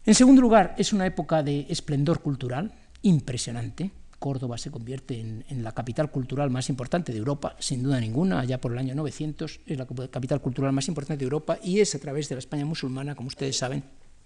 En 0.07 0.15
segundo 0.15 0.43
lugar, 0.43 0.75
es 0.77 0.93
una 0.93 1.07
época 1.07 1.43
de 1.43 1.67
esplendor 1.69 2.21
cultural 2.21 2.73
impresionante, 3.03 3.91
Córdoba 4.25 4.57
se 4.57 4.71
convierte 4.71 5.21
en, 5.21 5.63
la 5.63 5.73
capital 5.73 6.11
cultural 6.11 6.49
más 6.49 6.71
importante 6.71 7.13
de 7.13 7.19
Europa, 7.19 7.57
sin 7.59 7.83
duda 7.83 8.01
ninguna, 8.01 8.41
allá 8.41 8.59
por 8.59 8.73
el 8.73 8.79
año 8.79 8.95
900, 8.95 9.61
es 9.67 9.77
la 9.77 9.85
capital 9.85 10.41
cultural 10.41 10.73
más 10.73 10.89
importante 10.89 11.19
de 11.19 11.25
Europa 11.25 11.59
y 11.63 11.81
es 11.81 11.95
a 11.95 11.99
través 11.99 12.31
de 12.31 12.37
la 12.37 12.39
España 12.39 12.65
musulmana, 12.65 13.15
como 13.15 13.29
ustedes 13.29 13.59
saben, 13.59 13.85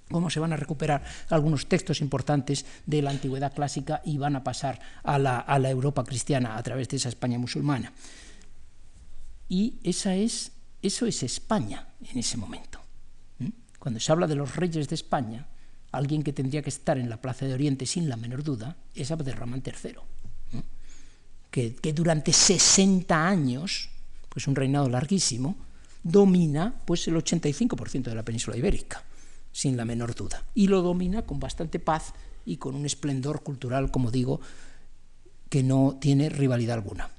cómo 0.08 0.30
se 0.30 0.38
van 0.38 0.52
a 0.52 0.56
recuperar 0.56 1.02
algunos 1.30 1.66
textos 1.66 2.00
importantes 2.00 2.64
de 2.86 3.02
la 3.02 3.10
antigüedad 3.10 3.52
clásica 3.52 4.00
y 4.04 4.18
van 4.18 4.36
a 4.36 4.44
pasar 4.44 4.78
a 5.02 5.18
la, 5.18 5.68
Europa 5.68 6.04
cristiana 6.04 6.56
a 6.56 6.62
través 6.62 6.88
de 6.88 6.98
esa 6.98 7.08
España 7.08 7.36
musulmana. 7.40 7.92
Y 9.48 9.80
esa 9.82 10.14
es, 10.14 10.52
eso 10.80 11.06
es 11.06 11.24
España 11.24 11.88
en 12.08 12.20
ese 12.20 12.36
momento. 12.36 12.78
Cuando 13.80 13.98
se 13.98 14.12
habla 14.12 14.28
de 14.28 14.36
los 14.36 14.54
reyes 14.54 14.88
de 14.88 14.94
España, 14.94 15.48
alguien 15.92 16.22
que 16.22 16.32
tendría 16.32 16.62
que 16.62 16.70
estar 16.70 16.98
en 16.98 17.08
la 17.08 17.20
Plaza 17.20 17.46
de 17.46 17.54
Oriente 17.54 17.86
sin 17.86 18.08
la 18.08 18.16
menor 18.16 18.42
duda 18.42 18.76
es 18.94 19.10
Abderramán 19.10 19.62
III, 19.64 19.96
que, 21.50 21.92
durante 21.92 22.32
60 22.32 23.26
años, 23.26 23.88
pues 24.28 24.46
un 24.46 24.54
reinado 24.54 24.88
larguísimo, 24.88 25.56
domina 26.02 26.82
pues 26.84 27.08
el 27.08 27.16
85% 27.16 28.04
de 28.04 28.14
la 28.14 28.24
península 28.24 28.56
ibérica, 28.56 29.02
sin 29.52 29.76
la 29.76 29.84
menor 29.84 30.14
duda, 30.14 30.44
y 30.54 30.68
lo 30.68 30.82
domina 30.82 31.22
con 31.22 31.40
bastante 31.40 31.80
paz 31.80 32.12
y 32.44 32.58
con 32.58 32.74
un 32.74 32.86
esplendor 32.86 33.42
cultural, 33.42 33.90
como 33.90 34.10
digo, 34.10 34.40
que 35.48 35.62
no 35.62 35.98
tiene 36.00 36.28
rivalidad 36.28 36.76
alguna. 36.76 37.10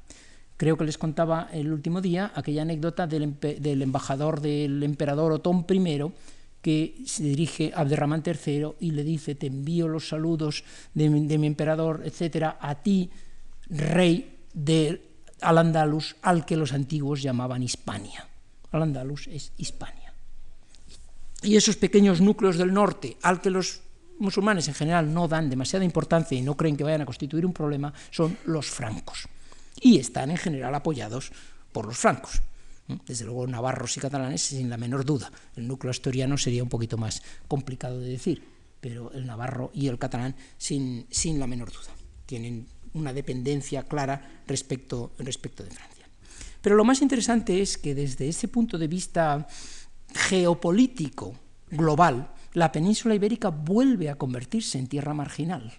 Creo 0.57 0.77
que 0.77 0.85
les 0.85 0.97
contaba 0.97 1.49
el 1.51 1.71
último 1.71 2.01
día 2.01 2.31
aquella 2.35 2.63
anécdota 2.63 3.07
del, 3.07 3.39
del 3.39 3.81
embajador 3.81 4.41
del 4.41 4.83
emperador 4.83 5.31
Otón 5.31 5.65
I, 5.69 6.11
que 6.61 7.01
se 7.05 7.23
dirige 7.23 7.71
a 7.73 7.81
Abderramán 7.81 8.23
III 8.25 8.73
y 8.79 8.91
le 8.91 9.03
dice, 9.03 9.35
te 9.35 9.47
envío 9.47 9.87
los 9.87 10.09
saludos 10.09 10.63
de 10.93 11.09
mi, 11.09 11.47
emperador, 11.47 12.01
etcétera, 12.03 12.57
a 12.59 12.75
ti, 12.75 13.09
rey 13.69 14.43
de 14.53 15.01
Al-Andalus, 15.41 16.17
al 16.21 16.45
que 16.45 16.57
los 16.57 16.73
antiguos 16.73 17.21
llamaban 17.21 17.63
Hispania. 17.63 18.27
Al-Andalus 18.71 19.27
es 19.27 19.53
Hispania. 19.57 20.13
Y 21.41 21.55
esos 21.55 21.77
pequeños 21.77 22.19
núcleos 22.19 22.57
del 22.57 22.73
norte, 22.73 23.17
al 23.21 23.39
que 23.39 23.49
los 23.49 23.81
musulmanes 24.19 24.67
en 24.67 24.73
general 24.73 25.13
no 25.13 25.29
dan 25.29 25.49
demasiada 25.49 25.85
importancia 25.85 26.37
y 26.37 26.41
no 26.41 26.57
creen 26.57 26.75
que 26.75 26.83
vayan 26.83 27.01
a 27.01 27.05
constituir 27.05 27.45
un 27.45 27.53
problema, 27.53 27.93
son 28.11 28.37
los 28.45 28.67
francos. 28.67 29.27
Y 29.79 29.97
están 29.97 30.29
en 30.31 30.37
general 30.37 30.75
apoyados 30.75 31.31
por 31.71 31.85
los 31.85 31.97
francos. 31.97 32.41
Desde 33.05 33.25
luego, 33.25 33.45
navarros 33.45 33.95
y 33.97 33.99
catalanes, 33.99 34.41
sin 34.41 34.69
la 34.69 34.77
menor 34.77 35.05
duda. 35.05 35.31
El 35.55 35.67
núcleo 35.67 35.91
asturiano 35.91 36.37
sería 36.37 36.63
un 36.63 36.69
poquito 36.69 36.97
más 36.97 37.21
complicado 37.47 37.99
de 37.99 38.09
decir, 38.09 38.43
pero 38.81 39.11
el 39.11 39.27
navarro 39.27 39.69
y 39.73 39.87
el 39.87 39.99
catalán, 39.99 40.35
sin, 40.57 41.05
sin 41.11 41.39
la 41.39 41.45
menor 41.45 41.71
duda. 41.71 41.93
Tienen 42.25 42.65
una 42.93 43.13
dependencia 43.13 43.83
clara 43.83 44.41
respecto, 44.47 45.11
respecto 45.19 45.63
de 45.63 45.69
Francia. 45.69 46.09
Pero 46.61 46.75
lo 46.75 46.83
más 46.83 47.01
interesante 47.01 47.61
es 47.61 47.77
que 47.77 47.93
desde 47.93 48.27
ese 48.27 48.47
punto 48.47 48.77
de 48.77 48.87
vista 48.87 49.47
geopolítico 50.13 51.35
global, 51.69 52.33
la 52.53 52.71
península 52.71 53.13
ibérica 53.13 53.49
vuelve 53.49 54.09
a 54.09 54.15
convertirse 54.15 54.79
en 54.79 54.87
tierra 54.87 55.13
marginal. 55.13 55.73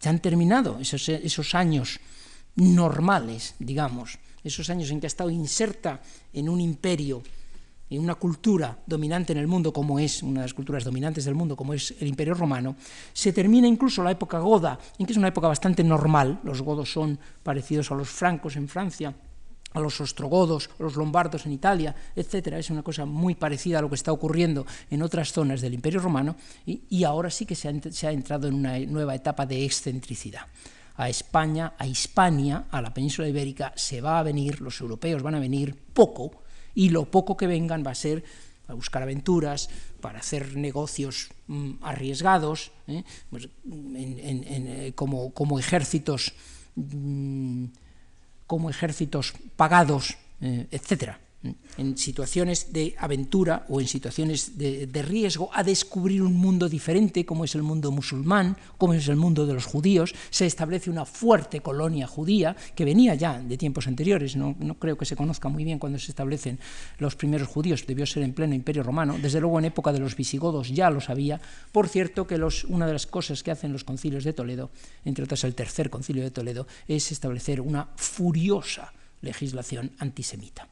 Ya 0.00 0.10
han 0.10 0.20
terminado 0.20 0.78
esos, 0.80 1.08
esos 1.08 1.54
años 1.54 2.00
normales, 2.56 3.54
digamos, 3.58 4.18
esos 4.48 4.70
años 4.70 4.90
en 4.90 5.00
que 5.00 5.06
ha 5.06 5.08
estado 5.08 5.30
inserta 5.30 6.00
en 6.32 6.48
un 6.48 6.60
imperio, 6.60 7.22
en 7.90 8.00
una 8.00 8.16
cultura 8.16 8.78
dominante 8.86 9.32
en 9.32 9.38
el 9.38 9.46
mundo, 9.46 9.72
como 9.72 9.98
es 9.98 10.22
una 10.22 10.40
de 10.40 10.46
las 10.46 10.54
culturas 10.54 10.84
dominantes 10.84 11.24
del 11.24 11.34
mundo, 11.34 11.56
como 11.56 11.74
es 11.74 11.94
el 12.00 12.08
imperio 12.08 12.34
romano, 12.34 12.76
se 13.12 13.32
termina 13.32 13.66
incluso 13.66 14.02
la 14.02 14.10
época 14.10 14.38
goda, 14.38 14.78
en 14.98 15.06
que 15.06 15.12
es 15.12 15.18
una 15.18 15.28
época 15.28 15.48
bastante 15.48 15.82
normal, 15.84 16.40
los 16.44 16.62
godos 16.62 16.92
son 16.92 17.18
parecidos 17.42 17.90
a 17.90 17.94
los 17.94 18.08
francos 18.08 18.56
en 18.56 18.68
Francia, 18.68 19.14
a 19.72 19.80
los 19.80 20.00
ostrogodos, 20.00 20.70
a 20.78 20.82
los 20.82 20.96
lombardos 20.96 21.46
en 21.46 21.52
Italia, 21.52 21.94
etcétera, 22.16 22.58
es 22.58 22.70
una 22.70 22.82
cosa 22.82 23.04
muy 23.04 23.34
parecida 23.34 23.78
a 23.78 23.82
lo 23.82 23.88
que 23.88 23.96
está 23.96 24.12
ocurriendo 24.12 24.66
en 24.90 25.02
otras 25.02 25.32
zonas 25.32 25.60
del 25.60 25.74
Imperio 25.74 26.00
Romano 26.00 26.36
y, 26.66 27.04
ahora 27.04 27.30
sí 27.30 27.44
que 27.46 27.54
se 27.54 27.68
ha, 27.68 27.72
se 27.90 28.06
ha 28.06 28.12
entrado 28.12 28.48
en 28.48 28.54
una 28.54 28.78
nueva 28.80 29.14
etapa 29.14 29.46
de 29.46 29.64
excentricidad. 29.64 30.42
A 30.98 31.08
España, 31.08 31.74
a 31.78 31.86
Hispania, 31.86 32.66
a 32.70 32.82
la 32.82 32.92
península 32.92 33.28
ibérica, 33.28 33.72
se 33.76 34.00
va 34.00 34.18
a 34.18 34.22
venir, 34.22 34.60
los 34.60 34.80
europeos 34.80 35.22
van 35.22 35.36
a 35.36 35.40
venir 35.40 35.74
poco, 35.94 36.42
y 36.74 36.90
lo 36.90 37.10
poco 37.10 37.36
que 37.36 37.46
vengan 37.46 37.84
va 37.86 37.92
a 37.92 37.94
ser 37.94 38.24
a 38.66 38.74
buscar 38.74 39.02
aventuras, 39.02 39.70
para 40.02 40.18
hacer 40.18 40.56
negocios 40.56 41.30
mm, 41.46 41.82
arriesgados, 41.82 42.72
¿eh? 42.86 43.02
pues, 43.30 43.48
eh, 43.64 44.92
como, 44.94 45.32
como, 45.32 45.58
ejércitos, 45.58 46.34
mm, 46.74 47.64
como 48.46 48.68
ejércitos 48.68 49.32
pagados, 49.56 50.18
eh, 50.42 50.66
etcétera 50.70 51.18
en 51.76 51.96
situaciones 51.96 52.72
de 52.72 52.96
aventura 52.98 53.64
o 53.68 53.80
en 53.80 53.86
situaciones 53.86 54.58
de, 54.58 54.88
riesgo 55.02 55.50
a 55.54 55.62
descubrir 55.62 56.22
un 56.22 56.34
mundo 56.34 56.68
diferente 56.68 57.24
como 57.24 57.44
es 57.44 57.54
el 57.54 57.62
mundo 57.62 57.92
musulmán, 57.92 58.56
como 58.76 58.94
es 58.94 59.06
el 59.06 59.14
mundo 59.14 59.46
de 59.46 59.54
los 59.54 59.64
judíos. 59.64 60.14
Se 60.30 60.46
establece 60.46 60.90
una 60.90 61.04
fuerte 61.04 61.60
colonia 61.60 62.08
judía 62.08 62.56
que 62.74 62.84
venía 62.84 63.14
ya 63.14 63.40
de 63.40 63.56
tiempos 63.56 63.86
anteriores, 63.86 64.34
no, 64.34 64.56
creo 64.80 64.98
que 64.98 65.04
se 65.04 65.14
conozca 65.14 65.48
muy 65.48 65.62
bien 65.62 65.78
cuando 65.78 65.98
se 65.98 66.10
establecen 66.10 66.58
los 66.98 67.14
primeros 67.14 67.46
judíos, 67.46 67.86
debió 67.86 68.04
ser 68.04 68.24
en 68.24 68.34
pleno 68.34 68.54
imperio 68.54 68.82
romano, 68.82 69.16
desde 69.22 69.40
luego 69.40 69.60
en 69.60 69.66
época 69.66 69.92
de 69.92 70.00
los 70.00 70.16
visigodos 70.16 70.70
ya 70.70 70.90
lo 70.90 71.00
sabía. 71.00 71.40
Por 71.70 71.88
cierto 71.88 72.26
que 72.26 72.38
una 72.68 72.86
de 72.86 72.92
las 72.92 73.06
cosas 73.06 73.44
que 73.44 73.52
hacen 73.52 73.72
los 73.72 73.84
concilios 73.84 74.24
de 74.24 74.32
Toledo, 74.32 74.70
entre 75.04 75.24
otras 75.24 75.44
el 75.44 75.54
tercer 75.54 75.88
concilio 75.88 76.24
de 76.24 76.32
Toledo, 76.32 76.66
es 76.88 77.12
establecer 77.12 77.60
una 77.60 77.88
furiosa 77.96 78.92
legislación 79.20 79.92
antisemita 79.98 80.68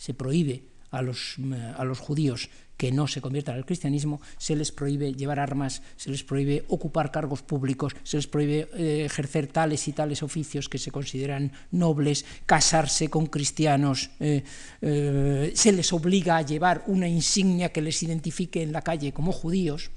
se 0.00 0.14
prohíbe 0.14 0.64
a 0.90 1.02
los, 1.02 1.36
a 1.76 1.84
los 1.84 1.98
judíos 1.98 2.48
que 2.78 2.90
no 2.90 3.06
se 3.06 3.20
conviertan 3.20 3.56
al 3.56 3.66
cristianismo, 3.66 4.22
se 4.38 4.56
les 4.56 4.72
prohíbe 4.72 5.12
llevar 5.12 5.38
armas, 5.38 5.82
se 5.96 6.08
les 6.08 6.24
prohíbe 6.24 6.64
ocupar 6.68 7.12
cargos 7.12 7.42
públicos, 7.42 7.92
se 8.02 8.16
les 8.16 8.26
prohíbe 8.26 8.70
eh, 8.72 9.04
ejercer 9.04 9.48
tales 9.48 9.86
y 9.88 9.92
tales 9.92 10.22
oficios 10.22 10.70
que 10.70 10.78
se 10.78 10.90
consideran 10.90 11.52
nobles, 11.72 12.24
casarse 12.46 13.08
con 13.08 13.26
cristianos, 13.26 14.08
eh, 14.18 14.42
eh, 14.80 15.52
se 15.54 15.72
les 15.72 15.92
obliga 15.92 16.38
a 16.38 16.42
llevar 16.42 16.82
una 16.86 17.06
insignia 17.06 17.70
que 17.70 17.82
les 17.82 18.02
identifique 18.02 18.62
en 18.62 18.72
la 18.72 18.80
calle 18.80 19.12
como 19.12 19.32
judíos, 19.32 19.90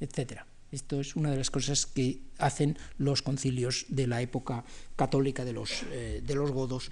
etc. 0.00 0.40
Esto 0.72 1.00
es 1.00 1.14
una 1.14 1.30
de 1.30 1.36
las 1.36 1.50
cosas 1.50 1.84
que 1.84 2.22
hacen 2.38 2.78
los 2.96 3.20
concilios 3.20 3.84
de 3.90 4.06
la 4.06 4.22
época 4.22 4.64
católica 4.96 5.44
de 5.44 5.52
los, 5.52 5.84
de 5.92 6.34
los 6.34 6.50
godos 6.50 6.90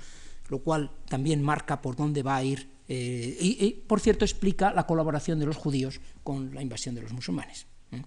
lo 0.49 0.59
cual 0.59 0.90
también 1.09 1.43
marca 1.43 1.80
por 1.80 1.97
dónde 1.97 2.22
va 2.22 2.36
a 2.36 2.45
ir 2.45 2.72
eh, 2.95 3.36
y, 3.40 3.70
por 3.86 4.01
cierto, 4.01 4.24
explica 4.24 4.72
la 4.72 4.86
colaboración 4.86 5.38
de 5.38 5.47
los 5.47 5.57
judíos 5.57 6.01
con 6.22 6.55
la 6.55 6.61
invasión 6.61 6.95
de 6.95 7.01
los 7.01 7.12
musulmanes. 7.12 7.66
¿eh? 7.90 8.03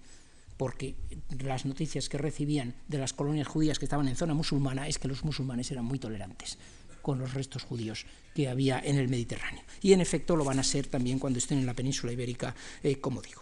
Porque 0.58 0.96
las 1.40 1.66
noticias 1.66 2.08
que 2.08 2.20
recibían 2.20 2.76
de 2.88 3.00
las 3.00 3.14
colonias 3.14 3.48
judías 3.48 3.80
que 3.80 3.86
estaban 3.86 4.08
en 4.08 4.16
zona 4.16 4.36
musulmana 4.36 4.88
es 4.88 5.00
que 5.00 5.08
los 5.08 5.24
musulmanes 5.24 5.72
eran 5.72 5.86
muy 5.86 5.98
tolerantes 5.98 6.60
con 7.02 7.18
los 7.18 7.34
restos 7.34 7.64
judíos 7.64 8.06
que 8.36 8.48
había 8.48 8.80
en 8.80 8.98
el 8.98 9.08
Mediterráneo. 9.08 9.64
Y 9.82 9.94
en 9.94 10.02
efecto 10.02 10.36
lo 10.36 10.44
van 10.44 10.60
a 10.60 10.64
ser 10.64 10.86
también 10.86 11.18
cuando 11.18 11.40
estén 11.40 11.58
en 11.58 11.66
la 11.66 11.74
península 11.74 12.14
ibérica, 12.14 12.54
eh, 12.84 13.00
como 13.00 13.24
digo. 13.24 13.42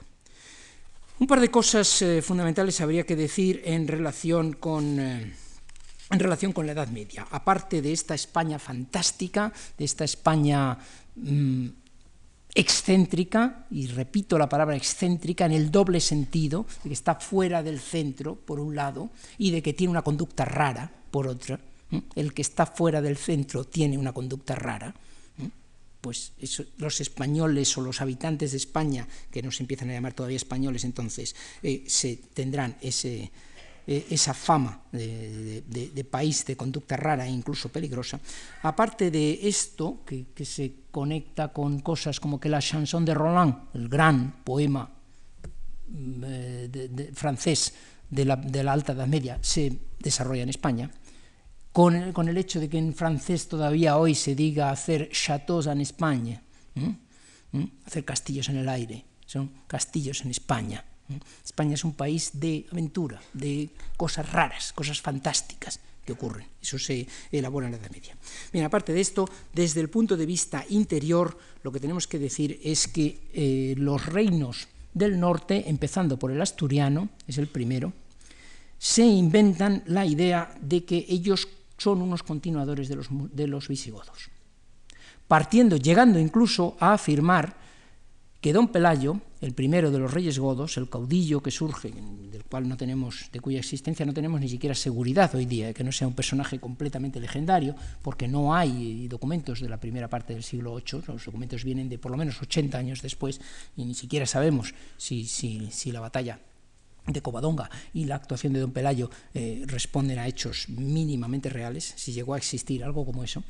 Un 1.20 1.28
par 1.28 1.42
de 1.42 1.52
cosas 1.52 2.04
fundamentales 2.22 2.82
habría 2.82 3.06
que 3.06 3.16
decir 3.16 3.62
en 3.66 3.88
relación 3.88 4.54
con 4.54 4.98
en 6.10 6.20
relación 6.20 6.52
con 6.54 6.66
la 6.66 6.74
Edad 6.74 6.90
Media. 6.90 7.28
Aparte 7.32 7.82
de 7.82 7.92
esta 7.92 8.16
España 8.16 8.60
fantástica, 8.60 9.52
de 9.78 9.86
esta 9.86 10.04
España 10.04 10.78
mm, 11.16 11.68
excéntrica, 12.56 13.66
y 13.72 13.88
repito 13.88 14.38
la 14.38 14.50
palabra 14.50 14.76
excéntrica 14.76 15.46
en 15.46 15.54
el 15.54 15.72
doble 15.72 16.00
sentido, 16.00 16.66
de 16.84 16.90
que 16.90 16.94
está 16.94 17.16
fuera 17.16 17.64
del 17.64 17.80
centro, 17.80 18.36
por 18.36 18.60
un 18.60 18.76
lado, 18.76 19.10
y 19.38 19.52
de 19.52 19.62
que 19.62 19.74
tiene 19.74 19.92
una 19.92 20.04
conducta 20.04 20.46
rara, 20.46 20.92
por 21.12 21.28
otro. 21.28 21.60
El 22.16 22.34
que 22.34 22.42
está 22.42 22.66
fuera 22.66 23.02
del 23.02 23.18
centro 23.18 23.66
tiene 23.66 23.98
una 23.98 24.14
conducta 24.14 24.56
rara. 24.56 24.94
Pues 26.02 26.34
los 26.78 27.00
españoles 27.00 27.78
o 27.78 27.82
los 27.82 28.02
habitantes 28.02 28.52
de 28.52 28.58
España, 28.58 29.08
que 29.32 29.42
no 29.42 29.52
se 29.52 29.64
empiezan 29.64 29.90
a 29.90 29.94
llamar 29.94 30.14
todavía 30.14 30.36
españoles 30.36 30.84
entonces, 30.84 31.34
eh, 31.62 31.86
se 31.88 32.18
tendrán 32.34 32.76
ese, 32.82 33.32
eh, 33.86 34.08
esa 34.12 34.34
fama 34.34 34.80
de, 34.96 36.08
país 36.10 36.46
de 36.48 36.56
conducta 36.56 36.96
rara 36.96 37.28
e 37.28 37.32
incluso 37.36 37.68
peligrosa, 37.68 38.16
aparte 38.64 39.12
de 39.12 39.44
esto, 39.44 40.08
que, 40.08 40.24
se 40.46 40.88
conecta 40.88 41.52
con 41.52 41.84
cosas 41.84 42.16
como 42.20 42.40
que 42.40 42.48
la 42.48 42.64
chanson 42.64 43.04
de 43.04 43.14
Roland, 43.14 43.76
el 43.76 43.90
gran 43.90 44.40
poema 44.48 44.88
mm, 44.88 46.24
eh, 46.24 47.12
francés 47.12 47.74
de 48.08 48.24
la, 48.24 48.72
alta 48.72 48.94
Edad 48.94 49.08
Media, 49.08 49.40
se 49.42 49.76
desarrolla 50.00 50.44
en 50.44 50.56
España, 50.56 50.90
con 51.74 51.96
el, 51.96 52.38
hecho 52.38 52.62
de 52.62 52.70
que 52.70 52.78
en 52.78 52.94
francés 52.94 53.50
todavía 53.50 53.98
hoy 53.98 54.16
se 54.16 54.34
diga 54.34 54.72
hacer 54.72 55.10
chateaux 55.12 55.68
en 55.68 55.82
España, 55.82 56.42
hacer 57.86 58.06
castillos 58.06 58.48
en 58.48 58.58
el 58.64 58.70
aire, 58.70 59.04
son 59.26 59.52
castillos 59.68 60.22
en 60.22 60.32
España. 60.32 60.86
España 61.44 61.76
es 61.76 61.84
un 61.84 61.94
país 61.94 62.32
de 62.34 62.66
aventura, 62.72 63.22
de 63.34 63.70
cosas 63.98 64.32
raras, 64.32 64.74
cosas 64.74 65.02
fantásticas 65.02 65.80
que 66.06 66.14
ocurren. 66.14 66.46
Eso 66.62 66.78
se 66.78 67.08
elabora 67.32 67.68
en 67.68 67.74
la 67.74 67.78
Edad 67.78 67.92
Media. 67.92 68.16
Bien, 68.52 68.66
aparte 68.66 68.94
de 68.94 69.02
esto, 69.02 69.28
desde 69.54 69.82
el 69.82 69.90
punto 69.90 70.18
de 70.18 70.26
vista 70.26 70.66
interior, 70.70 71.38
lo 71.64 71.72
que 71.72 71.80
tenemos 71.80 72.08
que 72.08 72.20
decir 72.20 72.60
es 72.64 72.88
que 72.88 73.20
eh, 73.34 73.76
los 73.78 74.06
reinos 74.06 74.68
del 74.94 75.20
norte, 75.20 75.70
empezando 75.70 76.20
por 76.20 76.32
el 76.32 76.42
asturiano, 76.42 77.10
es 77.28 77.38
el 77.38 77.48
primero, 77.48 77.94
se 78.78 79.06
inventan 79.06 79.84
la 79.88 80.06
idea 80.06 80.54
de 80.62 80.84
que 80.84 81.06
ellos 81.08 81.48
son 81.78 82.02
unos 82.02 82.22
continuadores 82.24 82.90
de 82.90 82.96
los, 82.96 83.08
de 83.10 83.48
los 83.48 83.68
visigodos, 83.68 84.30
partiendo, 85.28 85.78
llegando 85.78 86.20
incluso 86.20 86.76
a 86.80 86.94
afirmar 86.94 87.56
que 88.42 88.52
don 88.52 88.68
Pelayo, 88.68 89.22
el 89.44 89.54
primero 89.54 89.92
de 89.92 90.00
los 90.00 90.14
reyes 90.14 90.40
godos, 90.40 90.78
el 90.78 90.90
caudillo 90.90 91.44
que 91.44 91.52
surge, 91.52 91.92
del 92.32 92.46
cual 92.46 92.70
no 92.70 92.78
tenemos, 92.78 93.30
de 93.30 93.42
cuya 93.42 93.60
existencia 93.60 94.06
no 94.06 94.14
tenemos 94.14 94.40
ni 94.40 94.48
siquiera 94.48 94.74
seguridad 94.74 95.36
hoy 95.36 95.46
día, 95.46 95.74
que 95.74 95.84
no 95.84 95.92
sea 95.92 96.08
un 96.08 96.16
personaje 96.16 96.60
completamente 96.60 97.20
legendario, 97.20 97.76
porque 98.02 98.30
no 98.30 98.56
hay 98.56 99.10
documentos 99.10 99.60
de 99.60 99.68
la 99.68 99.82
primera 99.82 100.10
parte 100.10 100.34
del 100.34 100.44
siglo 100.44 100.76
VIII, 100.76 101.04
los 101.08 101.26
documentos 101.26 101.66
vienen 101.66 101.90
de 101.90 101.98
por 101.98 102.12
lo 102.12 102.18
menos 102.18 102.42
80 102.42 102.78
años 102.78 103.02
después, 103.02 103.42
y 103.76 103.84
ni 103.84 103.96
siquiera 103.96 104.26
sabemos 104.26 104.74
si, 104.96 105.28
la 105.92 106.00
batalla 106.00 106.40
de 107.06 107.22
Covadonga 107.22 107.70
y 107.94 108.06
la 108.06 108.16
actuación 108.16 108.54
de 108.54 108.62
don 108.62 108.72
Pelayo 108.72 109.10
eh, 109.34 109.66
responden 109.68 110.20
a 110.20 110.28
hechos 110.28 110.70
mínimamente 110.70 111.50
reales, 111.50 111.94
si 111.98 112.14
llegó 112.14 112.34
a 112.34 112.38
existir 112.38 112.82
algo 112.82 113.06
como 113.06 113.26
eso 113.26 113.44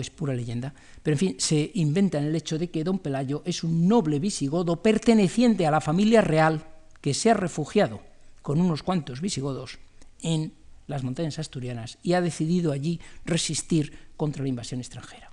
es 0.00 0.10
pura 0.10 0.34
leyenda, 0.34 0.74
pero 1.02 1.14
en 1.14 1.18
fin, 1.18 1.36
se 1.38 1.70
inventa 1.74 2.18
en 2.18 2.24
el 2.24 2.36
hecho 2.36 2.58
de 2.58 2.70
que 2.70 2.84
don 2.84 2.98
Pelayo 2.98 3.42
es 3.44 3.64
un 3.64 3.88
noble 3.88 4.18
visigodo 4.18 4.82
perteneciente 4.82 5.66
a 5.66 5.70
la 5.70 5.80
familia 5.80 6.20
real 6.20 6.64
que 7.00 7.14
se 7.14 7.30
ha 7.30 7.34
refugiado 7.34 8.00
con 8.42 8.60
unos 8.60 8.82
cuantos 8.82 9.20
visigodos 9.20 9.78
en 10.22 10.52
las 10.86 11.04
montañas 11.04 11.38
asturianas 11.38 11.98
y 12.02 12.14
ha 12.14 12.20
decidido 12.20 12.72
allí 12.72 13.00
resistir 13.24 13.92
contra 14.16 14.42
la 14.42 14.48
invasión 14.48 14.80
extranjera. 14.80 15.30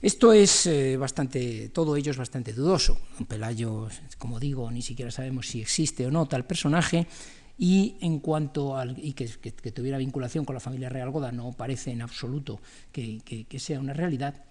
Esto 0.00 0.32
es 0.32 0.66
eh, 0.66 0.96
bastante, 0.96 1.70
todo 1.70 1.96
ello 1.96 2.12
es 2.12 2.16
bastante 2.16 2.52
dudoso. 2.52 3.00
Don 3.18 3.26
Pelayo, 3.26 3.88
como 4.16 4.38
digo, 4.38 4.70
ni 4.70 4.80
siquiera 4.80 5.10
sabemos 5.10 5.48
si 5.48 5.60
existe 5.60 6.06
o 6.06 6.10
no 6.10 6.26
tal 6.26 6.46
personaje, 6.46 7.08
y 7.58 7.96
en 8.00 8.20
cuanto 8.20 8.76
al 8.76 8.96
y 8.96 9.12
que, 9.12 9.26
tuviera 9.72 9.98
vinculación 9.98 10.44
con 10.44 10.54
la 10.54 10.60
familia 10.60 10.88
real 10.88 11.10
goda 11.10 11.32
no 11.32 11.52
parece 11.52 11.90
en 11.90 12.02
absoluto 12.02 12.60
que, 12.92 13.46
sea 13.58 13.80
una 13.80 13.92
realidad. 13.92 14.44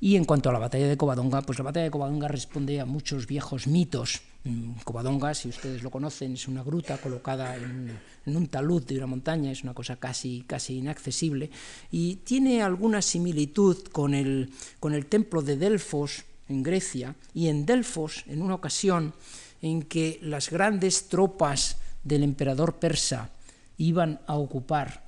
Y 0.00 0.16
en 0.16 0.24
cuanto 0.24 0.48
a 0.48 0.52
la 0.52 0.60
batalla 0.60 0.86
de 0.86 0.96
Covadonga, 0.96 1.42
pues 1.42 1.58
la 1.58 1.64
batalla 1.64 1.84
de 1.84 1.90
Covadonga 1.90 2.28
responde 2.28 2.80
a 2.80 2.84
muchos 2.84 3.26
viejos 3.26 3.66
mitos. 3.66 4.20
Mm, 4.44 4.72
Covadonga, 4.84 5.34
si 5.34 5.48
ustedes 5.48 5.82
lo 5.82 5.90
conocen, 5.90 6.34
es 6.34 6.46
una 6.46 6.62
gruta 6.62 6.98
colocada 6.98 7.56
en, 7.56 7.98
un 8.26 8.46
talud 8.46 8.84
de 8.84 8.96
una 8.96 9.06
montaña, 9.06 9.50
es 9.50 9.64
una 9.64 9.74
cosa 9.74 9.96
casi, 9.96 10.44
casi 10.46 10.78
inaccesible, 10.78 11.50
y 11.90 12.16
tiene 12.16 12.62
alguna 12.62 13.02
similitud 13.02 13.76
con 13.90 14.14
el, 14.14 14.52
con 14.78 14.94
el 14.94 15.06
templo 15.06 15.42
de 15.42 15.56
Delfos 15.56 16.24
en 16.48 16.62
Grecia, 16.62 17.16
y 17.34 17.48
en 17.48 17.66
Delfos, 17.66 18.24
en 18.28 18.40
una 18.40 18.54
ocasión 18.54 19.14
en 19.62 19.82
que 19.82 20.20
las 20.22 20.50
grandes 20.50 21.08
tropas 21.08 21.76
del 22.08 22.24
emperador 22.24 22.78
persa 22.78 23.30
iban 23.76 24.20
a 24.26 24.36
ocupar 24.36 25.06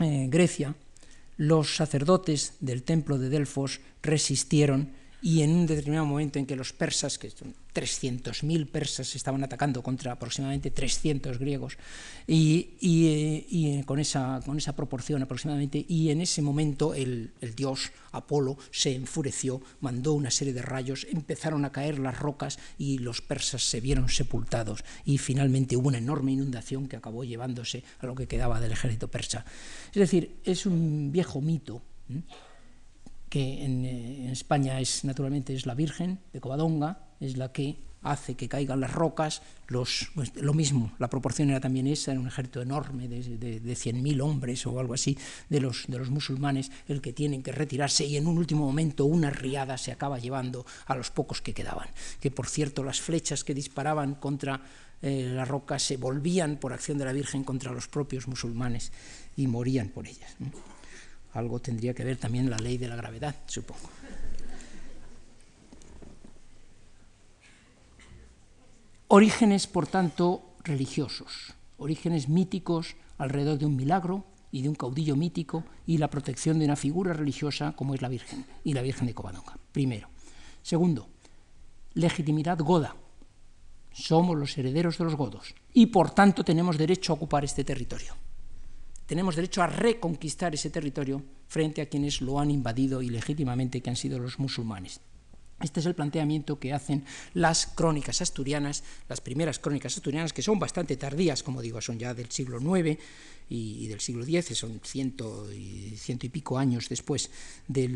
eh, 0.00 0.26
Grecia, 0.30 0.74
los 1.36 1.76
sacerdotes 1.76 2.54
del 2.60 2.82
templo 2.82 3.18
de 3.18 3.28
Delfos 3.28 3.80
resistieron 4.02 4.92
y 5.20 5.42
en 5.42 5.50
un 5.50 5.66
determinado 5.66 6.06
momento 6.06 6.38
en 6.38 6.46
que 6.46 6.56
los 6.56 6.72
persas, 6.72 7.18
que 7.18 7.30
300.000 7.74 8.66
persas 8.68 9.14
estaban 9.16 9.42
atacando 9.42 9.82
contra 9.82 10.12
aproximadamente 10.12 10.70
300 10.70 11.38
griegos, 11.38 11.76
y, 12.26 12.74
y, 12.80 13.82
con, 13.82 13.98
esa, 13.98 14.40
con, 14.44 14.56
esa, 14.56 14.74
proporción 14.74 15.22
aproximadamente, 15.22 15.84
y 15.88 16.10
en 16.10 16.20
ese 16.20 16.40
momento 16.40 16.94
el, 16.94 17.32
el, 17.40 17.54
dios 17.54 17.92
Apolo 18.12 18.56
se 18.70 18.94
enfureció, 18.94 19.60
mandó 19.80 20.14
una 20.14 20.30
serie 20.30 20.54
de 20.54 20.62
rayos, 20.62 21.06
empezaron 21.10 21.64
a 21.64 21.72
caer 21.72 21.98
las 21.98 22.18
rocas 22.18 22.58
y 22.78 22.98
los 22.98 23.20
persas 23.20 23.62
se 23.62 23.80
vieron 23.80 24.08
sepultados, 24.08 24.84
y 25.04 25.18
finalmente 25.18 25.76
hubo 25.76 25.88
una 25.88 25.98
enorme 25.98 26.32
inundación 26.32 26.88
que 26.88 26.96
acabó 26.96 27.24
llevándose 27.24 27.82
a 27.98 28.06
lo 28.06 28.14
que 28.14 28.28
quedaba 28.28 28.60
del 28.60 28.72
ejército 28.72 29.08
persa. 29.08 29.44
Es 29.88 30.00
decir, 30.00 30.36
es 30.44 30.66
un 30.66 31.10
viejo 31.12 31.40
mito 31.40 31.82
que 33.34 33.64
en, 33.64 33.84
eh, 33.84 34.24
en, 34.26 34.30
España 34.30 34.80
es 34.80 35.04
naturalmente 35.04 35.54
es 35.54 35.66
la 35.66 35.74
Virgen 35.74 36.20
de 36.32 36.40
Covadonga, 36.40 37.03
es 37.20 37.36
la 37.36 37.52
que 37.52 37.78
hace 38.04 38.34
que 38.34 38.48
caigan 38.48 38.80
las 38.80 38.92
rocas, 38.92 39.42
los, 39.66 40.10
pues, 40.14 40.36
lo 40.36 40.52
mismo, 40.52 40.92
la 40.98 41.08
proporción 41.08 41.50
era 41.50 41.58
también 41.58 41.86
esa, 41.86 42.12
era 42.12 42.20
un 42.20 42.26
ejército 42.26 42.60
enorme 42.60 43.08
de, 43.08 43.22
de, 43.38 43.60
de 43.60 43.72
100.000 43.72 44.20
hombres 44.20 44.66
o 44.66 44.78
algo 44.78 44.94
así 44.94 45.16
de 45.48 45.60
los, 45.60 45.86
de 45.88 45.98
los 45.98 46.10
musulmanes, 46.10 46.70
el 46.86 47.00
que 47.00 47.14
tienen 47.14 47.42
que 47.42 47.50
retirarse 47.50 48.04
y 48.04 48.16
en 48.16 48.26
un 48.26 48.36
último 48.36 48.66
momento 48.66 49.06
una 49.06 49.30
riada 49.30 49.78
se 49.78 49.90
acaba 49.90 50.18
llevando 50.18 50.66
a 50.86 50.94
los 50.94 51.10
pocos 51.10 51.40
que 51.40 51.54
quedaban. 51.54 51.88
Que 52.20 52.30
por 52.30 52.46
cierto 52.46 52.84
las 52.84 53.00
flechas 53.00 53.42
que 53.42 53.54
disparaban 53.54 54.14
contra 54.14 54.60
eh, 55.00 55.30
las 55.34 55.48
rocas 55.48 55.82
se 55.82 55.96
volvían 55.96 56.56
por 56.56 56.72
acción 56.72 56.98
de 56.98 57.06
la 57.06 57.12
Virgen 57.12 57.42
contra 57.42 57.72
los 57.72 57.88
propios 57.88 58.28
musulmanes 58.28 58.92
y 59.36 59.46
morían 59.46 59.88
por 59.88 60.06
ellas. 60.06 60.36
Algo 61.32 61.58
tendría 61.58 61.94
que 61.94 62.04
ver 62.04 62.16
también 62.16 62.48
la 62.48 62.58
ley 62.58 62.78
de 62.78 62.88
la 62.88 62.96
gravedad, 62.96 63.34
supongo. 63.46 63.88
Orígenes, 69.08 69.66
por 69.66 69.86
tanto, 69.86 70.54
religiosos, 70.62 71.54
orígenes 71.78 72.28
míticos 72.28 72.96
alrededor 73.18 73.58
de 73.58 73.66
un 73.66 73.76
milagro 73.76 74.24
y 74.50 74.62
de 74.62 74.68
un 74.68 74.74
caudillo 74.74 75.16
mítico 75.16 75.64
y 75.86 75.98
la 75.98 76.10
protección 76.10 76.58
de 76.58 76.64
una 76.64 76.76
figura 76.76 77.12
religiosa 77.12 77.72
como 77.76 77.94
es 77.94 78.02
la 78.02 78.08
Virgen 78.08 78.46
y 78.64 78.72
la 78.72 78.82
Virgen 78.82 79.06
de 79.06 79.14
Covadonga. 79.14 79.58
Primero. 79.72 80.08
Segundo, 80.62 81.08
legitimidad 81.94 82.58
goda. 82.58 82.96
Somos 83.92 84.36
los 84.36 84.56
herederos 84.58 84.98
de 84.98 85.04
los 85.04 85.14
godos 85.14 85.54
y 85.72 85.86
por 85.86 86.10
tanto 86.10 86.44
tenemos 86.44 86.78
derecho 86.78 87.12
a 87.12 87.16
ocupar 87.16 87.44
este 87.44 87.62
territorio 87.62 88.14
tenemos 89.06 89.36
derecho 89.36 89.62
a 89.62 89.66
reconquistar 89.66 90.54
ese 90.54 90.70
territorio 90.70 91.22
frente 91.46 91.82
a 91.82 91.88
quienes 91.88 92.20
lo 92.20 92.40
han 92.40 92.50
invadido 92.50 93.02
ilegítimamente, 93.02 93.80
que 93.80 93.90
han 93.90 93.96
sido 93.96 94.18
los 94.18 94.38
musulmanes. 94.38 95.00
Este 95.60 95.80
es 95.80 95.86
el 95.86 95.94
planteamiento 95.94 96.58
que 96.58 96.72
hacen 96.72 97.04
las 97.32 97.66
crónicas 97.66 98.20
asturianas, 98.20 98.82
las 99.08 99.20
primeras 99.20 99.58
crónicas 99.58 99.96
asturianas, 99.96 100.32
que 100.32 100.42
son 100.42 100.58
bastante 100.58 100.96
tardías, 100.96 101.42
como 101.42 101.62
digo, 101.62 101.80
son 101.80 101.98
ya 101.98 102.12
del 102.12 102.30
siglo 102.30 102.58
IX 102.60 102.98
y, 103.48 103.86
del 103.86 104.00
siglo 104.00 104.24
X, 104.24 104.58
son 104.58 104.80
ciento 104.82 105.52
y, 105.52 105.96
ciento 105.96 106.26
y 106.26 106.28
pico 106.28 106.58
años 106.58 106.88
después 106.88 107.30
de, 107.68 107.88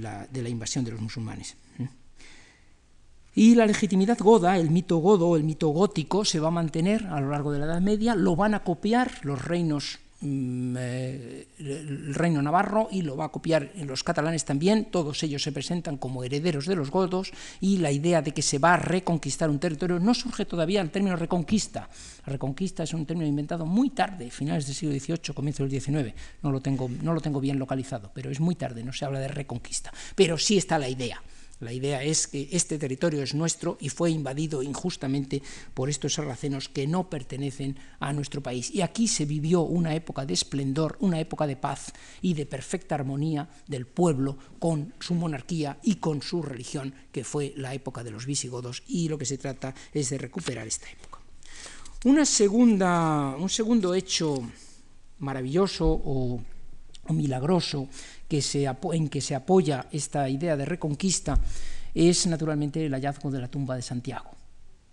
la, 0.00 0.26
de 0.26 0.42
la 0.42 0.48
invasión 0.48 0.84
de 0.84 0.92
los 0.92 1.00
musulmanes. 1.00 1.56
Y 3.36 3.56
la 3.56 3.66
legitimidad 3.66 4.18
goda, 4.18 4.58
el 4.58 4.70
mito 4.70 4.98
godo, 4.98 5.34
el 5.36 5.42
mito 5.42 5.68
gótico, 5.68 6.24
se 6.24 6.38
va 6.38 6.48
a 6.48 6.52
mantener 6.52 7.06
a 7.06 7.20
lo 7.20 7.30
largo 7.30 7.50
de 7.50 7.58
la 7.58 7.64
Edad 7.64 7.80
Media, 7.80 8.14
lo 8.14 8.36
van 8.36 8.54
a 8.54 8.62
copiar 8.62 9.10
los 9.24 9.44
reinos 9.44 9.96
eh, 9.96 10.03
el 10.22 12.14
reino 12.14 12.40
navarro 12.40 12.88
y 12.90 13.02
lo 13.02 13.16
va 13.16 13.26
a 13.26 13.28
copiar 13.28 13.70
los 13.76 14.02
catalanes 14.02 14.44
también, 14.44 14.86
todos 14.86 15.22
ellos 15.22 15.42
se 15.42 15.52
presentan 15.52 15.98
como 15.98 16.24
herederos 16.24 16.66
de 16.66 16.76
los 16.76 16.90
godos 16.90 17.32
y 17.60 17.78
la 17.78 17.90
idea 17.90 18.22
de 18.22 18.32
que 18.32 18.42
se 18.42 18.58
va 18.58 18.74
a 18.74 18.76
reconquistar 18.76 19.50
un 19.50 19.58
territorio 19.58 19.98
no 19.98 20.14
surge 20.14 20.44
todavía 20.44 20.80
el 20.80 20.90
término 20.90 21.16
reconquista. 21.16 21.88
Reconquista 22.26 22.84
es 22.84 22.94
un 22.94 23.06
término 23.06 23.28
inventado 23.28 23.66
muy 23.66 23.90
tarde, 23.90 24.30
finales 24.30 24.66
del 24.66 24.74
siglo 24.74 24.98
XVIII, 24.98 25.34
comienzo 25.34 25.66
del 25.66 25.80
XIX, 25.80 26.14
no 26.42 26.50
lo 26.50 26.60
tengo, 26.60 26.88
no 26.88 27.12
lo 27.12 27.20
tengo 27.20 27.40
bien 27.40 27.58
localizado, 27.58 28.10
pero 28.14 28.30
es 28.30 28.40
muy 28.40 28.54
tarde, 28.54 28.82
no 28.82 28.92
se 28.92 29.04
habla 29.04 29.20
de 29.20 29.28
reconquista, 29.28 29.92
pero 30.14 30.38
sí 30.38 30.56
está 30.56 30.78
la 30.78 30.88
idea. 30.88 31.20
La 31.64 31.72
idea 31.72 32.02
es 32.02 32.26
que 32.26 32.48
este 32.52 32.78
territorio 32.78 33.22
es 33.22 33.34
nuestro 33.34 33.78
y 33.80 33.88
fue 33.88 34.10
invadido 34.10 34.62
injustamente 34.62 35.42
por 35.72 35.88
estos 35.88 36.14
sarracenos 36.14 36.68
que 36.68 36.86
no 36.86 37.08
pertenecen 37.08 37.78
a 37.98 38.12
nuestro 38.12 38.42
país. 38.42 38.70
Y 38.70 38.82
aquí 38.82 39.08
se 39.08 39.24
vivió 39.24 39.62
una 39.62 39.94
época 39.94 40.26
de 40.26 40.34
esplendor, 40.34 40.96
una 41.00 41.18
época 41.18 41.46
de 41.46 41.56
paz 41.56 41.92
y 42.20 42.34
de 42.34 42.44
perfecta 42.44 42.94
armonía 42.94 43.48
del 43.66 43.86
pueblo 43.86 44.36
con 44.58 44.92
su 45.00 45.14
monarquía 45.14 45.78
y 45.82 45.96
con 45.96 46.20
su 46.20 46.42
religión, 46.42 46.94
que 47.10 47.24
fue 47.24 47.54
la 47.56 47.72
época 47.72 48.04
de 48.04 48.10
los 48.10 48.26
visigodos, 48.26 48.82
y 48.86 49.08
lo 49.08 49.16
que 49.16 49.24
se 49.24 49.38
trata 49.38 49.74
es 49.92 50.10
de 50.10 50.18
recuperar 50.18 50.66
esta 50.66 50.90
época. 50.90 51.20
Una 52.04 52.26
segunda, 52.26 53.34
un 53.38 53.48
segundo 53.48 53.94
hecho 53.94 54.42
maravilloso 55.20 55.88
o, 55.88 56.42
o 57.06 57.12
milagroso 57.12 57.88
que 58.28 58.42
se, 58.42 58.64
en 58.64 59.08
que 59.08 59.20
se 59.20 59.34
apoya 59.34 59.86
esta 59.92 60.28
idea 60.28 60.56
de 60.56 60.64
reconquista 60.64 61.38
es 61.94 62.26
naturalmente 62.26 62.84
el 62.84 62.92
hallazgo 62.92 63.30
de 63.30 63.40
la 63.40 63.48
tumba 63.48 63.76
de 63.76 63.82
Santiago, 63.82 64.30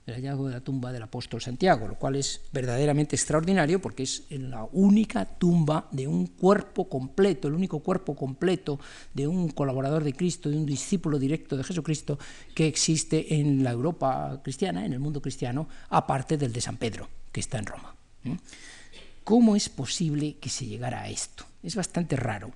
el 0.06 0.16
hallazgo 0.16 0.48
de 0.48 0.54
la 0.54 0.62
tumba 0.62 0.92
del 0.92 1.02
apóstol 1.02 1.42
Santiago, 1.42 1.88
lo 1.88 1.96
cual 1.96 2.16
es 2.16 2.42
verdaderamente 2.52 3.16
extraordinario 3.16 3.82
porque 3.82 4.04
es 4.04 4.24
la 4.30 4.68
única 4.72 5.26
tumba 5.26 5.88
de 5.92 6.08
un 6.08 6.28
cuerpo 6.28 6.88
completo, 6.88 7.48
el 7.48 7.56
único 7.56 7.80
cuerpo 7.80 8.16
completo 8.16 8.80
de 9.14 9.28
un 9.28 9.50
colaborador 9.50 10.04
de 10.04 10.14
Cristo, 10.14 10.50
de 10.50 10.58
un 10.58 10.66
discípulo 10.66 11.18
directo 11.18 11.58
de 11.58 11.64
Jesucristo 11.64 12.20
que 12.54 12.68
existe 12.68 13.36
en 13.36 13.64
la 13.64 13.72
Europa 13.72 14.40
cristiana, 14.44 14.86
en 14.86 14.94
el 14.94 15.00
mundo 15.00 15.22
cristiano, 15.22 15.68
aparte 15.90 16.38
del 16.38 16.54
de 16.54 16.62
San 16.62 16.78
Pedro, 16.78 17.10
que 17.32 17.40
está 17.40 17.58
en 17.58 17.66
Roma. 17.66 17.96
¿Cómo 19.24 19.56
es 19.56 19.70
posible 19.70 20.38
que 20.40 20.50
se 20.50 20.66
llegara 20.66 21.02
a 21.02 21.10
esto? 21.10 21.46
Es 21.64 21.76
bastante 21.76 22.16
raro. 22.16 22.52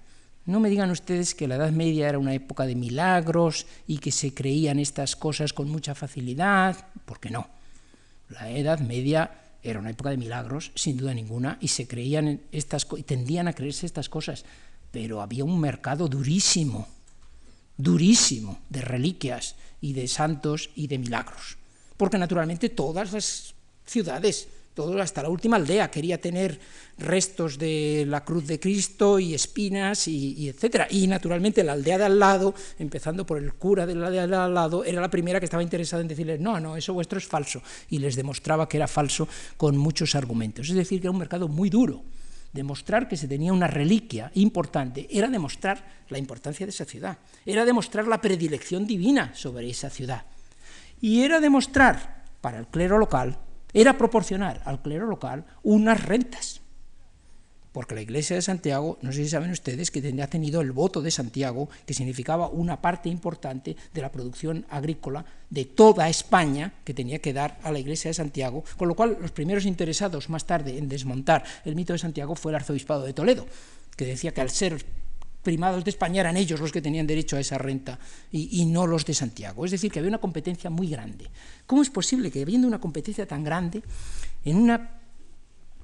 No 0.46 0.60
me 0.60 0.70
digan 0.70 0.92
ustedes 0.92 1.34
que 1.34 1.48
la 1.48 1.56
Edad 1.56 1.72
Media 1.72 2.08
era 2.08 2.20
una 2.20 2.34
época 2.34 2.66
de 2.66 2.76
milagros 2.76 3.66
y 3.88 3.98
que 3.98 4.12
se 4.12 4.34
creían 4.34 4.78
estas 4.78 5.16
cosas 5.16 5.54
con 5.54 5.70
mucha 5.70 5.96
facilidad, 5.96 6.88
porque 7.06 7.32
no. 7.32 7.48
La 8.30 8.52
Edad 8.52 8.80
Media 8.80 9.32
era 9.64 9.80
una 9.80 9.90
época 9.90 10.12
de 10.12 10.18
milagros, 10.18 10.72
sin 10.76 10.98
duda 10.98 11.16
ninguna, 11.16 11.58
y 11.62 11.70
se 11.70 11.88
creían 11.88 12.42
estas 12.52 12.86
y 12.96 13.02
tendían 13.02 13.48
a 13.48 13.54
creerse 13.54 13.88
estas 13.88 14.08
cosas, 14.08 14.46
pero 14.92 15.22
había 15.22 15.44
un 15.44 15.60
mercado 15.60 16.08
durísimo, 16.08 16.88
durísimo 17.76 18.60
de 18.70 18.82
reliquias 18.82 19.56
y 19.82 19.94
de 19.94 20.08
santos 20.08 20.70
y 20.76 20.86
de 20.86 21.00
milagros, 21.00 21.58
porque 21.98 22.20
naturalmente 22.20 22.70
todas 22.70 23.12
las 23.12 23.56
ciudades 23.86 24.48
todo 24.76 25.02
hasta 25.02 25.24
la 25.24 25.30
última 25.30 25.56
aldea 25.56 25.90
quería 25.90 26.20
tener 26.20 26.60
restos 26.98 27.58
de 27.58 28.06
la 28.08 28.24
cruz 28.26 28.46
de 28.46 28.60
Cristo 28.60 29.18
y 29.20 29.34
espinas 29.34 30.08
y, 30.08 30.34
y, 30.34 30.50
etcétera. 30.50 30.88
Y 30.90 31.08
naturalmente 31.08 31.64
la 31.64 31.74
aldea 31.74 31.98
de 31.98 32.04
al 32.04 32.20
lado, 32.20 32.54
empezando 32.78 33.26
por 33.26 33.38
el 33.38 33.54
cura 33.54 33.86
de 33.86 33.96
la 33.96 34.08
aldea 34.08 34.28
de 34.28 34.36
al 34.36 34.54
lado, 34.54 34.84
era 34.84 35.00
la 35.00 35.10
primera 35.10 35.40
que 35.40 35.46
estaba 35.46 35.64
interesada 35.64 36.02
en 36.02 36.10
decirles, 36.10 36.42
no, 36.42 36.60
no, 36.60 36.76
eso 36.76 36.94
vuestro 36.94 37.18
es 37.18 37.26
falso. 37.26 37.62
Y 37.90 38.00
les 38.00 38.18
demostraba 38.18 38.68
que 38.68 38.76
era 38.78 38.88
falso 38.88 39.28
con 39.56 39.78
muchos 39.78 40.14
argumentos. 40.14 40.70
Es 40.70 40.76
decir, 40.76 41.00
que 41.00 41.08
era 41.08 41.12
un 41.12 41.20
mercado 41.20 41.48
muy 41.48 41.70
duro. 41.70 42.04
Demostrar 42.52 43.08
que 43.08 43.18
se 43.18 43.30
tenía 43.30 43.54
una 43.54 43.68
reliquia 43.68 44.30
importante 44.36 45.08
era 45.10 45.30
demostrar 45.30 46.04
la 46.10 46.18
importancia 46.18 46.66
de 46.66 46.70
esa 46.70 46.86
ciudad, 46.86 47.18
era 47.46 47.66
demostrar 47.66 48.08
la 48.08 48.22
predilección 48.22 48.86
divina 48.86 49.34
sobre 49.36 49.70
esa 49.70 49.90
ciudad. 49.90 50.26
Y 51.02 51.24
era 51.24 51.40
demostrar 51.40 52.24
para 52.42 52.60
el 52.60 52.68
clero 52.68 52.98
local 52.98 53.38
era 53.76 53.98
proporcionar 53.98 54.62
al 54.66 54.82
clero 54.82 55.06
local 55.06 55.46
unas 55.62 56.04
rentas. 56.04 56.62
Porque 57.74 57.94
la 57.94 58.02
iglesia 58.02 58.38
de 58.38 58.42
Santiago, 58.42 58.98
no 59.02 59.12
sé 59.12 59.26
si 59.26 59.30
saben 59.30 59.52
ustedes, 59.52 59.92
que 59.92 60.00
ha 60.24 60.28
tenido 60.28 60.62
el 60.62 60.72
voto 60.72 61.02
de 61.02 61.12
Santiago, 61.12 61.68
que 61.86 61.94
significaba 61.94 62.48
una 62.48 62.82
parte 62.82 63.10
importante 63.10 63.76
de 63.94 64.02
la 64.02 64.14
producción 64.14 64.66
agrícola 64.70 65.26
de 65.50 65.66
toda 65.66 66.08
España, 66.08 66.72
que 66.86 66.94
tenía 66.94 67.20
que 67.20 67.34
dar 67.34 67.60
a 67.64 67.74
la 67.74 67.80
iglesia 67.80 68.10
de 68.10 68.14
Santiago, 68.14 68.64
con 68.78 68.88
lo 68.88 68.96
cual 68.96 69.18
los 69.20 69.32
primeros 69.32 69.66
interesados 69.66 70.30
más 70.30 70.46
tarde 70.46 70.78
en 70.78 70.88
desmontar 70.88 71.44
el 71.66 71.76
mito 71.76 71.92
de 71.92 72.00
Santiago 72.00 72.36
fue 72.36 72.54
el 72.54 72.56
arzobispado 72.56 73.04
de 73.04 73.12
Toledo, 73.12 73.46
que 73.98 74.06
decía 74.06 74.34
que 74.34 74.40
al 74.40 74.52
ser 74.52 74.86
primados 75.46 75.86
de 75.86 75.92
España 75.92 76.20
eran 76.20 76.36
ellos 76.36 76.60
los 76.60 76.74
que 76.74 76.82
tenían 76.82 77.08
derecho 77.08 77.38
a 77.38 77.40
esa 77.40 77.58
renta 77.58 78.00
y, 78.32 78.66
no 78.66 78.88
los 78.88 79.06
de 79.06 79.14
Santiago. 79.14 79.64
Es 79.64 79.72
decir, 79.72 79.92
que 79.92 80.00
había 80.00 80.10
una 80.10 80.18
competencia 80.18 80.70
muy 80.70 80.90
grande. 80.90 81.30
¿Cómo 81.66 81.82
es 81.82 81.90
posible 81.90 82.32
que 82.32 82.42
habiendo 82.42 82.68
una 82.68 82.82
competencia 82.82 83.26
tan 83.26 83.44
grande 83.44 83.84
en 84.44 84.58
una 84.58 85.00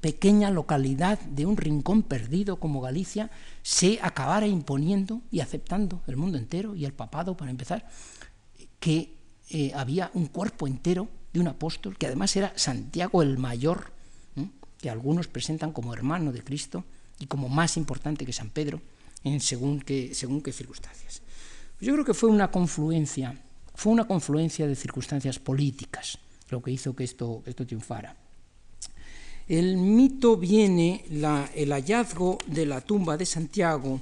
pequeña 0.02 0.50
localidad 0.50 1.20
de 1.20 1.46
un 1.46 1.56
rincón 1.56 2.02
perdido 2.02 2.58
como 2.58 2.82
Galicia 2.82 3.30
se 3.62 4.00
acabara 4.02 4.48
imponiendo 4.48 5.22
y 5.32 5.42
aceptando 5.42 6.02
el 6.08 6.18
mundo 6.18 6.40
entero 6.40 6.76
y 6.76 6.86
el 6.86 6.94
papado, 6.94 7.38
para 7.38 7.52
empezar, 7.52 7.88
que 8.80 9.14
eh, 9.52 9.72
había 9.76 10.10
un 10.16 10.26
cuerpo 10.26 10.66
entero 10.66 11.08
de 11.32 11.40
un 11.40 11.48
apóstol, 11.48 11.98
que 11.98 12.08
además 12.08 12.36
era 12.36 12.52
Santiago 12.56 13.22
el 13.22 13.38
Mayor, 13.38 13.94
que 14.80 14.90
algunos 14.90 15.28
presentan 15.28 15.72
como 15.72 15.94
hermano 15.94 16.32
de 16.32 16.44
Cristo 16.44 16.84
y 17.20 17.28
como 17.28 17.48
más 17.48 17.78
importante 17.78 18.26
que 18.26 18.34
San 18.34 18.50
Pedro, 18.50 18.82
en 19.24 19.40
según 19.40 19.82
qué, 19.82 20.14
según 20.14 20.42
qué 20.42 20.52
circunstancias. 20.52 21.22
Yo 21.80 21.94
creo 21.94 22.06
que 22.06 22.14
fue 22.14 22.30
una 22.30 22.52
confluencia 22.52 23.36
Fue 23.74 23.92
una 23.92 24.06
confluencia 24.06 24.68
de 24.68 24.76
circunstancias 24.76 25.40
políticas 25.40 26.20
lo 26.52 26.62
que 26.62 26.72
hizo 26.72 26.96
que 26.96 27.04
esto, 27.04 27.42
esto 27.46 27.66
triunfara. 27.66 28.16
El 29.48 29.78
mito 29.78 30.38
viene, 30.38 31.04
el 31.56 31.72
hallazgo 31.72 32.38
de 32.46 32.66
la 32.66 32.82
tumba 32.82 33.18
de 33.18 33.26
Santiago, 33.26 34.00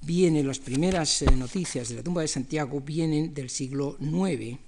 viene, 0.00 0.42
las 0.42 0.58
primeras 0.58 1.22
eh, 1.22 1.26
noticias 1.36 1.88
de 1.88 1.96
la 1.96 2.02
tumba 2.02 2.22
de 2.22 2.28
Santiago 2.28 2.80
vienen 2.80 3.34
del 3.34 3.50
siglo 3.50 3.96
IX, 4.00 4.58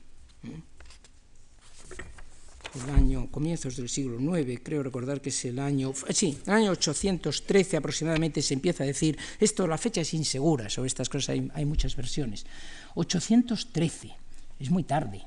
el 2.76 2.90
año, 2.90 3.30
comienzos 3.30 3.76
del 3.76 3.88
siglo 3.88 4.18
IX, 4.38 4.60
creo 4.62 4.82
recordar 4.82 5.20
que 5.20 5.28
es 5.28 5.44
el 5.44 5.58
año, 5.58 5.92
sí, 6.10 6.38
el 6.46 6.52
año 6.52 6.70
813 6.72 7.76
aproximadamente 7.76 8.42
se 8.42 8.54
empieza 8.54 8.84
a 8.84 8.86
decir, 8.86 9.16
esto, 9.38 9.66
la 9.66 9.78
fecha 9.78 10.00
es 10.00 10.14
insegura, 10.14 10.68
sobre 10.68 10.88
estas 10.88 11.08
cosas 11.08 11.30
hay, 11.30 11.50
hay 11.54 11.64
muchas 11.64 11.96
versiones. 11.96 12.46
813, 12.94 14.10
es 14.58 14.70
muy 14.70 14.84
tarde, 14.84 15.22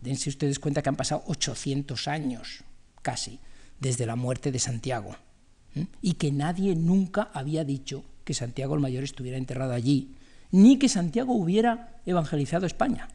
dense 0.00 0.28
ustedes 0.30 0.58
cuenta 0.58 0.82
que 0.82 0.88
han 0.88 0.96
pasado 0.96 1.22
800 1.26 2.08
años, 2.08 2.64
casi, 3.02 3.38
desde 3.78 4.06
la 4.06 4.16
muerte 4.16 4.52
de 4.52 4.58
Santiago, 4.58 5.16
y 6.02 6.14
que 6.14 6.32
nadie 6.32 6.74
nunca 6.74 7.30
había 7.32 7.64
dicho 7.64 8.04
que 8.24 8.34
Santiago 8.34 8.74
el 8.74 8.80
Mayor 8.80 9.04
estuviera 9.04 9.38
enterrado 9.38 9.72
allí, 9.72 10.14
ni 10.50 10.78
que 10.78 10.88
Santiago 10.88 11.32
hubiera 11.34 12.00
evangelizado 12.04 12.66
España. 12.66 13.08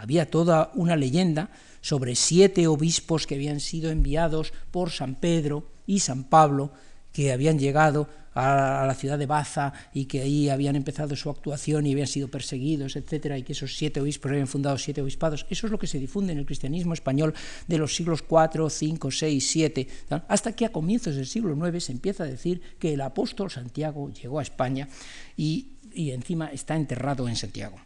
Había 0.00 0.30
toda 0.30 0.70
una 0.74 0.96
leyenda 0.96 1.50
sobre 1.80 2.14
siete 2.14 2.66
obispos 2.66 3.26
que 3.26 3.34
habían 3.34 3.60
sido 3.60 3.90
enviados 3.90 4.52
por 4.70 4.90
San 4.90 5.14
Pedro 5.14 5.64
y 5.86 6.00
San 6.00 6.24
Pablo, 6.24 6.72
que 7.12 7.32
habían 7.32 7.58
llegado 7.58 8.08
a 8.40 8.84
la 8.86 8.94
ciudad 8.94 9.18
de 9.18 9.26
Baza 9.26 9.72
y 9.92 10.04
que 10.04 10.20
ahí 10.20 10.48
habían 10.48 10.76
empezado 10.76 11.16
su 11.16 11.28
actuación 11.28 11.86
y 11.86 11.92
habían 11.92 12.06
sido 12.06 12.28
perseguidos, 12.28 12.94
etcétera, 12.94 13.36
y 13.36 13.42
que 13.42 13.52
esos 13.52 13.76
siete 13.76 14.00
obispos 14.00 14.30
habían 14.30 14.46
fundado 14.46 14.78
siete 14.78 15.02
obispados. 15.02 15.44
Eso 15.50 15.66
es 15.66 15.72
lo 15.72 15.78
que 15.78 15.88
se 15.88 15.98
difunde 15.98 16.32
en 16.32 16.38
el 16.38 16.46
cristianismo 16.46 16.94
español 16.94 17.34
de 17.66 17.78
los 17.78 17.96
siglos 17.96 18.22
IV, 18.30 18.62
V, 18.62 19.10
VI, 19.20 19.42
VII, 19.74 19.88
hasta 20.28 20.52
que 20.52 20.66
a 20.66 20.72
comienzos 20.72 21.16
del 21.16 21.26
siglo 21.26 21.56
IX 21.66 21.82
se 21.82 21.92
empieza 21.92 22.22
a 22.22 22.28
decir 22.28 22.60
que 22.78 22.94
el 22.94 23.00
apóstol 23.00 23.50
Santiago 23.50 24.12
llegó 24.12 24.38
a 24.38 24.42
España 24.42 24.88
y, 25.36 25.72
encima 25.92 26.52
está 26.52 26.76
enterrado 26.76 27.28
en 27.28 27.34
Santiago. 27.34 27.76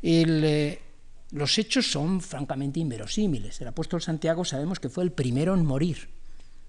El, 0.00 0.42
eh, 0.42 0.78
los 1.30 1.58
hechos 1.58 1.90
son 1.90 2.20
francamente 2.20 2.80
inverosímiles. 2.80 3.60
El 3.60 3.68
apóstol 3.68 4.00
Santiago 4.00 4.44
sabemos 4.44 4.80
que 4.80 4.88
fue 4.88 5.04
el 5.04 5.12
primero 5.12 5.54
en 5.54 5.64
morir. 5.64 6.08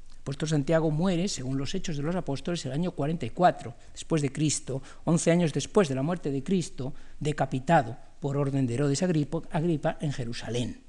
El 0.10 0.22
apóstol 0.22 0.50
Santiago 0.50 0.92
muere, 0.92 1.28
según 1.28 1.58
los 1.58 1.74
hechos 1.74 1.98
de 1.98 2.04
los 2.04 2.16
apóstoles, 2.16 2.66
el 2.66 2.74
año 2.74 2.92
44 2.92 3.74
después 3.94 4.22
de 4.22 4.32
Cristo, 4.32 4.82
11 5.06 5.32
años 5.32 5.54
después 5.54 5.88
de 5.88 5.96
la 5.96 6.04
muerte 6.04 6.30
de 6.32 6.44
Cristo, 6.44 6.94
decapitado 7.20 7.98
por 8.20 8.38
orden 8.38 8.68
de 8.68 8.74
Herodes 8.74 9.02
Agripa 9.02 9.98
en 10.02 10.12
Jerusalén. 10.12 10.82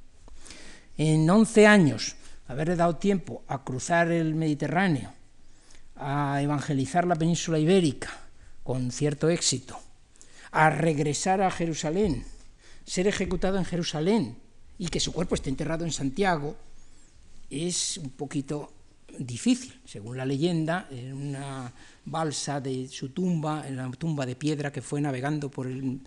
En 0.98 1.30
11 1.30 1.66
años, 1.66 2.16
haberle 2.48 2.74
dado 2.74 2.96
tiempo 2.96 3.44
a 3.46 3.62
cruzar 3.62 4.10
el 4.10 4.34
Mediterráneo, 4.34 5.12
a 5.96 6.42
evangelizar 6.42 7.06
la 7.06 7.14
península 7.14 7.58
ibérica 7.58 8.10
con 8.64 8.90
cierto 8.90 9.30
éxito, 9.30 9.78
a 10.50 10.70
regresar 10.70 11.40
a 11.40 11.50
Jerusalén, 11.50 12.26
ser 12.84 13.06
ejecutado 13.06 13.58
en 13.58 13.64
Jerusalén 13.64 14.36
y 14.78 14.88
que 14.88 15.00
su 15.00 15.12
cuerpo 15.12 15.34
esté 15.34 15.50
enterrado 15.50 15.84
en 15.84 15.92
Santiago 15.92 16.56
es 17.50 17.98
un 17.98 18.10
poquito 18.10 18.72
difícil. 19.18 19.80
Según 19.84 20.16
la 20.16 20.24
leyenda, 20.24 20.88
en 20.90 21.12
una 21.12 21.72
balsa 22.04 22.60
de 22.60 22.88
su 22.88 23.10
tumba, 23.10 23.66
en 23.66 23.76
la 23.76 23.90
tumba 23.90 24.24
de 24.24 24.36
piedra 24.36 24.72
que 24.72 24.82
fue 24.82 25.00
navegando 25.00 25.50
por 25.50 25.66
el, 25.66 26.00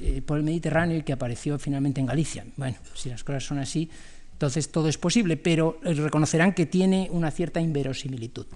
eh, 0.00 0.22
por 0.22 0.38
el 0.38 0.44
Mediterráneo 0.44 0.98
y 0.98 1.02
que 1.02 1.12
apareció 1.12 1.58
finalmente 1.58 2.00
en 2.00 2.06
Galicia. 2.06 2.44
Bueno, 2.56 2.76
si 2.94 3.08
las 3.08 3.24
cosas 3.24 3.44
son 3.44 3.58
así, 3.58 3.88
entonces 4.32 4.70
todo 4.70 4.88
es 4.88 4.98
posible, 4.98 5.36
pero 5.36 5.80
reconocerán 5.82 6.54
que 6.54 6.66
tiene 6.66 7.08
una 7.10 7.30
cierta 7.32 7.60
inverosimilitud. 7.60 8.46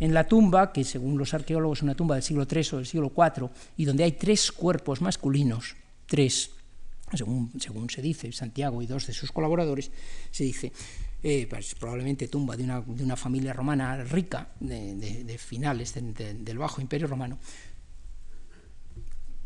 En 0.00 0.14
la 0.14 0.26
tumba, 0.26 0.72
que 0.72 0.82
según 0.82 1.18
los 1.18 1.34
arqueólogos 1.34 1.80
es 1.80 1.82
una 1.82 1.94
tumba 1.94 2.14
del 2.14 2.24
siglo 2.24 2.46
III 2.50 2.68
o 2.72 2.76
del 2.76 2.86
siglo 2.86 3.12
IV, 3.14 3.50
y 3.76 3.84
donde 3.84 4.04
hay 4.04 4.12
tres 4.12 4.50
cuerpos 4.50 5.02
masculinos, 5.02 5.76
tres 6.06 6.55
según, 7.14 7.90
se 7.90 8.02
dice, 8.02 8.32
Santiago 8.32 8.82
y 8.82 8.86
dos 8.86 9.06
de 9.06 9.12
sus 9.12 9.32
colaboradores, 9.32 9.90
se 10.30 10.44
dice, 10.44 10.72
eh, 11.22 11.46
pues, 11.48 11.74
probablemente 11.74 12.28
tumba 12.28 12.56
de 12.56 12.64
una, 12.64 13.16
familia 13.16 13.52
romana 13.52 14.02
rica, 14.04 14.48
de, 14.60 15.36
finales 15.38 15.94
del 15.94 16.58
Bajo 16.58 16.80
Imperio 16.80 17.06
Romano. 17.06 17.38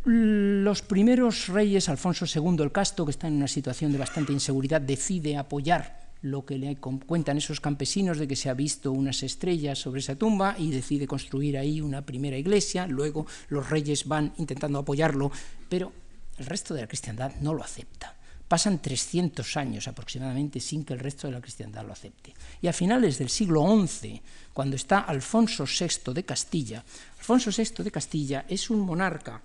Los 0.04 0.80
primeros 0.80 1.48
reyes, 1.48 1.90
Alfonso 1.90 2.24
II 2.24 2.62
el 2.62 2.72
Casto, 2.72 3.04
que 3.04 3.10
está 3.10 3.28
en 3.28 3.34
una 3.34 3.48
situación 3.48 3.92
de 3.92 3.98
bastante 3.98 4.32
inseguridad, 4.32 4.80
decide 4.80 5.36
apoyar 5.36 6.00
lo 6.22 6.44
que 6.44 6.58
le 6.58 6.76
cuentan 6.76 7.38
esos 7.38 7.60
campesinos 7.60 8.18
de 8.18 8.28
que 8.28 8.36
se 8.36 8.48
ha 8.48 8.54
visto 8.54 8.92
unas 8.92 9.22
estrellas 9.22 9.78
sobre 9.78 10.00
esa 10.00 10.16
tumba 10.16 10.54
y 10.58 10.70
decide 10.70 11.06
construir 11.06 11.56
ahí 11.56 11.80
una 11.80 12.04
primera 12.04 12.36
iglesia. 12.36 12.86
Luego 12.86 13.26
los 13.48 13.68
reyes 13.68 14.06
van 14.06 14.32
intentando 14.38 14.78
apoyarlo, 14.78 15.30
pero 15.68 15.92
el 16.38 16.46
resto 16.46 16.74
de 16.74 16.82
la 16.82 16.88
cristiandad 16.88 17.32
no 17.40 17.54
lo 17.54 17.62
acepta. 17.62 18.16
Pasan 18.48 18.82
300 18.82 19.56
años 19.56 19.86
aproximadamente 19.86 20.58
sin 20.58 20.84
que 20.84 20.94
el 20.94 20.98
resto 20.98 21.28
de 21.28 21.34
la 21.34 21.40
cristiandad 21.40 21.86
lo 21.86 21.92
acepte. 21.92 22.34
Y 22.60 22.66
a 22.66 22.72
finales 22.72 23.18
del 23.18 23.28
siglo 23.28 23.64
XI, 23.86 24.20
cuando 24.52 24.74
está 24.74 25.00
Alfonso 25.00 25.64
VI 25.66 26.12
de 26.12 26.24
Castilla, 26.24 26.84
Alfonso 27.18 27.50
VI 27.56 27.84
de 27.84 27.92
Castilla 27.92 28.46
es 28.48 28.68
un 28.68 28.80
monarca 28.80 29.40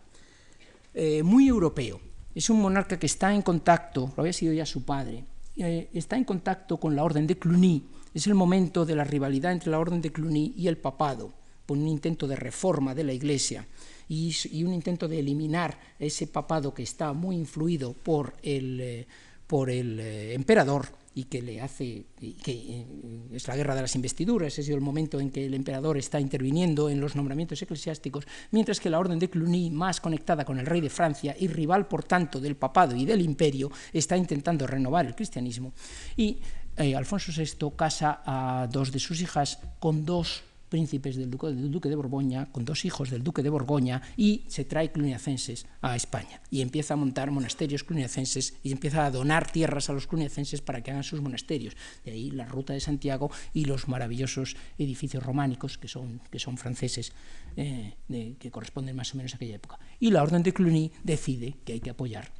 eh, 0.93 1.21
muy 1.21 1.47
europeo, 1.47 2.01
es 2.33 2.49
un 2.49 2.61
monarca 2.61 2.97
que 2.97 3.05
está 3.05 3.33
en 3.33 3.43
contacto, 3.43 4.11
lo 4.15 4.21
había 4.21 4.33
sido 4.33 4.53
ya 4.53 4.65
su 4.65 4.83
padre, 4.83 5.23
eh, 5.57 5.89
está 5.93 6.17
en 6.17 6.23
contacto 6.23 6.77
con 6.77 6.95
la 6.95 7.03
orden 7.03 7.27
de 7.27 7.37
Cluny, 7.37 7.85
es 8.13 8.25
el 8.27 8.33
momento 8.33 8.85
de 8.85 8.95
la 8.95 9.03
rivalidad 9.03 9.51
entre 9.51 9.69
la 9.69 9.79
orden 9.79 10.01
de 10.01 10.11
Cluny 10.11 10.53
y 10.57 10.67
el 10.67 10.77
papado, 10.77 11.33
por 11.65 11.77
un 11.77 11.87
intento 11.87 12.27
de 12.27 12.35
reforma 12.35 12.95
de 12.95 13.03
la 13.03 13.13
Iglesia 13.13 13.67
y, 14.07 14.63
un 14.63 14.73
intento 14.73 15.07
de 15.07 15.19
eliminar 15.19 15.77
ese 15.99 16.27
papado 16.27 16.73
que 16.73 16.83
está 16.83 17.13
muy 17.13 17.35
influido 17.35 17.93
por 17.93 18.33
el, 18.43 18.79
eh, 18.81 19.07
por 19.47 19.69
el 19.69 19.99
eh, 19.99 20.33
emperador 20.33 20.87
y 21.17 21.25
que 21.25 21.41
le 21.41 21.61
hace, 21.61 22.05
eh, 22.21 22.85
es 23.31 23.47
la 23.47 23.55
guerra 23.55 23.73
de 23.73 23.81
las 23.81 23.95
investiduras, 23.95 24.59
es 24.59 24.67
el 24.67 24.81
momento 24.81 25.19
en 25.19 25.31
que 25.31 25.45
el 25.45 25.53
emperador 25.53 25.97
está 25.97 26.19
interviniendo 26.19 26.89
en 26.89 26.99
los 26.99 27.15
nombramientos 27.15 27.61
eclesiásticos, 27.61 28.27
mientras 28.51 28.81
que 28.81 28.89
la 28.89 28.99
orden 28.99 29.17
de 29.17 29.29
Cluny, 29.29 29.69
más 29.69 30.01
conectada 30.01 30.43
con 30.43 30.59
el 30.59 30.65
rey 30.65 30.81
de 30.81 30.89
Francia 30.89 31.33
y 31.39 31.47
rival, 31.47 31.87
por 31.87 32.03
tanto, 32.03 32.41
del 32.41 32.57
papado 32.57 32.97
y 32.97 33.05
del 33.05 33.21
imperio, 33.21 33.71
está 33.93 34.17
intentando 34.17 34.67
renovar 34.67 35.05
el 35.05 35.15
cristianismo. 35.15 35.71
Y 36.17 36.37
Alfonso 36.75 37.31
VI 37.31 37.71
casa 37.77 38.21
a 38.25 38.67
dos 38.69 38.91
de 38.91 38.99
sus 38.99 39.21
hijas 39.21 39.59
con 39.79 40.03
dos 40.03 40.43
príncipes 40.69 41.15
del 41.15 41.29
duque, 41.29 41.89
de 41.89 41.95
Borgoña, 41.95 42.51
con 42.51 42.65
dos 42.65 42.85
hijos 42.85 43.09
del 43.09 43.23
duque 43.23 43.43
de 43.43 43.49
Borgoña, 43.49 44.01
y 44.17 44.43
se 44.47 44.65
trae 44.65 44.91
cluniacenses 44.91 45.65
a 45.81 45.95
España. 45.95 46.41
Y 46.49 46.61
empieza 46.61 46.95
a 46.95 46.97
montar 46.97 47.31
monasterios 47.31 47.83
cluniacenses 47.83 48.55
y 48.63 48.71
empieza 48.71 49.05
a 49.05 49.11
donar 49.11 49.51
tierras 49.51 49.89
a 49.89 49.93
los 49.93 50.07
cluniacenses 50.07 50.61
para 50.61 50.81
que 50.81 50.91
hagan 50.91 51.03
sus 51.03 51.21
monasterios. 51.21 51.75
De 52.03 52.11
ahí 52.11 52.31
la 52.31 52.45
ruta 52.45 52.73
de 52.73 52.79
Santiago 52.79 53.31
y 53.53 53.65
los 53.65 53.87
maravillosos 53.87 54.55
edificios 54.77 55.23
románicos 55.23 55.77
que 55.77 55.87
son, 55.87 56.21
que 56.29 56.39
son 56.39 56.57
franceses, 56.57 57.13
eh, 57.55 57.95
que 58.39 58.51
corresponden 58.51 58.95
más 58.95 59.13
o 59.13 59.17
menos 59.17 59.33
a 59.33 59.35
aquella 59.37 59.55
época. 59.55 59.79
Y 59.99 60.11
la 60.11 60.23
orden 60.23 60.43
de 60.43 60.53
Cluny 60.53 60.91
decide 61.03 61.55
que 61.63 61.73
hay 61.73 61.79
que 61.79 61.89
apoyar 61.91 62.31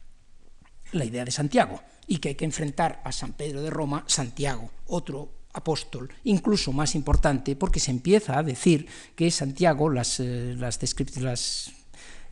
la 0.92 1.06
idea 1.06 1.26
de 1.26 1.32
Santiago 1.32 1.82
y 2.08 2.18
que 2.18 2.30
hay 2.30 2.36
que 2.36 2.46
enfrentar 2.46 3.02
a 3.04 3.12
San 3.12 3.34
Pedro 3.34 3.62
de 3.62 3.70
Roma, 3.70 4.04
Santiago, 4.08 4.70
otro 4.88 5.45
apóstol, 5.56 6.10
incluso 6.24 6.72
más 6.72 6.96
importante, 6.96 7.56
porque 7.56 7.80
se 7.80 7.92
empieza 7.92 8.38
a 8.38 8.44
decir 8.44 8.88
que 9.16 9.32
Santiago, 9.32 9.90
las, 9.90 10.20
eh, 10.20 10.56
las, 10.58 10.80
las 11.18 11.72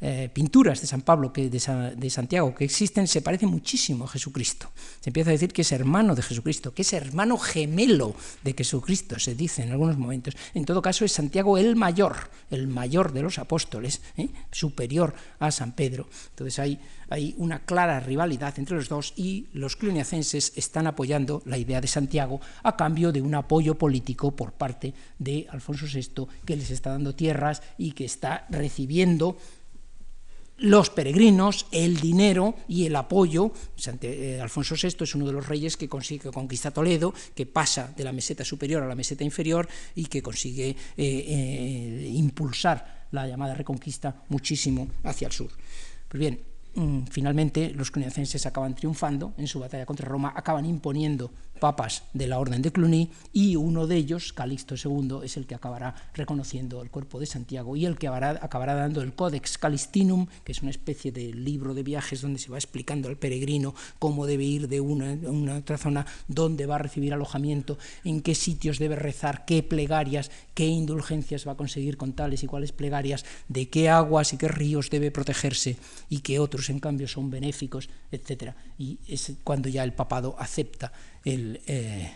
eh, 0.06 0.28
pinturas 0.28 0.82
de 0.82 0.88
San 0.88 1.02
Pablo, 1.02 1.32
que 1.32 1.50
de, 1.50 2.10
Santiago 2.10 2.54
que 2.54 2.66
existen, 2.66 3.08
se 3.08 3.22
parecen 3.22 3.48
muchísimo 3.48 4.04
a 4.04 4.10
Jesucristo. 4.10 4.70
Se 5.00 5.12
empieza 5.12 5.30
a 5.30 5.32
decir 5.32 5.54
que 5.54 5.62
es 5.62 5.72
hermano 5.72 6.14
de 6.14 6.22
Jesucristo, 6.22 6.74
que 6.74 6.82
es 6.82 6.92
hermano 6.92 7.38
gemelo 7.38 8.14
de 8.44 8.54
Jesucristo, 8.54 9.18
se 9.18 9.34
dice 9.34 9.64
en 9.64 9.72
algunos 9.72 9.98
momentos. 9.98 10.36
En 10.54 10.66
todo 10.66 10.82
caso, 10.82 11.06
es 11.06 11.14
Santiago 11.14 11.58
el 11.58 11.78
mayor, 11.78 12.30
el 12.52 12.68
mayor 12.68 13.14
de 13.14 13.22
los 13.22 13.40
apóstoles, 13.40 14.02
¿eh? 14.18 14.28
superior 14.52 15.16
a 15.40 15.52
San 15.52 15.72
Pedro. 15.72 16.10
Entonces 16.32 16.60
hay, 16.60 16.82
hay 17.10 17.34
una 17.38 17.60
clara 17.60 18.02
rivalidad 18.02 18.60
entre 18.60 18.76
los 18.76 18.90
dos 18.90 19.14
y 19.16 19.48
los 19.54 19.78
cluniacenses 19.78 20.52
están 20.58 20.86
apoyando 20.86 21.42
la 21.46 21.58
idea 21.58 21.80
de 21.80 21.88
Santiago 21.88 22.42
a 22.64 22.76
cambio 22.76 23.14
de 23.14 23.22
un 23.22 23.36
apoyo 23.36 23.76
político 23.76 24.32
por 24.32 24.52
parte 24.52 24.94
de 25.18 25.48
Alfonso 25.50 25.86
VI, 25.86 26.28
que 26.44 26.58
les 26.58 26.72
está 26.72 26.90
dando 26.90 27.16
tierras 27.16 27.62
y 27.78 27.94
que 27.94 28.04
está 28.04 28.46
recibiendo 28.50 29.38
los 30.58 30.90
peregrinos, 30.90 31.68
el 31.72 32.00
dinero 32.00 32.56
y 32.68 32.86
el 32.86 32.96
apoyo. 32.96 33.52
Eh, 34.02 34.40
Alfonso 34.42 34.76
VI 34.76 35.04
es 35.04 35.16
uno 35.16 35.26
de 35.26 35.34
los 35.34 35.48
reyes 35.48 35.78
que 35.78 35.90
consigue 35.90 36.32
conquista 36.32 36.72
Toledo, 36.72 37.14
que 37.36 37.46
pasa 37.46 37.94
de 37.96 38.04
la 38.04 38.12
meseta 38.12 38.46
superior 38.46 38.84
a 38.84 38.88
la 38.88 38.96
meseta 38.96 39.24
inferior 39.24 39.68
y 39.96 40.06
que 40.06 40.22
consigue 40.22 40.70
eh, 40.70 40.76
eh, 40.98 42.12
impulsar 42.14 43.08
la 43.12 43.28
llamada 43.28 43.54
reconquista 43.54 44.24
muchísimo 44.30 44.88
hacia 45.04 45.28
el 45.28 45.34
sur. 45.34 45.52
Pues 46.08 46.20
bien, 46.20 46.40
finalmente 47.12 47.72
los 47.72 47.92
cluniacenses 47.92 48.46
acaban 48.46 48.76
triunfando 48.76 49.34
en 49.38 49.48
su 49.48 49.60
batalla 49.60 49.86
contra 49.86 50.08
Roma, 50.08 50.34
acaban 50.36 50.66
imponiendo 50.66 51.32
papas 51.60 52.04
de 52.14 52.28
la 52.28 52.40
orden 52.40 52.62
de 52.62 52.74
Cluny 52.74 53.10
y 53.32 53.56
uno 53.56 53.88
de 53.88 53.96
ellos, 53.96 54.34
Calixto 54.34 54.76
II, 54.76 55.20
es 55.24 55.38
el 55.38 55.46
que 55.46 55.56
acabará 55.56 55.96
reconociendo 56.14 56.82
el 56.82 56.90
cuerpo 56.90 57.22
de 57.22 57.26
Santiago 57.26 57.78
y 57.78 57.86
el 57.86 57.98
que 57.98 58.10
acabará, 58.10 58.76
dando 58.76 59.02
el 59.02 59.14
Codex 59.14 59.58
Calistinum, 59.58 60.28
que 60.44 60.52
es 60.52 60.62
una 60.62 60.72
especie 60.72 61.14
de 61.14 61.34
libro 61.34 61.74
de 61.74 61.84
viajes 61.84 62.22
donde 62.22 62.40
se 62.40 62.50
va 62.50 62.58
explicando 62.58 63.08
al 63.08 63.16
peregrino 63.16 63.76
cómo 63.98 64.26
debe 64.26 64.44
ir 64.44 64.68
de 64.68 64.82
una, 64.82 65.14
a 65.54 65.58
otra 65.58 65.78
zona, 65.78 66.06
dónde 66.28 66.66
va 66.66 66.76
a 66.76 66.80
recibir 66.80 67.14
alojamiento, 67.14 67.78
en 68.04 68.22
qué 68.22 68.36
sitios 68.36 68.78
debe 68.78 68.98
rezar, 68.98 69.46
qué 69.46 69.64
plegarias, 69.64 70.32
qué 70.54 70.66
indulgencias 70.66 71.48
va 71.48 71.54
a 71.54 71.58
conseguir 71.58 71.96
con 71.96 72.12
tales 72.12 72.44
y 72.44 72.48
cuales 72.48 72.74
plegarias, 72.74 73.24
de 73.48 73.70
qué 73.70 73.90
aguas 73.90 74.34
y 74.34 74.38
qué 74.38 74.50
ríos 74.50 74.90
debe 74.90 75.12
protegerse 75.12 75.78
y 76.10 76.20
qué 76.20 76.40
otros 76.40 76.63
en 76.70 76.80
cambio 76.80 77.08
son 77.08 77.30
benéficos, 77.30 77.90
etc. 78.12 78.54
Y 78.78 79.00
es 79.08 79.34
cuando 79.44 79.70
ya 79.70 79.84
el 79.84 79.94
papado 79.94 80.36
acepta 80.38 80.92
el, 81.24 81.62
eh, 81.68 82.12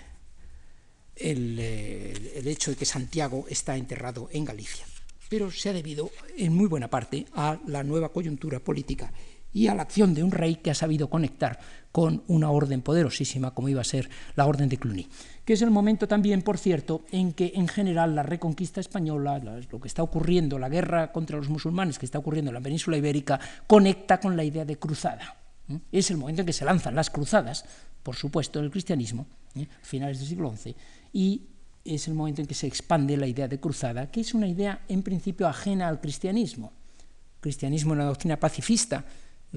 eh, 1.15 2.31
el, 2.35 2.47
hecho 2.47 2.71
de 2.71 2.77
que 2.77 2.85
Santiago 2.85 3.45
está 3.49 3.75
enterrado 3.75 4.29
en 4.31 4.45
Galicia. 4.45 4.85
Pero 5.29 5.51
se 5.51 5.69
ha 5.69 5.73
debido 5.73 6.11
en 6.37 6.55
muy 6.55 6.67
buena 6.67 6.89
parte 6.89 7.25
a 7.33 7.59
la 7.67 7.83
nueva 7.83 8.09
coyuntura 8.09 8.59
política 8.59 9.11
y 9.53 9.67
a 9.67 9.75
la 9.75 9.81
acción 9.81 10.13
de 10.13 10.23
un 10.23 10.31
rey 10.31 10.57
que 10.57 10.71
ha 10.71 10.75
sabido 10.75 11.09
conectar 11.09 11.59
con 11.91 12.23
una 12.27 12.51
orden 12.51 12.81
poderosísima 12.81 13.53
como 13.53 13.69
iba 13.69 13.81
a 13.81 13.85
ser 13.85 14.09
la 14.35 14.45
orden 14.45 14.69
de 14.69 14.77
Cluny, 14.77 15.07
que 15.47 15.53
es 15.53 15.61
el 15.61 15.71
momento 15.71 16.09
también, 16.09 16.41
por 16.41 16.57
cierto, 16.57 17.05
en 17.09 17.31
que 17.31 17.53
en 17.55 17.69
general 17.69 18.13
la 18.13 18.21
reconquista 18.21 18.81
española, 18.81 19.39
lo 19.39 19.79
que 19.79 19.87
está 19.87 20.03
ocurriendo, 20.03 20.59
la 20.59 20.67
guerra 20.67 21.13
contra 21.13 21.37
los 21.37 21.47
musulmanes 21.47 21.97
que 21.97 22.05
está 22.05 22.19
ocurriendo 22.19 22.51
en 22.51 22.55
la 22.55 22.59
península 22.59 22.97
ibérica, 22.97 23.39
conecta 23.65 24.19
con 24.19 24.35
la 24.35 24.43
idea 24.43 24.65
de 24.65 24.77
cruzada. 24.77 25.37
Es 25.89 26.11
el 26.11 26.17
momento 26.17 26.41
en 26.41 26.47
que 26.47 26.51
se 26.51 26.65
lanzan 26.65 26.95
las 26.95 27.09
cruzadas, 27.09 27.63
por 28.03 28.17
supuesto, 28.17 28.59
el 28.59 28.69
cristianismo, 28.69 29.25
¿eh? 29.55 29.65
finales 29.83 30.19
del 30.19 30.27
siglo 30.27 30.53
XI, 30.53 30.75
y 31.13 31.43
es 31.85 32.09
el 32.09 32.13
momento 32.13 32.41
en 32.41 32.47
que 32.47 32.53
se 32.53 32.67
expande 32.67 33.15
la 33.15 33.27
idea 33.27 33.47
de 33.47 33.61
cruzada, 33.61 34.11
que 34.11 34.19
es 34.19 34.33
una 34.33 34.49
idea 34.49 34.81
en 34.89 35.01
principio 35.01 35.47
ajena 35.47 35.87
al 35.87 36.01
cristianismo. 36.01 36.73
Cristianismo 37.39 37.93
es 37.93 37.99
una 37.99 38.05
doctrina 38.05 38.37
pacifista, 38.37 39.05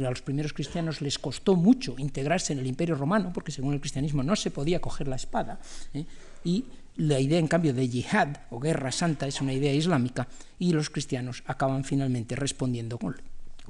a 0.07 0.11
los 0.11 0.22
primeros 0.22 0.53
cristianos 0.53 1.01
les 1.01 1.18
costó 1.18 1.57
mucho 1.57 1.94
integrarse 1.98 2.53
en 2.53 2.61
el 2.61 2.66
imperio 2.66 2.94
romano, 2.94 3.32
porque 3.32 3.53
según 3.53 3.74
el 3.74 3.80
cristianismo 3.80 4.22
no 4.22 4.36
se 4.36 4.51
podía 4.51 4.80
coger 4.80 5.09
la 5.09 5.16
espada, 5.16 5.61
¿eh? 5.94 6.05
y 6.44 6.64
la 6.96 7.20
idea 7.20 7.38
en 7.38 7.48
cambio 7.48 7.72
de 7.72 7.88
yihad 7.88 8.28
o 8.51 8.61
guerra 8.61 8.92
santa 8.92 9.26
es 9.26 9.40
una 9.40 9.53
idea 9.53 9.72
islámica, 9.72 10.28
y 10.59 10.72
los 10.72 10.90
cristianos 10.90 11.42
acaban 11.46 11.84
finalmente 11.84 12.36
respondiendo 12.36 12.98
con 12.98 13.16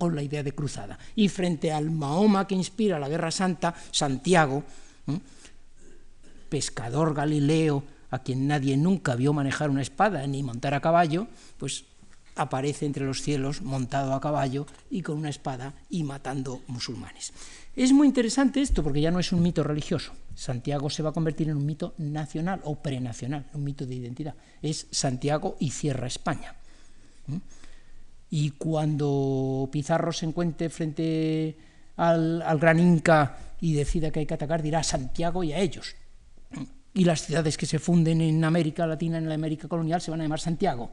con 0.01 0.17
la 0.17 0.23
idea 0.23 0.43
de 0.43 0.53
cruzada. 0.53 0.99
Y 1.15 1.29
frente 1.29 1.71
al 1.71 1.91
Mahoma 1.91 2.47
que 2.47 2.55
inspira 2.55 2.99
la 2.99 3.11
Guerra 3.11 3.31
Santa, 3.31 3.75
Santiago, 3.91 4.65
pescador 6.49 7.15
galileo, 7.15 7.85
a 8.11 8.19
quien 8.21 8.49
nadie 8.49 8.77
nunca 8.79 9.15
vio 9.15 9.33
manejar 9.33 9.69
una 9.69 9.83
espada 9.83 10.27
ni 10.27 10.43
montar 10.43 10.73
a 10.73 10.81
caballo, 10.81 11.29
pues 11.59 11.85
aparece 12.41 12.87
entre 12.87 13.05
los 13.05 13.23
cielos 13.23 13.63
montado 13.63 14.15
a 14.15 14.21
caballo 14.21 14.67
y 14.91 15.03
con 15.03 15.19
una 15.19 15.29
espada 15.29 15.75
y 15.89 16.03
matando 16.03 16.63
musulmanes. 16.67 17.33
Es 17.77 17.93
muy 17.93 18.07
interesante 18.07 18.61
esto 18.61 18.83
porque 18.83 19.01
ya 19.01 19.11
no 19.11 19.21
es 19.21 19.33
un 19.33 19.43
mito 19.43 19.63
religioso. 19.63 20.13
Santiago 20.35 20.91
se 20.91 21.03
va 21.03 21.11
a 21.11 21.15
convertir 21.15 21.49
en 21.49 21.57
un 21.57 21.67
mito 21.67 21.95
nacional 21.99 22.61
o 22.65 22.77
prenacional, 22.77 23.47
un 23.55 23.65
mito 23.65 23.87
de 23.87 23.95
identidad. 23.95 24.35
Es 24.61 24.87
Santiago 24.91 25.57
y 25.61 25.71
cierra 25.71 26.07
España 26.07 26.55
y 28.31 28.51
cuando 28.53 29.69
Pizarro 29.73 30.13
se 30.13 30.27
encuentre 30.27 30.71
frente 30.71 31.57
al, 31.97 32.59
gran 32.59 32.79
Inca 32.79 33.37
y 33.61 33.75
decida 33.75 34.11
que 34.11 34.21
hay 34.21 34.27
que 34.27 34.35
atacar, 34.35 34.63
dirá 34.63 34.79
a 34.79 34.85
Santiago 34.85 35.43
y 35.43 35.53
a 35.53 35.59
ellos. 35.59 35.97
Y 36.95 37.05
las 37.05 37.27
ciudades 37.27 37.57
que 37.57 37.67
se 37.67 37.79
funden 37.79 38.21
en 38.21 38.43
América 38.45 38.87
Latina, 38.87 39.19
en 39.19 39.29
la 39.29 39.35
América 39.35 39.69
colonial, 39.69 40.01
se 40.01 40.11
van 40.11 40.21
a 40.21 40.25
llamar 40.25 40.41
Santiago, 40.41 40.93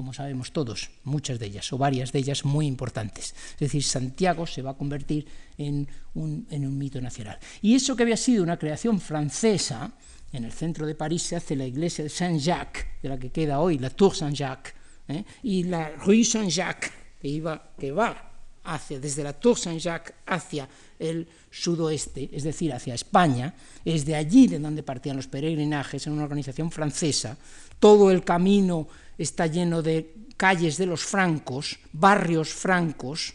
como 0.00 0.14
sabemos 0.14 0.50
todos, 0.50 0.88
muchas 1.04 1.38
de 1.38 1.44
ellas, 1.44 1.70
o 1.74 1.76
varias 1.76 2.10
de 2.10 2.20
ellas 2.20 2.46
muy 2.46 2.66
importantes. 2.66 3.34
Es 3.52 3.58
decir, 3.60 3.84
Santiago 3.84 4.46
se 4.46 4.62
va 4.62 4.70
a 4.70 4.74
convertir 4.78 5.26
en 5.58 5.86
un, 6.14 6.46
en 6.48 6.66
un 6.66 6.78
mito 6.78 7.02
nacional. 7.02 7.38
Y 7.60 7.74
eso 7.74 7.94
que 7.94 8.04
había 8.04 8.16
sido 8.16 8.42
una 8.42 8.58
creación 8.58 8.98
francesa, 8.98 9.92
en 10.32 10.44
el 10.44 10.52
centro 10.52 10.86
de 10.86 10.94
París 10.94 11.22
se 11.22 11.36
hace 11.36 11.54
la 11.54 11.66
iglesia 11.66 12.02
de 12.02 12.08
Saint-Jacques, 12.08 12.86
de 13.02 13.10
la 13.10 13.18
que 13.18 13.28
queda 13.28 13.60
hoy, 13.60 13.76
la 13.76 13.90
Tour 13.90 14.16
Saint-Jacques, 14.16 14.72
¿eh? 15.08 15.22
y 15.42 15.64
la 15.64 15.90
Rue 15.90 16.24
Saint-Jacques, 16.24 16.90
que, 17.20 17.60
que 17.78 17.92
va 17.92 18.32
hacia, 18.64 18.98
desde 18.98 19.22
la 19.22 19.34
Tour 19.34 19.58
Saint-Jacques 19.58 20.14
hacia 20.24 20.66
el 20.98 21.28
sudoeste, 21.50 22.30
es 22.32 22.44
decir, 22.44 22.72
hacia 22.72 22.94
España, 22.94 23.52
es 23.84 24.06
de 24.06 24.14
allí 24.14 24.46
de 24.46 24.58
donde 24.58 24.82
partían 24.82 25.16
los 25.16 25.26
peregrinajes, 25.26 26.06
en 26.06 26.14
una 26.14 26.24
organización 26.24 26.70
francesa, 26.70 27.36
todo 27.78 28.10
el 28.10 28.24
camino 28.24 28.88
está 29.22 29.46
lleno 29.46 29.82
de 29.82 30.14
calles 30.36 30.78
de 30.78 30.86
los 30.86 31.04
francos, 31.04 31.78
barrios 31.92 32.48
francos, 32.48 33.34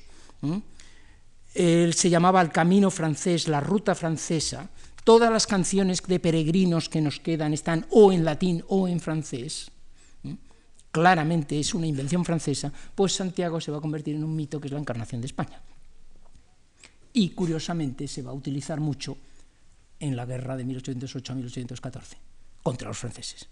Él 1.54 1.94
se 1.94 2.10
llamaba 2.10 2.42
el 2.42 2.52
camino 2.52 2.90
francés, 2.90 3.48
la 3.48 3.60
ruta 3.62 3.94
francesa, 3.94 4.70
todas 5.04 5.32
las 5.32 5.46
canciones 5.46 6.02
de 6.02 6.20
peregrinos 6.20 6.90
que 6.90 7.02
nos 7.02 7.20
quedan 7.20 7.54
están 7.54 7.86
o 7.92 8.12
en 8.12 8.26
latín 8.26 8.64
o 8.68 8.88
en 8.88 9.00
francés, 9.00 9.72
claramente 10.90 11.60
es 11.60 11.76
una 11.76 11.86
invención 11.86 12.26
francesa, 12.26 12.74
pues 12.96 13.14
Santiago 13.14 13.62
se 13.62 13.72
va 13.72 13.78
a 13.78 13.82
convertir 13.82 14.16
en 14.16 14.24
un 14.24 14.36
mito 14.36 14.60
que 14.60 14.68
es 14.68 14.74
la 14.74 14.80
encarnación 14.80 15.22
de 15.22 15.28
España. 15.28 15.62
Y 17.14 17.30
curiosamente 17.30 18.08
se 18.08 18.24
va 18.24 18.32
a 18.32 18.34
utilizar 18.34 18.80
mucho 18.80 19.18
en 20.00 20.16
la 20.16 20.26
guerra 20.26 20.58
de 20.58 20.66
1808 20.66 21.32
a 21.32 21.36
1814 21.36 22.18
contra 22.64 22.88
los 22.88 22.98
franceses. 22.98 23.48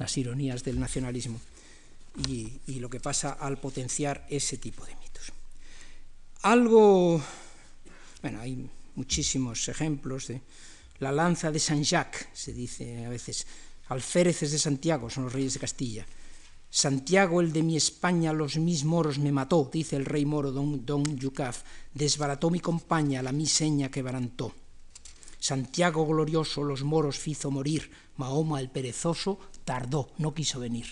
Las 0.00 0.16
ironías 0.16 0.64
del 0.64 0.80
nacionalismo 0.80 1.38
y, 2.26 2.80
lo 2.80 2.88
que 2.88 3.00
pasa 3.00 3.32
al 3.32 3.58
potenciar 3.58 4.26
ese 4.30 4.56
tipo 4.56 4.84
de 4.86 4.96
mitos. 4.96 5.30
Algo, 6.42 7.22
bueno, 8.22 8.40
hay 8.40 8.66
muchísimos 8.94 9.68
ejemplos 9.68 10.28
de 10.28 10.40
la 11.00 11.12
lanza 11.12 11.50
de 11.50 11.58
Saint-Jacques, 11.58 12.28
se 12.32 12.54
dice 12.54 13.04
a 13.04 13.10
veces, 13.10 13.46
alféreces 13.88 14.52
de 14.52 14.58
Santiago 14.58 15.10
son 15.10 15.24
los 15.24 15.34
reyes 15.34 15.54
de 15.54 15.60
Castilla. 15.60 16.06
Santiago, 16.70 17.42
el 17.42 17.52
de 17.52 17.62
mi 17.62 17.76
España, 17.76 18.32
los 18.32 18.56
mis 18.56 18.84
moros 18.84 19.18
me 19.18 19.32
mató, 19.32 19.68
dice 19.70 19.96
el 19.96 20.06
rey 20.06 20.24
moro 20.24 20.50
don, 20.50 20.86
don 20.86 21.04
Yucaf, 21.18 21.62
desbarató 21.92 22.48
mi 22.48 22.60
compañía, 22.60 23.22
la 23.22 23.32
mi 23.32 23.46
seña 23.46 23.90
que 23.90 24.02
barantó. 24.02 24.54
Santiago 25.38 26.06
glorioso 26.06 26.62
los 26.62 26.84
moros 26.84 27.18
fizo 27.18 27.50
morir, 27.50 27.90
Mahoma 28.16 28.60
el 28.60 28.70
perezoso 28.70 29.40
tardó, 29.70 30.10
no 30.18 30.34
quiso 30.34 30.58
venir. 30.58 30.86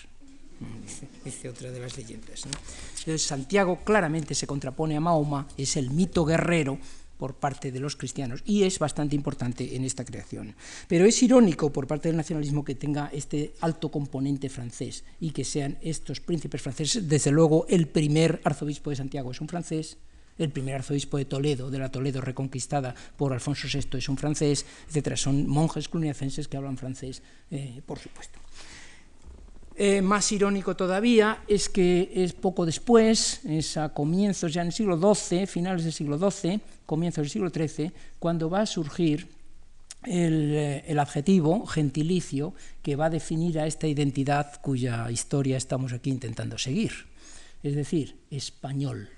Dice, 1.25 1.49
otra 1.49 1.69
de 1.69 1.81
las 1.81 1.97
leyendas. 1.97 2.45
Santiago 3.17 3.83
claramente 3.83 4.33
se 4.33 4.47
contrapone 4.47 4.95
a 4.95 5.01
Mahoma, 5.01 5.49
es 5.57 5.75
el 5.75 5.89
mito 5.89 6.23
guerrero 6.23 6.79
por 7.17 7.33
parte 7.35 7.73
de 7.73 7.81
los 7.81 7.97
cristianos 7.97 8.41
y 8.45 8.63
es 8.63 8.79
bastante 8.79 9.17
importante 9.17 9.75
en 9.75 9.83
esta 9.83 10.05
creación. 10.05 10.55
Pero 10.87 11.03
es 11.03 11.21
irónico 11.21 11.73
por 11.73 11.87
parte 11.87 12.07
del 12.07 12.15
nacionalismo 12.15 12.63
que 12.63 12.75
tenga 12.75 13.09
este 13.11 13.53
alto 13.59 13.91
componente 13.91 14.47
francés 14.47 15.03
y 15.19 15.31
que 15.31 15.43
sean 15.43 15.77
estos 15.81 16.21
príncipes 16.21 16.61
franceses. 16.61 17.09
Desde 17.09 17.31
luego, 17.31 17.65
el 17.67 17.89
primer 17.89 18.39
arzobispo 18.45 18.91
de 18.91 18.95
Santiago 18.95 19.31
es 19.31 19.41
un 19.41 19.49
francés, 19.49 19.97
el 20.39 20.49
primer 20.49 20.75
arzobispo 20.75 21.17
de 21.17 21.25
Toledo, 21.25 21.69
de 21.69 21.77
la 21.77 21.91
Toledo 21.91 22.21
reconquistada 22.21 22.95
por 23.15 23.33
Alfonso 23.33 23.67
VI, 23.71 23.99
es 23.99 24.09
un 24.09 24.17
francés, 24.17 24.65
etc. 24.91 25.15
Son 25.15 25.47
monjes 25.47 25.87
cluniacenses 25.87 26.47
que 26.47 26.57
hablan 26.57 26.77
francés, 26.77 27.21
eh, 27.51 27.81
por 27.85 27.99
supuesto. 27.99 28.39
Eh, 29.81 30.01
más 30.01 30.29
irónico 30.33 30.75
todavía 30.75 31.43
es 31.47 31.69
que 31.69 32.11
es 32.13 32.33
poco 32.33 32.65
después, 32.65 33.39
es 33.45 33.77
a 33.77 33.93
comienzos 33.93 34.53
ya 34.53 34.61
en 34.61 34.67
el 34.67 34.73
siglo 34.73 34.97
XII, 34.97 35.47
finales 35.47 35.85
del 35.85 35.93
siglo 35.93 36.17
XII, 36.17 36.59
comienzos 36.85 37.21
del 37.21 37.29
siglo 37.29 37.49
XIII, 37.49 37.91
cuando 38.19 38.49
va 38.49 38.61
a 38.61 38.65
surgir 38.65 39.29
eh, 40.05 40.83
el, 40.87 40.97
adjetivo 40.99 41.65
gentilicio 41.65 42.53
que 42.81 42.95
va 42.95 43.05
a 43.05 43.09
definir 43.09 43.59
a 43.59 43.67
esta 43.67 43.85
identidad 43.85 44.59
cuya 44.61 45.11
historia 45.11 45.57
estamos 45.57 45.91
aquí 45.91 46.09
intentando 46.09 46.57
seguir, 46.57 46.91
es 47.63 47.75
decir, 47.75 48.15
español. 48.31 49.09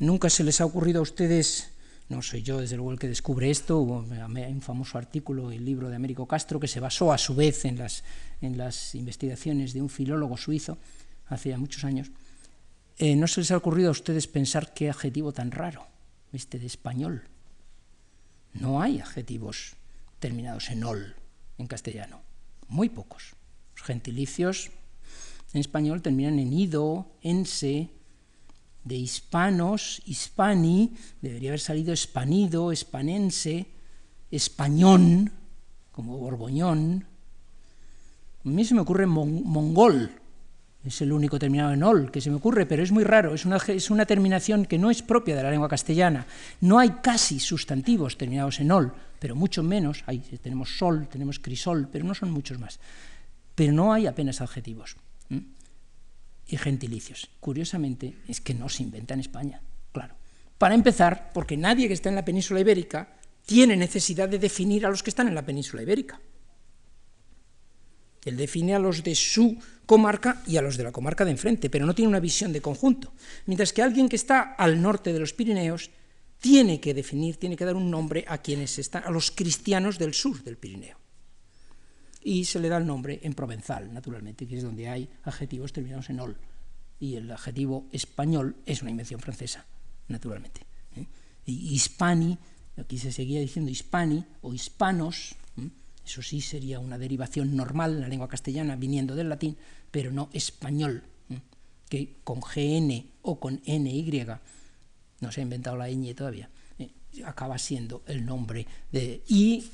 Nunca 0.00 0.28
se 0.28 0.42
les 0.42 0.60
ha 0.60 0.64
ocurrido 0.64 0.98
a 0.98 1.02
ustedes 1.02 1.70
no 2.10 2.22
soy 2.22 2.42
yo, 2.42 2.60
desde 2.60 2.74
luego, 2.74 2.90
el 2.90 2.98
que 2.98 3.06
descubre 3.06 3.50
esto. 3.50 3.78
Hubo 3.78 3.98
un 3.98 4.62
famoso 4.62 4.98
artículo, 4.98 5.52
el 5.52 5.64
libro 5.64 5.88
de 5.88 5.94
Américo 5.94 6.26
Castro, 6.26 6.58
que 6.58 6.66
se 6.66 6.80
basó 6.80 7.12
a 7.12 7.18
su 7.18 7.36
vez 7.36 7.64
en 7.64 7.78
las, 7.78 8.02
en 8.40 8.58
las 8.58 8.96
investigaciones 8.96 9.72
de 9.74 9.80
un 9.80 9.88
filólogo 9.88 10.36
suizo 10.36 10.76
hace 11.28 11.50
ya 11.50 11.58
muchos 11.58 11.84
años. 11.84 12.10
Eh, 12.98 13.14
¿No 13.14 13.28
se 13.28 13.40
les 13.40 13.52
ha 13.52 13.56
ocurrido 13.56 13.90
a 13.90 13.92
ustedes 13.92 14.26
pensar 14.26 14.74
qué 14.74 14.90
adjetivo 14.90 15.32
tan 15.32 15.52
raro, 15.52 15.86
este 16.32 16.58
de 16.58 16.66
español? 16.66 17.28
No 18.54 18.82
hay 18.82 18.98
adjetivos 18.98 19.76
terminados 20.18 20.70
en 20.70 20.82
ol 20.82 21.14
en 21.58 21.68
castellano, 21.68 22.22
muy 22.66 22.88
pocos. 22.88 23.36
Los 23.76 23.84
gentilicios 23.84 24.70
en 25.52 25.60
español 25.60 26.02
terminan 26.02 26.40
en 26.40 26.52
ido, 26.52 27.06
en 27.22 27.46
se, 27.46 27.90
de 28.84 28.96
hispanos, 28.96 30.02
hispani, 30.06 30.92
debería 31.20 31.50
haber 31.50 31.60
salido 31.60 31.92
espanido, 31.92 32.72
espanense, 32.72 33.66
españón, 34.30 35.32
como 35.92 36.18
borboñón. 36.18 37.04
A 38.44 38.48
mí 38.48 38.64
se 38.64 38.74
me 38.74 38.80
ocurre 38.80 39.06
mongol, 39.06 40.10
es 40.82 41.02
el 41.02 41.12
único 41.12 41.38
terminado 41.38 41.72
en 41.72 41.82
ol 41.82 42.10
que 42.10 42.22
se 42.22 42.30
me 42.30 42.36
ocurre, 42.36 42.64
pero 42.64 42.82
es 42.82 42.90
muy 42.90 43.04
raro, 43.04 43.34
es 43.34 43.44
una, 43.44 43.58
es 43.58 43.90
una 43.90 44.06
terminación 44.06 44.64
que 44.64 44.78
no 44.78 44.90
es 44.90 45.02
propia 45.02 45.36
de 45.36 45.42
la 45.42 45.50
lengua 45.50 45.68
castellana. 45.68 46.26
No 46.62 46.78
hay 46.78 46.90
casi 47.02 47.38
sustantivos 47.38 48.16
terminados 48.16 48.60
en 48.60 48.72
ol, 48.72 48.94
pero 49.18 49.36
mucho 49.36 49.62
menos, 49.62 50.02
hay, 50.06 50.20
tenemos 50.42 50.78
sol, 50.78 51.06
tenemos 51.10 51.38
crisol, 51.38 51.88
pero 51.92 52.06
no 52.06 52.14
son 52.14 52.30
muchos 52.30 52.58
más. 52.58 52.80
Pero 53.54 53.74
no 53.74 53.92
hay 53.92 54.06
apenas 54.06 54.40
adjetivos 54.40 54.96
y 56.50 56.56
gentilicios. 56.56 57.30
Curiosamente, 57.40 58.16
es 58.28 58.40
que 58.40 58.54
no 58.54 58.68
se 58.68 58.82
inventa 58.82 59.14
en 59.14 59.20
España, 59.20 59.62
claro. 59.92 60.14
Para 60.58 60.74
empezar, 60.74 61.30
porque 61.32 61.56
nadie 61.56 61.88
que 61.88 61.94
está 61.94 62.08
en 62.08 62.16
la 62.16 62.24
península 62.24 62.60
ibérica 62.60 63.16
tiene 63.46 63.76
necesidad 63.76 64.28
de 64.28 64.38
definir 64.38 64.84
a 64.84 64.90
los 64.90 65.02
que 65.02 65.10
están 65.10 65.28
en 65.28 65.34
la 65.34 65.46
península 65.46 65.82
ibérica. 65.82 66.20
Él 68.24 68.36
define 68.36 68.74
a 68.74 68.78
los 68.78 69.02
de 69.02 69.14
su 69.14 69.56
comarca 69.86 70.42
y 70.46 70.58
a 70.58 70.62
los 70.62 70.76
de 70.76 70.84
la 70.84 70.92
comarca 70.92 71.24
de 71.24 71.30
enfrente, 71.30 71.70
pero 71.70 71.86
no 71.86 71.94
tiene 71.94 72.10
una 72.10 72.20
visión 72.20 72.52
de 72.52 72.60
conjunto. 72.60 73.12
Mientras 73.46 73.72
que 73.72 73.82
alguien 73.82 74.08
que 74.08 74.16
está 74.16 74.54
al 74.54 74.82
norte 74.82 75.12
de 75.12 75.20
los 75.20 75.32
Pirineos 75.32 75.90
tiene 76.38 76.80
que 76.80 76.94
definir, 76.94 77.36
tiene 77.36 77.56
que 77.56 77.64
dar 77.64 77.76
un 77.76 77.90
nombre 77.90 78.24
a 78.28 78.38
quienes 78.38 78.78
están, 78.78 79.04
a 79.04 79.10
los 79.10 79.30
cristianos 79.30 79.98
del 79.98 80.12
sur 80.12 80.42
del 80.44 80.58
Pirineo. 80.58 80.99
Y 82.22 82.44
se 82.44 82.60
le 82.60 82.68
da 82.68 82.76
el 82.76 82.86
nombre 82.86 83.20
en 83.22 83.32
provenzal, 83.34 83.92
naturalmente, 83.92 84.46
que 84.46 84.56
es 84.56 84.62
donde 84.62 84.88
hay 84.88 85.08
adjetivos 85.24 85.72
terminados 85.72 86.10
en 86.10 86.20
ol. 86.20 86.36
Y 86.98 87.16
el 87.16 87.30
adjetivo 87.30 87.86
español 87.92 88.56
es 88.66 88.82
una 88.82 88.90
invención 88.90 89.20
francesa, 89.20 89.64
naturalmente. 90.08 90.60
¿eh? 90.96 91.06
Y 91.46 91.74
hispani, 91.74 92.36
aquí 92.76 92.98
se 92.98 93.10
seguía 93.10 93.40
diciendo 93.40 93.70
hispani 93.70 94.24
o 94.42 94.52
hispanos, 94.52 95.34
eso 96.04 96.22
sí 96.22 96.40
sería 96.40 96.80
una 96.80 96.98
derivación 96.98 97.54
normal 97.54 97.94
en 97.94 98.00
la 98.00 98.08
lengua 98.08 98.28
castellana 98.28 98.76
viniendo 98.76 99.14
del 99.14 99.28
latín, 99.28 99.56
pero 99.90 100.10
no 100.10 100.28
español, 100.32 101.04
que 101.88 102.16
con 102.24 102.40
GN 102.40 103.04
o 103.22 103.38
con 103.38 103.60
NY, 103.66 104.26
no 105.20 105.32
se 105.32 105.40
ha 105.40 105.42
inventado 105.42 105.76
la 105.76 105.88
ñ 105.88 106.14
todavía, 106.14 106.48
eh, 106.78 106.90
acaba 107.24 107.58
siendo 107.58 108.02
el 108.06 108.24
nombre 108.24 108.66
de... 108.90 109.22
Y 109.28 109.64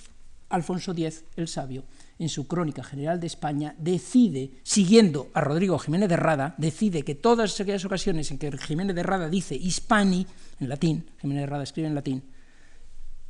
Alfonso 0.48 0.92
X, 0.92 1.24
el 1.36 1.48
sabio, 1.48 1.84
en 2.18 2.28
su 2.28 2.46
Crónica 2.46 2.82
General 2.82 3.20
de 3.20 3.26
España, 3.26 3.74
decide, 3.78 4.50
siguiendo 4.62 5.30
a 5.34 5.40
Rodrigo 5.40 5.78
Jiménez 5.78 6.08
de 6.08 6.16
Rada, 6.16 6.54
decide 6.58 7.02
que 7.02 7.14
todas 7.14 7.60
aquellas 7.60 7.84
ocasiones 7.84 8.30
en 8.30 8.38
que 8.38 8.56
Jiménez 8.56 8.96
de 8.96 9.02
Rada 9.02 9.28
dice 9.28 9.54
hispani, 9.54 10.26
en 10.60 10.68
latín, 10.68 11.10
Jiménez 11.20 11.42
de 11.42 11.46
Rada 11.46 11.64
escribe 11.64 11.88
en 11.88 11.94
latín, 11.94 12.22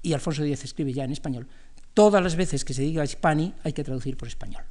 y 0.02 0.12
Alfonso 0.12 0.44
X 0.44 0.64
escribe 0.64 0.92
ya 0.92 1.04
en 1.04 1.12
español, 1.12 1.48
todas 1.94 2.22
las 2.22 2.36
veces 2.36 2.64
que 2.64 2.74
se 2.74 2.82
diga 2.82 3.04
hispani 3.04 3.54
hay 3.64 3.72
que 3.72 3.82
traducir 3.82 4.16
por 4.16 4.28
español. 4.28 4.62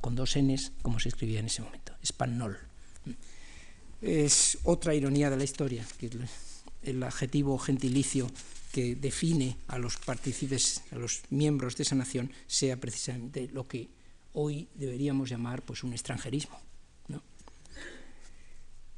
con 0.00 0.14
dos 0.14 0.36
Ns, 0.36 0.72
como 0.82 1.00
se 1.00 1.08
escribía 1.08 1.40
en 1.40 1.46
ese 1.46 1.62
momento, 1.62 1.94
español. 2.02 2.58
Es 4.00 4.58
otra 4.64 4.94
ironía 4.94 5.30
de 5.30 5.36
la 5.36 5.44
historia, 5.44 5.84
que 5.98 6.10
el 6.82 7.02
adjetivo 7.02 7.58
gentilicio 7.58 8.28
que 8.72 8.96
define 8.96 9.58
a 9.68 9.78
los 9.78 9.98
partícipes, 9.98 10.82
a 10.90 10.96
los 10.96 11.22
miembros 11.30 11.76
de 11.76 11.82
esa 11.84 11.94
nación, 11.94 12.32
sea 12.46 12.78
precisamente 12.78 13.48
lo 13.52 13.68
que 13.68 13.90
hoy 14.32 14.66
deberíamos 14.74 15.28
llamar 15.28 15.62
pues, 15.62 15.84
un 15.84 15.92
extranjerismo. 15.92 16.58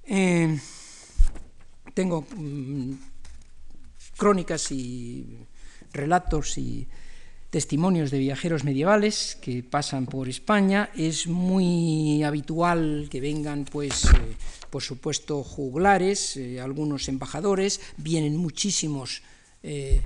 Eh, 0.06 0.58
tengo 1.94 2.26
mm, 2.36 2.92
crónicas 4.16 4.70
y 4.70 5.38
relatos 5.92 6.58
y 6.58 6.86
testimonios 7.50 8.10
de 8.10 8.18
viajeros 8.18 8.64
medievales 8.64 9.38
que 9.40 9.62
pasan 9.62 10.06
por 10.06 10.28
España. 10.28 10.90
Es 10.94 11.26
muy 11.26 12.22
habitual 12.22 13.08
que 13.10 13.20
vengan, 13.20 13.64
pues, 13.64 14.04
eh, 14.06 14.08
por 14.70 14.82
supuesto, 14.82 15.42
juglares, 15.42 16.36
eh, 16.36 16.60
algunos 16.60 17.08
embajadores, 17.08 17.80
vienen 17.96 18.36
muchísimos 18.36 19.22
eh, 19.64 20.02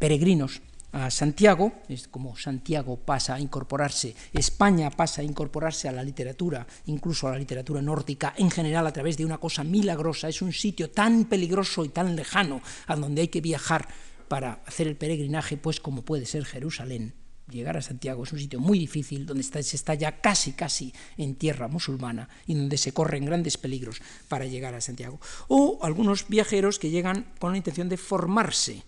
peregrinos 0.00 0.60
a 0.90 1.10
Santiago, 1.10 1.72
es 1.88 2.08
como 2.08 2.36
Santiago 2.36 2.96
pasa 2.96 3.34
a 3.34 3.40
incorporarse, 3.40 4.16
España 4.32 4.90
pasa 4.90 5.20
a 5.20 5.24
incorporarse 5.24 5.88
a 5.88 5.92
la 5.92 6.02
literatura, 6.02 6.66
incluso 6.86 7.28
a 7.28 7.32
la 7.32 7.38
literatura 7.38 7.80
nórdica 7.80 8.34
en 8.36 8.50
general 8.50 8.86
a 8.86 8.92
través 8.92 9.16
de 9.16 9.24
una 9.24 9.38
cosa 9.38 9.62
milagrosa, 9.62 10.28
es 10.28 10.42
un 10.42 10.52
sitio 10.52 10.90
tan 10.90 11.26
peligroso 11.26 11.84
y 11.84 11.90
tan 11.90 12.16
lejano 12.16 12.62
a 12.88 12.96
donde 12.96 13.22
hay 13.22 13.28
que 13.28 13.40
viajar 13.40 13.86
para 14.26 14.60
hacer 14.66 14.88
el 14.88 14.96
peregrinaje, 14.96 15.56
pues 15.56 15.80
como 15.80 16.02
puede 16.02 16.26
ser 16.26 16.44
Jerusalén. 16.44 17.14
Llegar 17.50 17.76
a 17.76 17.82
Santiago 17.82 18.24
es 18.24 18.32
un 18.32 18.40
sitio 18.40 18.58
muy 18.58 18.76
difícil, 18.78 19.24
donde 19.24 19.44
se 19.44 19.76
está 19.76 19.94
ya 19.94 20.20
casi, 20.20 20.52
casi 20.52 20.92
en 21.16 21.36
tierra 21.36 21.68
musulmana 21.68 22.28
y 22.46 22.54
donde 22.54 22.76
se 22.76 22.92
corren 22.92 23.24
grandes 23.24 23.56
peligros 23.56 24.02
para 24.28 24.46
llegar 24.46 24.74
a 24.74 24.80
Santiago. 24.80 25.20
O 25.46 25.78
algunos 25.82 26.26
viajeros 26.28 26.80
que 26.80 26.90
llegan 26.90 27.26
con 27.38 27.52
la 27.52 27.58
intención 27.58 27.88
de 27.88 27.98
formarse, 27.98 28.82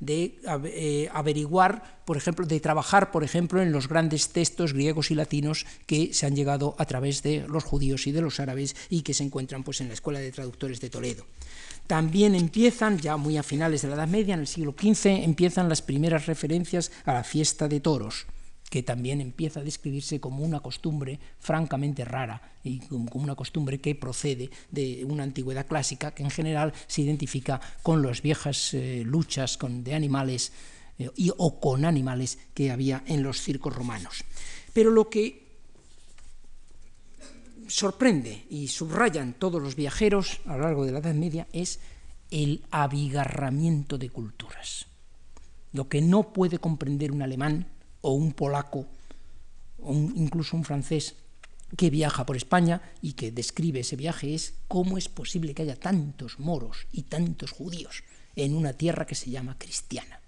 de 0.00 0.40
eh, 0.64 1.10
averiguar, 1.12 2.00
por 2.06 2.16
ejemplo, 2.16 2.46
de 2.46 2.60
trabajar, 2.60 3.10
por 3.10 3.24
ejemplo, 3.24 3.60
en 3.60 3.72
los 3.72 3.88
grandes 3.88 4.30
textos 4.30 4.72
griegos 4.72 5.10
y 5.10 5.14
latinos 5.14 5.66
que 5.86 6.14
se 6.14 6.24
han 6.24 6.34
llegado 6.34 6.76
a 6.78 6.86
través 6.86 7.22
de 7.22 7.46
los 7.46 7.64
judíos 7.64 8.06
y 8.06 8.12
de 8.12 8.22
los 8.22 8.40
árabes 8.40 8.74
y 8.88 9.02
que 9.02 9.12
se 9.12 9.24
encuentran 9.24 9.64
pues, 9.64 9.82
en 9.82 9.88
la 9.88 9.94
Escuela 9.94 10.20
de 10.20 10.32
Traductores 10.32 10.80
de 10.80 10.88
Toledo. 10.88 11.26
También 11.88 12.34
empiezan, 12.34 12.98
ya 12.98 13.16
muy 13.16 13.38
a 13.38 13.42
finales 13.42 13.80
de 13.80 13.88
la 13.88 13.94
Edad 13.94 14.08
Media, 14.08 14.34
en 14.34 14.40
el 14.40 14.46
siglo 14.46 14.74
XV, 14.78 15.06
empiezan 15.24 15.70
las 15.70 15.80
primeras 15.80 16.26
referencias 16.26 16.92
a 17.06 17.14
la 17.14 17.24
fiesta 17.24 17.66
de 17.66 17.80
toros, 17.80 18.26
que 18.68 18.82
también 18.82 19.22
empieza 19.22 19.60
a 19.60 19.62
describirse 19.64 20.20
como 20.20 20.44
una 20.44 20.60
costumbre 20.60 21.18
francamente 21.40 22.04
rara 22.04 22.42
y 22.62 22.80
como 22.80 23.08
una 23.14 23.34
costumbre 23.34 23.80
que 23.80 23.94
procede 23.94 24.50
de 24.70 25.02
una 25.06 25.22
antigüedad 25.22 25.66
clásica 25.66 26.10
que 26.10 26.22
en 26.22 26.30
general 26.30 26.74
se 26.86 27.00
identifica 27.00 27.58
con 27.82 28.02
las 28.02 28.20
viejas 28.20 28.74
eh, 28.74 29.02
luchas 29.06 29.56
con, 29.56 29.82
de 29.82 29.94
animales 29.94 30.52
eh, 30.98 31.08
y, 31.16 31.32
o 31.38 31.58
con 31.58 31.86
animales 31.86 32.38
que 32.52 32.70
había 32.70 33.02
en 33.06 33.22
los 33.22 33.40
circos 33.40 33.74
romanos. 33.74 34.24
Pero 34.74 34.90
lo 34.90 35.08
que 35.08 35.47
sorprende 37.68 38.46
y 38.50 38.68
subrayan 38.68 39.34
todos 39.34 39.62
los 39.62 39.76
viajeros 39.76 40.40
a 40.46 40.56
lo 40.56 40.62
largo 40.62 40.84
de 40.84 40.92
la 40.92 40.98
Edad 40.98 41.14
Media 41.14 41.46
es 41.52 41.80
el 42.30 42.64
abigarramiento 42.70 43.98
de 43.98 44.10
culturas. 44.10 44.86
Lo 45.72 45.88
que 45.88 46.00
no 46.00 46.32
puede 46.32 46.58
comprender 46.58 47.12
un 47.12 47.22
alemán 47.22 47.66
o 48.00 48.12
un 48.12 48.32
polaco 48.32 48.86
o 49.80 49.92
incluso 49.92 50.56
un 50.56 50.64
francés 50.64 51.14
que 51.76 51.90
viaja 51.90 52.24
por 52.24 52.36
España 52.36 52.80
y 53.02 53.12
que 53.12 53.30
describe 53.30 53.80
ese 53.80 53.96
viaje 53.96 54.34
es 54.34 54.54
cómo 54.66 54.96
es 54.96 55.08
posible 55.08 55.54
que 55.54 55.62
haya 55.62 55.76
tantos 55.76 56.40
moros 56.40 56.86
y 56.92 57.02
tantos 57.02 57.52
judíos 57.52 58.02
en 58.36 58.56
una 58.56 58.72
tierra 58.72 59.06
que 59.06 59.14
se 59.14 59.30
llama 59.30 59.58
cristiana. 59.58 60.20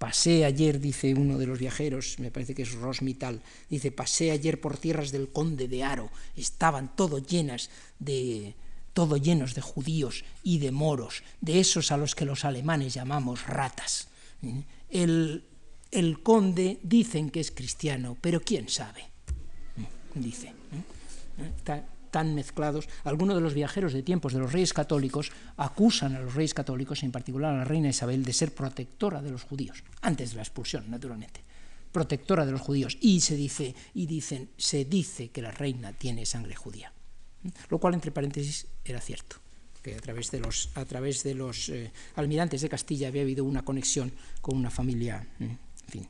Pasé 0.00 0.46
ayer, 0.46 0.80
dice 0.80 1.12
uno 1.12 1.36
de 1.36 1.44
los 1.44 1.58
viajeros, 1.58 2.18
me 2.20 2.30
parece 2.30 2.54
que 2.54 2.62
es 2.62 2.72
Rosmital, 2.72 3.42
dice, 3.68 3.92
pasé 3.92 4.30
ayer 4.30 4.58
por 4.58 4.78
tierras 4.78 5.12
del 5.12 5.28
conde 5.28 5.68
de 5.68 5.84
Aro, 5.84 6.08
estaban 6.36 6.96
todo 6.96 7.18
llenas 7.18 7.68
de 7.98 8.54
todo 8.94 9.18
llenos 9.18 9.54
de 9.54 9.60
judíos 9.60 10.24
y 10.42 10.58
de 10.58 10.70
moros, 10.70 11.22
de 11.42 11.60
esos 11.60 11.92
a 11.92 11.98
los 11.98 12.14
que 12.14 12.24
los 12.24 12.46
alemanes 12.46 12.94
llamamos 12.94 13.46
ratas. 13.46 14.08
El, 14.88 15.44
el 15.90 16.22
conde 16.22 16.80
dicen 16.82 17.28
que 17.28 17.40
es 17.40 17.50
cristiano, 17.50 18.16
pero 18.22 18.40
quién 18.40 18.70
sabe, 18.70 19.04
dice 20.14 20.54
tan 22.10 22.34
mezclados, 22.34 22.88
algunos 23.04 23.36
de 23.36 23.42
los 23.42 23.54
viajeros 23.54 23.92
de 23.92 24.02
tiempos 24.02 24.32
de 24.32 24.40
los 24.40 24.52
reyes 24.52 24.72
católicos 24.72 25.32
acusan 25.56 26.14
a 26.14 26.20
los 26.20 26.34
reyes 26.34 26.54
católicos, 26.54 27.02
en 27.02 27.12
particular 27.12 27.54
a 27.54 27.58
la 27.58 27.64
reina 27.64 27.88
Isabel, 27.88 28.24
de 28.24 28.32
ser 28.32 28.54
protectora 28.54 29.22
de 29.22 29.30
los 29.30 29.42
judíos, 29.42 29.82
antes 30.02 30.30
de 30.30 30.36
la 30.36 30.42
expulsión, 30.42 30.90
naturalmente, 30.90 31.40
protectora 31.92 32.46
de 32.46 32.52
los 32.52 32.60
judíos, 32.60 32.98
y 33.00 33.20
se 33.20 33.36
dice, 33.36 33.74
y 33.94 34.06
dicen, 34.06 34.50
se 34.56 34.84
dice 34.84 35.30
que 35.30 35.42
la 35.42 35.50
reina 35.50 35.92
tiene 35.92 36.26
sangre 36.26 36.54
judía, 36.54 36.92
lo 37.68 37.78
cual 37.78 37.94
entre 37.94 38.12
paréntesis 38.12 38.66
era 38.84 39.00
cierto 39.00 39.36
que 39.82 39.94
a 39.94 40.00
través 40.00 40.30
de 40.30 40.40
los, 40.40 40.68
a 40.74 40.84
través 40.84 41.22
de 41.22 41.34
los 41.34 41.68
eh, 41.70 41.90
almirantes 42.16 42.60
de 42.60 42.68
Castilla 42.68 43.08
había 43.08 43.22
habido 43.22 43.44
una 43.44 43.64
conexión 43.64 44.12
con 44.40 44.56
una 44.56 44.70
familia, 44.70 45.26
mm, 45.38 45.44
en 45.44 45.58
fin. 45.88 46.08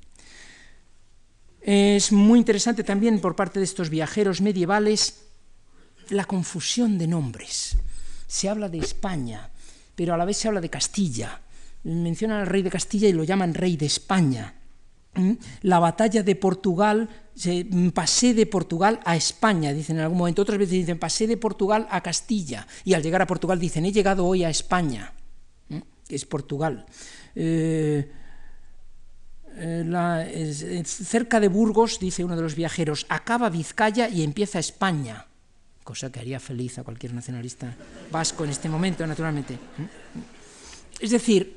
Es 1.61 2.11
muy 2.11 2.39
interesante 2.39 2.85
también 2.85 3.21
por 3.21 3.37
parte 3.37 3.59
de 3.59 3.65
estos 3.65 3.91
viajeros 3.91 4.41
medievales 4.41 5.27
la 6.11 6.25
confusión 6.25 6.99
de 6.99 7.07
nombres. 7.07 7.77
Se 8.27 8.49
habla 8.49 8.69
de 8.69 8.79
España, 8.79 9.51
pero 9.95 10.15
a 10.15 10.17
la 10.17 10.25
vez 10.25 10.37
se 10.37 10.49
habla 10.49 10.61
de 10.61 10.71
Castilla. 10.71 11.41
Mencionan 11.85 12.41
al 12.41 12.47
rey 12.47 12.63
de 12.63 12.71
Castilla 12.71 13.09
y 13.09 13.13
lo 13.13 13.25
llaman 13.25 13.55
rey 13.55 13.77
de 13.77 13.87
España. 13.87 14.55
¿Mm? 15.15 15.33
La 15.63 15.79
batalla 15.79 16.23
de 16.23 16.37
Portugal 16.37 17.09
pasé 17.95 18.35
de 18.35 18.47
Portugal 18.47 19.01
a 19.05 19.17
España, 19.17 19.73
dicen 19.73 19.97
en 19.97 20.03
algún 20.03 20.19
momento, 20.19 20.43
otras 20.43 20.59
veces 20.59 20.73
dicen 20.73 20.99
pasé 20.99 21.27
de 21.27 21.37
Portugal 21.37 21.87
a 21.91 22.03
Castilla, 22.03 22.67
y 22.85 22.95
al 22.95 23.03
llegar 23.03 23.23
a 23.23 23.27
Portugal 23.27 23.59
dicen 23.59 23.87
he 23.87 23.93
llegado 23.93 24.27
hoy 24.27 24.45
a 24.45 24.51
España, 24.51 25.13
que 25.69 26.15
es 26.15 26.27
Portugal. 26.27 26.85
Eh, 27.35 28.11
eh, 29.57 30.83
cerca 30.85 31.41
de 31.41 31.49
Burgos, 31.49 31.99
dice 31.99 32.25
uno 32.25 32.37
de 32.37 32.43
los 32.43 32.55
viajeros, 32.55 33.07
acaba 33.09 33.49
Vizcaya 33.49 34.09
y 34.09 34.23
empieza 34.23 34.59
España, 34.59 35.27
cosa 35.91 36.07
que 36.11 36.20
haría 36.20 36.38
feliz 36.38 36.78
a 36.78 36.84
cualquier 36.84 37.12
nacionalista 37.12 37.74
vasco 38.12 38.45
en 38.45 38.51
este 38.51 38.68
momento, 38.68 39.05
naturalmente. 39.05 39.59
Es 41.01 41.11
decir, 41.11 41.57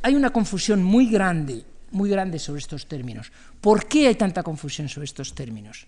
hay 0.00 0.14
una 0.14 0.30
confusión 0.30 0.82
muy 0.82 1.10
grande 1.10 1.64
muy 1.94 2.10
grande 2.10 2.38
sobre 2.38 2.58
estos 2.58 2.86
términos. 2.86 3.32
¿Por 3.60 3.86
qué 3.86 4.08
hay 4.08 4.16
tanta 4.16 4.42
confusión 4.42 4.88
sobre 4.88 5.06
estos 5.06 5.34
términos? 5.34 5.86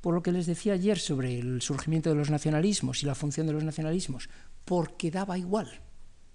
Por 0.00 0.14
lo 0.14 0.22
que 0.22 0.32
les 0.32 0.46
decía 0.46 0.72
ayer 0.72 0.98
sobre 0.98 1.38
el 1.38 1.60
surgimiento 1.60 2.08
de 2.08 2.16
los 2.16 2.30
nacionalismos 2.30 3.02
y 3.02 3.06
la 3.06 3.14
función 3.14 3.46
de 3.46 3.52
los 3.52 3.62
nacionalismos, 3.62 4.30
porque 4.64 5.10
daba 5.10 5.36
igual, 5.36 5.68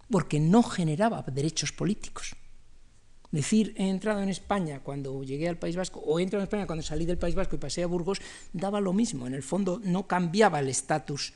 porque 0.10 0.40
no 0.40 0.62
generaba 0.62 1.24
derechos 1.24 1.72
políticos. 1.72 2.36
Decir, 3.36 3.74
he 3.76 3.90
entrado 3.90 4.22
en 4.22 4.30
España 4.30 4.80
cuando 4.82 5.22
llegué 5.22 5.50
al 5.50 5.58
País 5.58 5.76
Vasco, 5.76 6.00
o 6.00 6.20
he 6.20 6.24
entrado 6.24 6.42
en 6.42 6.48
España 6.48 6.66
cuando 6.66 6.84
salí 6.84 7.06
del 7.06 7.18
País 7.18 7.36
Vasco 7.36 7.58
y 7.58 7.60
pasé 7.60 7.84
a 7.84 7.88
Burgos, 7.88 8.22
daba 8.54 8.80
lo 8.80 8.94
mismo. 8.94 9.28
En 9.28 9.34
el 9.34 9.44
fondo 9.44 9.82
no 9.84 10.08
cambiaba 10.08 10.62
el 10.62 10.70
estatus 10.70 11.34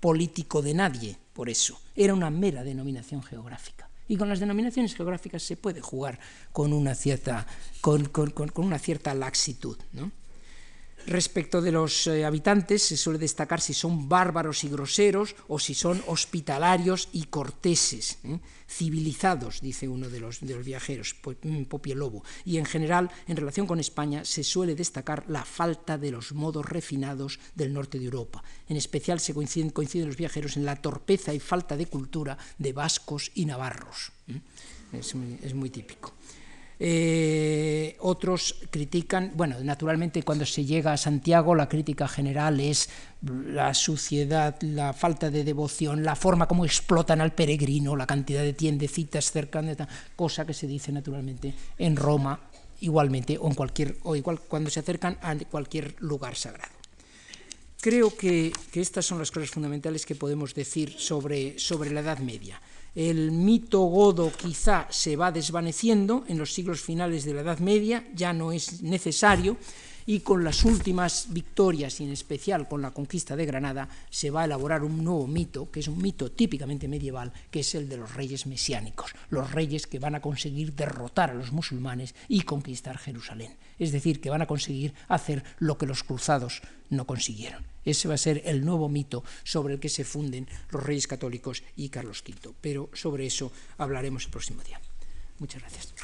político 0.00 0.60
de 0.60 0.74
nadie 0.74 1.16
por 1.32 1.48
eso. 1.48 1.80
Era 1.96 2.12
una 2.12 2.28
mera 2.28 2.62
denominación 2.62 3.22
geográfica. 3.22 3.88
Y 4.06 4.18
con 4.18 4.28
las 4.28 4.38
denominaciones 4.38 4.94
geográficas 4.94 5.42
se 5.42 5.56
puede 5.56 5.80
jugar 5.80 6.18
con 6.52 6.74
una 6.74 6.94
cierta, 6.94 7.46
con, 7.80 8.04
con, 8.04 8.32
con, 8.32 8.50
una 8.56 8.78
cierta 8.78 9.14
laxitud. 9.14 9.78
¿no? 9.92 10.12
Respecto 11.06 11.62
de 11.62 11.72
los 11.72 12.06
eh, 12.06 12.24
habitantes, 12.24 12.82
se 12.82 12.96
suele 12.96 13.18
destacar 13.18 13.60
si 13.60 13.74
son 13.74 14.08
bárbaros 14.08 14.64
y 14.64 14.68
groseros 14.68 15.34
o 15.48 15.58
si 15.58 15.74
son 15.74 16.02
hospitalarios 16.06 17.08
y 17.12 17.24
corteses, 17.24 18.18
¿eh? 18.24 18.38
civilizados, 18.68 19.60
dice 19.60 19.88
uno 19.88 20.08
de 20.08 20.20
los, 20.20 20.40
de 20.40 20.54
los 20.54 20.64
viajeros, 20.64 21.16
mm, 21.42 21.62
Lobo. 21.94 22.22
Y 22.44 22.58
en 22.58 22.66
general, 22.66 23.10
en 23.26 23.36
relación 23.36 23.66
con 23.66 23.80
España, 23.80 24.24
se 24.24 24.44
suele 24.44 24.74
destacar 24.74 25.24
la 25.28 25.44
falta 25.44 25.98
de 25.98 26.12
los 26.12 26.32
modos 26.32 26.66
refinados 26.66 27.40
del 27.54 27.72
norte 27.72 27.98
de 27.98 28.04
Europa. 28.04 28.44
En 28.68 28.76
especial 28.76 29.18
se 29.20 29.34
coinciden, 29.34 29.70
coinciden 29.70 30.06
los 30.06 30.16
viajeros 30.16 30.56
en 30.56 30.64
la 30.64 30.76
torpeza 30.76 31.34
y 31.34 31.40
falta 31.40 31.76
de 31.76 31.86
cultura 31.86 32.38
de 32.58 32.72
vascos 32.72 33.32
y 33.34 33.46
navarros. 33.46 34.12
¿eh? 34.28 34.40
Es 34.92 35.54
muy 35.54 35.70
típico. 35.70 36.12
Eh, 36.82 37.94
otros 38.00 38.56
critican, 38.70 39.32
bueno, 39.34 39.56
naturalmente 39.62 40.22
cuando 40.22 40.46
se 40.46 40.64
llega 40.64 40.94
a 40.94 40.96
Santiago 40.96 41.54
la 41.54 41.68
crítica 41.68 42.08
general 42.08 42.58
es 42.58 42.88
la 43.20 43.74
suciedad, 43.74 44.56
la 44.62 44.94
falta 44.94 45.28
de 45.28 45.44
devoción, 45.44 46.02
la 46.02 46.16
forma 46.16 46.48
como 46.48 46.64
explotan 46.64 47.20
al 47.20 47.34
peregrino, 47.34 47.96
la 47.96 48.06
cantidad 48.06 48.40
de 48.40 48.54
tiendecitas 48.54 49.30
cercanas, 49.30 49.76
cosa 50.16 50.46
que 50.46 50.54
se 50.54 50.66
dice 50.66 50.90
naturalmente 50.90 51.52
en 51.76 51.96
Roma 51.96 52.40
igualmente 52.80 53.36
o 53.36 53.46
en 53.48 53.54
cualquier 53.54 53.98
o 54.04 54.16
igual 54.16 54.40
cuando 54.40 54.70
se 54.70 54.80
acercan 54.80 55.18
a 55.20 55.36
cualquier 55.50 55.96
lugar 56.00 56.34
sagrado. 56.34 56.72
Creo 57.82 58.16
que, 58.16 58.54
que 58.72 58.80
estas 58.80 59.04
son 59.04 59.18
las 59.18 59.30
cosas 59.30 59.50
fundamentales 59.50 60.06
que 60.06 60.14
podemos 60.14 60.54
decir 60.54 60.94
sobre, 60.98 61.58
sobre 61.58 61.90
la 61.90 62.00
Edad 62.00 62.20
Media 62.20 62.58
el 62.94 63.30
mito 63.30 63.80
godo 63.80 64.32
quizá 64.32 64.86
se 64.90 65.16
va 65.16 65.32
desvaneciendo 65.32 66.24
en 66.28 66.38
los 66.38 66.52
siglos 66.52 66.80
finales 66.80 67.24
de 67.24 67.34
la 67.34 67.42
Edad 67.42 67.58
Media, 67.58 68.04
ya 68.14 68.32
no 68.32 68.52
es 68.52 68.82
necesario, 68.82 69.56
y 70.06 70.20
con 70.20 70.42
las 70.42 70.64
últimas 70.64 71.26
victorias, 71.30 72.00
y 72.00 72.04
en 72.04 72.10
especial 72.10 72.66
con 72.66 72.82
la 72.82 72.90
conquista 72.90 73.36
de 73.36 73.46
Granada, 73.46 73.88
se 74.10 74.30
va 74.30 74.42
a 74.42 74.44
elaborar 74.44 74.82
un 74.82 75.04
nuevo 75.04 75.26
mito, 75.28 75.70
que 75.70 75.80
es 75.80 75.88
un 75.88 76.02
mito 76.02 76.32
típicamente 76.32 76.88
medieval, 76.88 77.32
que 77.50 77.60
es 77.60 77.74
el 77.76 77.88
de 77.88 77.96
los 77.96 78.14
reyes 78.14 78.46
mesiánicos, 78.46 79.12
los 79.28 79.52
reyes 79.52 79.86
que 79.86 80.00
van 80.00 80.16
a 80.16 80.20
conseguir 80.20 80.74
derrotar 80.74 81.30
a 81.30 81.34
los 81.34 81.52
musulmanes 81.52 82.16
y 82.28 82.40
conquistar 82.42 82.98
Jerusalén. 82.98 83.54
Es 83.78 83.92
decir, 83.92 84.20
que 84.20 84.30
van 84.30 84.42
a 84.42 84.46
conseguir 84.46 84.94
hacer 85.06 85.44
lo 85.58 85.78
que 85.78 85.86
los 85.86 86.02
cruzados 86.02 86.62
no 86.88 87.06
consiguieron. 87.06 87.69
Ese 87.84 88.08
va 88.08 88.14
a 88.14 88.18
ser 88.18 88.42
el 88.44 88.64
nuevo 88.64 88.88
mito 88.88 89.24
sobre 89.44 89.74
el 89.74 89.80
que 89.80 89.88
se 89.88 90.04
funden 90.04 90.48
los 90.70 90.82
reyes 90.82 91.06
católicos 91.06 91.62
y 91.76 91.88
Carlos 91.88 92.22
V. 92.26 92.54
Pero 92.60 92.90
sobre 92.92 93.26
eso 93.26 93.52
hablaremos 93.78 94.24
el 94.24 94.30
próximo 94.30 94.62
día. 94.62 94.80
Muchas 95.38 95.62
gracias. 95.62 95.94